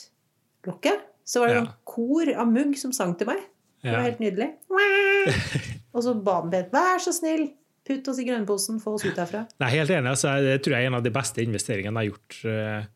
lokket. 0.66 1.06
Så 1.24 1.40
var 1.44 1.52
det 1.52 1.60
Ja. 1.60 1.64
en 1.68 1.72
kor 1.86 2.32
av 2.34 2.48
mugg 2.50 2.74
som 2.80 2.92
sang 2.92 3.14
til 3.20 3.28
meg. 3.30 3.44
Det 3.82 3.92
var 3.94 4.02
helt 4.04 4.20
nydelig. 4.20 4.50
Og 5.94 6.02
så 6.04 6.14
ba 6.22 6.40
han 6.42 6.50
pent. 6.52 6.70
Vær 6.74 7.00
så 7.02 7.12
snill, 7.16 7.46
putt 7.88 8.08
oss 8.12 8.20
i 8.22 8.26
grønnposen, 8.28 8.78
få 8.82 8.94
oss 8.98 9.04
ut 9.08 9.16
herfra. 9.18 9.46
Nei, 9.62 9.70
helt 9.74 9.90
enig. 9.90 10.12
Altså, 10.12 10.36
det 10.44 10.58
tror 10.62 10.76
jeg 10.76 10.84
er 10.86 10.90
en 10.92 10.98
av 11.00 11.04
de 11.06 11.12
beste 11.14 11.42
investeringene 11.42 12.04
jeg 12.04 12.12
har 12.12 12.12
gjort 12.12 12.38
eh, 12.52 12.88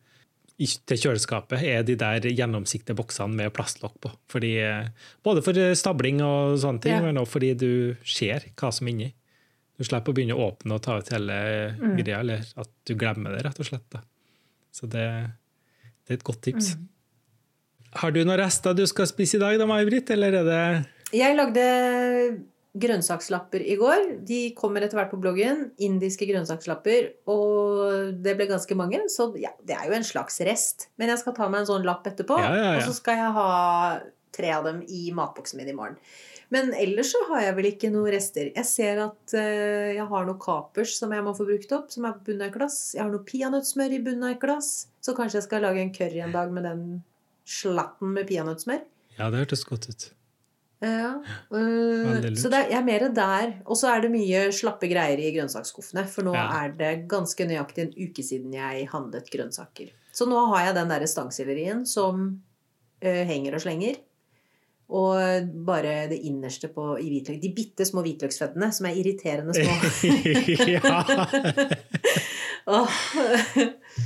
til 0.86 1.00
kjøleskapet, 1.02 1.64
er 1.66 1.82
de 1.88 1.96
der 1.98 2.28
gjennomsiktige 2.30 2.94
boksene 3.00 3.34
med 3.40 3.50
plastlokk 3.56 3.96
på. 4.04 4.12
Fordi, 4.30 4.52
eh, 4.62 4.92
både 5.26 5.42
for 5.42 5.58
eh, 5.58 5.72
stabling 5.78 6.20
og 6.22 6.58
sånne 6.62 6.84
ting, 6.84 6.94
Ja. 6.94 7.02
men 7.02 7.18
også 7.18 7.38
fordi 7.40 7.54
du 7.58 7.70
ser 8.06 8.46
hva 8.54 8.70
som 8.72 8.86
er 8.86 8.92
inni. 8.94 9.10
Du 9.74 9.82
slipper 9.82 10.12
å 10.12 10.14
begynne 10.14 10.36
å 10.38 10.44
åpne 10.52 10.76
og 10.76 10.82
ta 10.86 10.98
ut 11.00 11.08
hele 11.10 11.74
Mm. 11.80 11.96
greia, 11.98 12.20
eller 12.20 12.44
at 12.56 12.68
du 12.86 12.94
glemmer 12.94 13.34
det, 13.34 13.42
rett 13.48 13.58
og 13.58 13.66
slett. 13.66 13.88
Da. 13.90 14.04
Så 14.70 14.86
det, 14.86 15.02
det 16.06 16.12
er 16.14 16.20
et 16.20 16.22
godt 16.28 16.42
tips. 16.46 16.76
Mm. 16.76 16.88
Har 18.00 18.14
du 18.14 18.24
noen 18.24 18.40
rester 18.40 18.74
du 18.74 18.84
skal 18.90 19.06
spise 19.10 19.38
i 19.38 19.42
dag, 19.42 19.58
da, 19.60 19.68
May-Britt, 19.70 20.10
eller 20.14 20.40
er 20.40 20.48
det 20.48 20.64
Jeg 21.14 21.36
lagde 21.38 21.64
grønnsakslapper 22.74 23.62
i 23.62 23.76
går. 23.78 24.08
De 24.26 24.40
kommer 24.58 24.82
etter 24.82 24.98
hvert 24.98 25.12
på 25.12 25.20
bloggen. 25.22 25.68
Indiske 25.86 26.26
grønnsakslapper. 26.26 27.12
Og 27.30 28.18
det 28.24 28.34
ble 28.34 28.48
ganske 28.50 28.78
mange, 28.78 29.04
så 29.12 29.28
ja, 29.38 29.54
det 29.62 29.76
er 29.78 29.86
jo 29.88 29.94
en 29.94 30.06
slags 30.06 30.40
rest. 30.46 30.88
Men 30.98 31.12
jeg 31.12 31.22
skal 31.22 31.36
ta 31.38 31.48
meg 31.48 31.62
en 31.62 31.70
sånn 31.70 31.86
lapp 31.86 32.06
etterpå, 32.10 32.38
Ja, 32.42 32.52
ja, 32.58 32.70
og 32.74 32.88
så 32.88 32.96
skal 32.98 33.20
jeg 33.20 33.34
ha 33.38 33.48
tre 34.34 34.50
av 34.50 34.66
dem 34.66 34.82
i 34.90 35.06
matboksen 35.14 35.60
min 35.60 35.70
i 35.70 35.76
morgen. 35.76 36.00
Men 36.52 36.74
ellers 36.76 37.14
så 37.14 37.22
har 37.30 37.46
jeg 37.46 37.54
vel 37.56 37.70
ikke 37.70 37.90
noen 37.94 38.10
rester. 38.14 38.50
Jeg 38.52 38.68
ser 38.68 39.00
at 39.06 39.34
uh, 39.38 39.94
jeg 39.94 40.04
har 40.10 40.26
noe 40.26 40.38
kapers 40.42 40.98
som 40.98 41.14
jeg 41.14 41.24
må 41.24 41.32
få 41.34 41.46
brukt 41.48 41.72
opp, 41.74 41.88
som 41.94 42.06
er 42.06 42.18
på 42.18 42.28
bunnen 42.28 42.44
av 42.44 42.50
et 42.50 42.58
glass. 42.58 42.78
Jeg 42.94 43.04
har 43.04 43.10
noe 43.14 43.26
peanøttsmør 43.26 43.94
i 43.94 44.02
bunnen 44.02 44.26
av 44.28 44.34
et 44.34 44.42
glass. 44.42 44.88
Så 45.02 45.14
kanskje 45.16 45.40
jeg 45.40 45.48
skal 45.48 45.64
lage 45.66 45.82
en 45.82 45.94
curry 45.94 46.20
en 46.26 46.34
dag 46.34 46.52
med 46.54 46.66
den 46.66 46.86
slatten 47.44 48.14
med 48.16 48.28
peanøttsmør. 48.28 48.82
Ja, 49.18 49.30
det 49.30 49.44
hørtes 49.44 49.64
godt 49.68 49.88
ut. 49.90 50.06
Ja. 50.84 51.14
Uh, 51.48 52.34
så 52.36 52.50
det 52.52 52.58
er, 52.58 52.70
jeg 52.72 52.78
er 52.80 52.84
mer 52.86 53.04
der. 53.16 53.52
Og 53.64 53.78
så 53.80 53.92
er 53.94 54.04
det 54.04 54.10
mye 54.12 54.46
slappe 54.52 54.88
greier 54.90 55.20
i 55.22 55.30
grønnsaksskuffene. 55.36 56.04
For 56.10 56.26
nå 56.26 56.34
Ja. 56.36 56.48
er 56.64 56.74
det 56.76 56.94
ganske 57.08 57.46
nøyaktig 57.48 57.86
en 57.86 57.94
uke 58.08 58.24
siden 58.26 58.52
jeg 58.52 58.88
handlet 58.92 59.30
grønnsaker. 59.32 59.92
Så 60.14 60.26
nå 60.28 60.40
har 60.52 60.66
jeg 60.66 60.74
den 60.76 60.90
derre 60.92 61.08
stangsellerien 61.08 61.86
som 61.88 62.26
uh, 63.04 63.22
henger 63.30 63.56
og 63.56 63.64
slenger. 63.64 64.02
Og 64.94 65.16
bare 65.64 66.08
det 66.10 66.18
innerste 66.28 66.68
på, 66.68 66.98
i 67.00 67.08
hvitløk. 67.08 67.38
De 67.40 67.48
bitte 67.56 67.86
små 67.88 68.02
hvitløksfettene 68.04 68.68
som 68.76 68.86
er 68.90 68.98
irriterende 69.00 69.54
små. 69.56 69.72
ja. 70.76 71.06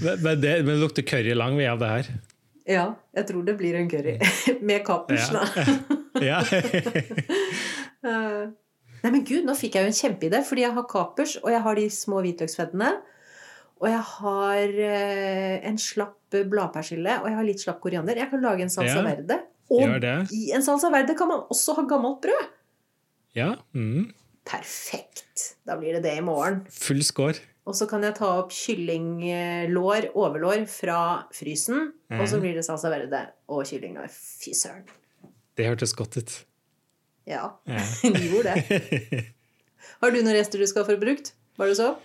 Men, 0.03 0.23
men, 0.23 0.41
det, 0.41 0.51
men 0.65 0.75
det 0.75 0.81
lukter 0.83 1.03
curry 1.07 1.35
lang 1.35 1.57
vei 1.59 1.67
av 1.71 1.79
det 1.81 1.89
her. 1.89 2.09
Ja, 2.69 2.85
jeg 3.17 3.27
tror 3.31 3.45
det 3.49 3.57
blir 3.59 3.77
en 3.81 3.89
curry. 3.91 4.17
Med 4.69 4.85
kapers, 4.87 5.31
da. 5.35 5.45
Ja. 6.29 6.41
Eh, 7.99 8.45
Nei, 9.03 9.11
men 9.11 9.23
gud, 9.27 9.45
nå 9.47 9.55
fikk 9.59 9.75
jeg 9.79 9.87
jo 9.87 9.91
en 9.91 9.97
kjempeidé, 9.97 10.39
fordi 10.47 10.63
jeg 10.65 10.75
har 10.75 10.85
kapers, 10.91 11.33
og 11.43 11.49
jeg 11.51 11.61
har 11.65 11.79
de 11.79 11.85
små 11.91 12.21
hvitløksfettene. 12.23 12.89
Og 13.79 13.87
jeg 13.91 14.01
har 14.11 14.73
eh, 14.87 15.57
en 15.67 15.79
slapp 15.83 16.15
bladpersille, 16.51 17.17
og 17.23 17.27
jeg 17.31 17.37
har 17.39 17.47
litt 17.47 17.63
slapp 17.63 17.79
koriander. 17.83 18.19
Jeg 18.19 18.31
kan 18.33 18.43
lage 18.43 18.63
en 18.67 18.71
salsa 18.75 19.01
Ja, 19.01 19.05
verde. 19.07 19.41
Og 19.71 20.07
i 20.35 20.49
en 20.57 20.65
salsa 20.67 20.91
verde 20.95 21.15
kan 21.19 21.31
man 21.31 21.45
også 21.51 21.75
ha 21.79 21.85
gammelt 21.91 22.23
brød. 22.25 22.49
ja. 23.39 23.53
Mm. 23.75 24.09
Perfekt! 24.49 25.43
Da 25.69 25.75
blir 25.77 25.99
det 25.99 26.05
det 26.07 26.15
i 26.19 26.23
morgen. 26.25 26.63
Full 26.73 27.03
score. 27.05 27.35
Og 27.69 27.77
så 27.77 27.85
kan 27.91 28.01
jeg 28.07 28.15
ta 28.17 28.31
opp 28.41 28.51
kyllinglår, 28.57 30.07
overlår, 30.17 30.65
fra 30.73 31.01
frysen. 31.37 31.91
Og 32.11 32.25
så 32.27 32.37
Mhm. 32.39 32.41
blir 32.43 32.55
det 32.57 32.65
salsa 32.65 32.89
verde 32.91 33.27
og 33.49 33.65
kyllinglår. 33.69 34.09
Fy 34.11 34.53
søren. 34.57 34.85
Det 35.57 35.67
hørtes 35.67 35.93
godt 35.95 36.17
ut. 36.17 36.45
Ja, 37.27 37.51
Ja. 37.67 37.77
de 38.03 38.29
gjorde 38.29 38.55
det. 38.55 39.25
Har 40.01 40.11
du 40.11 40.23
noen 40.23 40.33
rester 40.35 40.59
du 40.59 40.67
skal 40.67 40.85
få 40.85 40.97
brukt? 40.99 41.33
Var 41.59 41.67
det 41.67 41.77
så? 41.77 41.97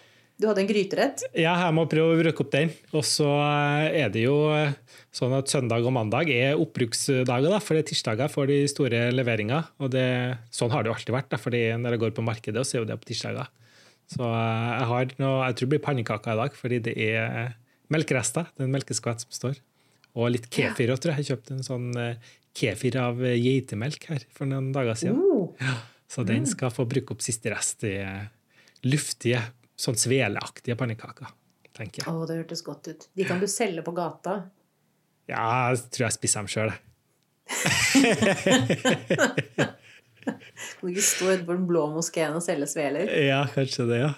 Du 0.42 0.48
hadde 0.48 0.62
en 0.66 0.68
gryterett? 0.68 1.22
Ja, 1.38 1.54
jeg 1.62 1.74
må 1.78 1.86
prøve 1.88 2.16
å 2.18 2.20
bruke 2.20 2.42
opp 2.42 2.52
den. 2.52 2.72
Og 2.92 3.04
så 3.06 3.28
er 3.94 4.10
det 4.10 4.24
jo 4.26 4.34
sånn 5.14 5.32
at 5.38 5.46
søndag 5.48 5.86
og 5.86 5.94
mandag 5.94 6.28
er 6.34 6.58
oppbruksdager, 6.58 7.50
da, 7.54 7.60
for 7.60 7.76
det 7.78 7.86
er 7.86 7.90
tirsdager 7.94 8.30
for 8.34 8.50
de 8.50 8.66
store 8.68 9.12
leveringer. 9.14 9.70
Og 9.80 9.92
det, 9.94 10.38
sånn 10.52 10.72
har 10.74 10.84
det 10.84 10.90
jo 10.90 10.96
alltid 10.98 11.14
vært, 11.16 11.30
da, 11.30 11.38
fordi 11.38 11.62
når 11.78 11.92
jeg 11.96 12.00
går 12.04 12.16
på 12.18 12.26
markedet, 12.26 12.66
så 12.66 12.76
er 12.76 12.80
jo 12.82 12.90
det 12.90 13.00
på 13.00 13.12
tirsdager. 13.14 13.48
Så 14.12 14.26
jeg 14.28 14.88
har 14.90 15.14
noe, 15.22 15.46
jeg 15.48 15.56
tror 15.58 15.68
det 15.68 15.72
blir 15.74 15.84
pannekaker 15.86 16.36
i 16.36 16.40
dag, 16.42 16.52
fordi 16.58 16.78
det 16.90 16.94
er 17.00 17.54
melkerester. 17.94 18.46
Det 18.54 18.64
er 18.64 18.68
en 18.70 18.76
melkeskvett 18.76 19.24
som 19.24 19.32
står. 19.34 19.56
Og 20.14 20.30
litt 20.36 20.48
kefir 20.54 20.92
òg, 20.94 21.00
tror 21.02 21.12
jeg. 21.16 21.24
Jeg 21.24 21.30
kjøpte 21.34 21.56
en 21.56 21.66
sånn 21.66 21.88
eh, 21.98 22.34
kefir 22.58 22.98
av 23.02 23.22
eh, 23.26 23.38
geitemelk 23.42 24.02
her 24.12 24.22
for 24.36 24.50
noen 24.50 24.68
dager 24.76 24.96
siden. 25.00 25.22
Ja, 25.62 25.76
Så 26.12 26.26
den 26.28 26.46
skal 26.50 26.74
få 26.74 26.86
bruke 26.90 27.16
opp 27.16 27.24
siste 27.26 27.48
rest 27.54 27.86
i 27.90 27.96
eh, 28.04 28.26
luftige, 28.86 29.42
sånn 29.80 29.98
sveleaktige 29.98 30.76
pannekaker, 30.78 31.32
tenker 31.74 32.04
jeg. 32.04 32.12
Å, 32.12 32.28
det 32.30 32.36
hørtes 32.44 32.62
godt 32.66 32.92
ut. 32.92 33.02
De 33.18 33.24
kan 33.26 33.42
du 33.42 33.48
selge 33.50 33.82
på 33.86 33.94
gata. 33.98 34.34
Ja, 35.32 35.72
jeg 35.72 35.78
tror 35.96 36.04
jeg 36.10 36.18
spiser 36.20 36.44
dem 36.44 36.52
sjøl. 36.52 36.72
Kan 40.80 40.84
du 40.84 40.92
ikke 40.94 41.06
stå 41.08 41.30
utenfor 41.34 41.58
den 41.60 41.68
blå 41.70 41.86
moskeen 41.94 42.36
og 42.38 42.44
selge 42.46 42.68
sveler? 42.72 43.10
Ja, 43.28 43.44
kanskje 43.54 43.88
det, 43.90 44.00
ja. 44.06 44.12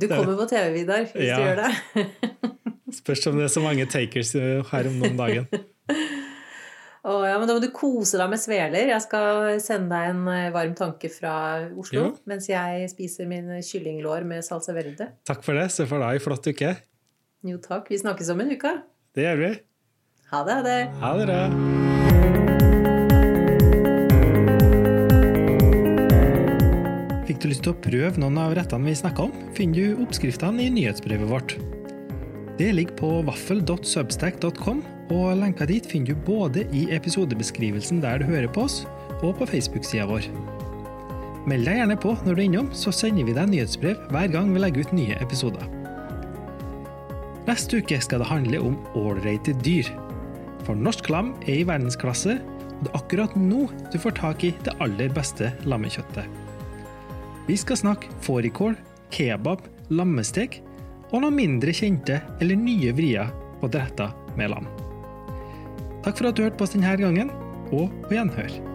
Du 0.00 0.08
kommer 0.10 0.36
på 0.38 0.48
TV, 0.50 0.70
Vidar, 0.74 1.06
hvis 1.12 1.28
Ja. 1.28 1.38
du 1.38 1.46
gjør 1.48 1.62
det. 1.64 2.08
Spørs 3.00 3.26
om 3.30 3.38
det 3.40 3.46
er 3.48 3.54
så 3.54 3.62
mange 3.64 3.86
takers 3.90 4.34
eh, 4.38 4.60
her 4.70 4.90
om 4.90 4.98
noen 5.00 5.16
dagen. 5.18 5.48
Å, 7.04 7.18
ja, 7.28 7.34
men 7.36 7.44
da 7.48 7.52
må 7.56 7.60
du 7.60 7.68
kose 7.76 8.16
deg 8.16 8.30
med 8.32 8.40
sveler. 8.40 8.88
Jeg 8.88 9.02
skal 9.04 9.58
sende 9.60 9.92
deg 9.92 10.14
en 10.14 10.22
eh, 10.32 10.46
varm 10.54 10.72
tanke 10.78 11.10
fra 11.12 11.34
Oslo 11.76 12.00
jo. 12.00 12.06
mens 12.30 12.48
jeg 12.48 12.88
spiser 12.94 13.28
mine 13.28 13.60
kyllinglår 13.66 14.24
med 14.28 14.44
salsa 14.46 14.72
verde. 14.76 15.10
Takk 15.28 15.44
for 15.44 15.60
det, 15.60 15.68
så 15.74 15.84
for 15.90 16.00
deg 16.00 16.08
ha 16.14 16.16
ei 16.16 16.24
flott 16.24 16.48
uke. 16.48 16.72
Jo 17.44 17.60
takk. 17.60 17.92
Vi 17.92 18.00
snakkes 18.00 18.32
om 18.32 18.40
en 18.40 18.54
uke. 18.56 18.76
Det 19.14 19.28
gjør 19.28 19.42
vi. 19.44 19.54
Ha 20.32 20.44
det, 20.48 20.60
ha 20.60 20.68
det. 20.70 20.78
Ha 21.04 21.16
det 21.20 21.83
lyst 27.54 27.64
til 27.68 27.74
å 27.74 27.82
prøve 27.84 28.20
noen 28.20 28.38
av 28.42 28.54
rettene 28.58 28.90
vi 28.90 28.96
snakker 28.98 29.28
om, 29.28 29.34
finner 29.54 29.94
du 29.94 30.02
oppskriftene 30.02 30.64
i 30.64 30.72
nyhetsbrevet 30.74 31.30
vårt. 31.30 31.54
Det 32.58 32.72
ligger 32.74 32.96
på 32.98 33.10
vaffel.substack.com, 33.28 34.82
og 35.14 35.38
lenka 35.38 35.66
dit 35.68 35.86
finner 35.86 36.14
du 36.14 36.26
både 36.26 36.64
i 36.74 36.86
episodebeskrivelsen 36.94 38.00
der 38.02 38.18
du 38.22 38.26
hører 38.26 38.50
på 38.50 38.66
oss, 38.66 38.82
og 39.20 39.36
på 39.38 39.48
Facebook-sida 39.52 40.06
vår. 40.10 40.26
Meld 41.50 41.68
deg 41.68 41.78
gjerne 41.78 41.98
på 42.00 42.14
når 42.24 42.32
du 42.32 42.40
er 42.40 42.46
innom, 42.48 42.70
så 42.74 42.92
sender 42.94 43.28
vi 43.28 43.36
deg 43.36 43.50
nyhetsbrev 43.52 44.06
hver 44.10 44.30
gang 44.32 44.50
vi 44.54 44.62
legger 44.62 44.86
ut 44.86 44.94
nye 44.96 45.18
episoder. 45.22 45.66
Neste 47.44 47.82
uke 47.84 48.00
skal 48.00 48.24
det 48.24 48.30
handle 48.30 48.62
om 48.64 48.78
ålreite 48.98 49.52
dyr. 49.62 49.90
For 50.64 50.78
norsk 50.78 51.10
lam 51.12 51.34
er 51.44 51.60
i 51.60 51.66
verdensklasse, 51.68 52.38
og 52.40 52.86
det 52.86 52.90
er 52.90 52.98
akkurat 52.98 53.36
nå 53.38 53.68
du 53.92 54.00
får 54.00 54.16
tak 54.18 54.48
i 54.48 54.54
det 54.64 54.74
aller 54.82 55.12
beste 55.12 55.52
lammekjøttet. 55.68 56.43
Vi 57.46 57.56
skal 57.60 57.76
snakke 57.76 58.08
fårikål, 58.24 58.76
kebab, 59.12 59.66
lammestek 59.92 60.62
og 61.10 61.20
noen 61.20 61.36
mindre 61.36 61.74
kjente 61.76 62.22
eller 62.40 62.56
nye 62.56 62.94
vrier 62.96 63.28
på 63.60 63.68
retter 63.68 64.14
med 64.38 64.54
lam. 64.54 64.68
Takk 66.04 66.16
for 66.16 66.28
at 66.30 66.36
du 66.36 66.44
hørte 66.44 66.56
på 66.56 66.66
oss 66.66 66.72
denne 66.72 66.96
gangen, 67.00 67.30
og 67.72 67.92
på 68.06 68.16
gjenhør. 68.16 68.73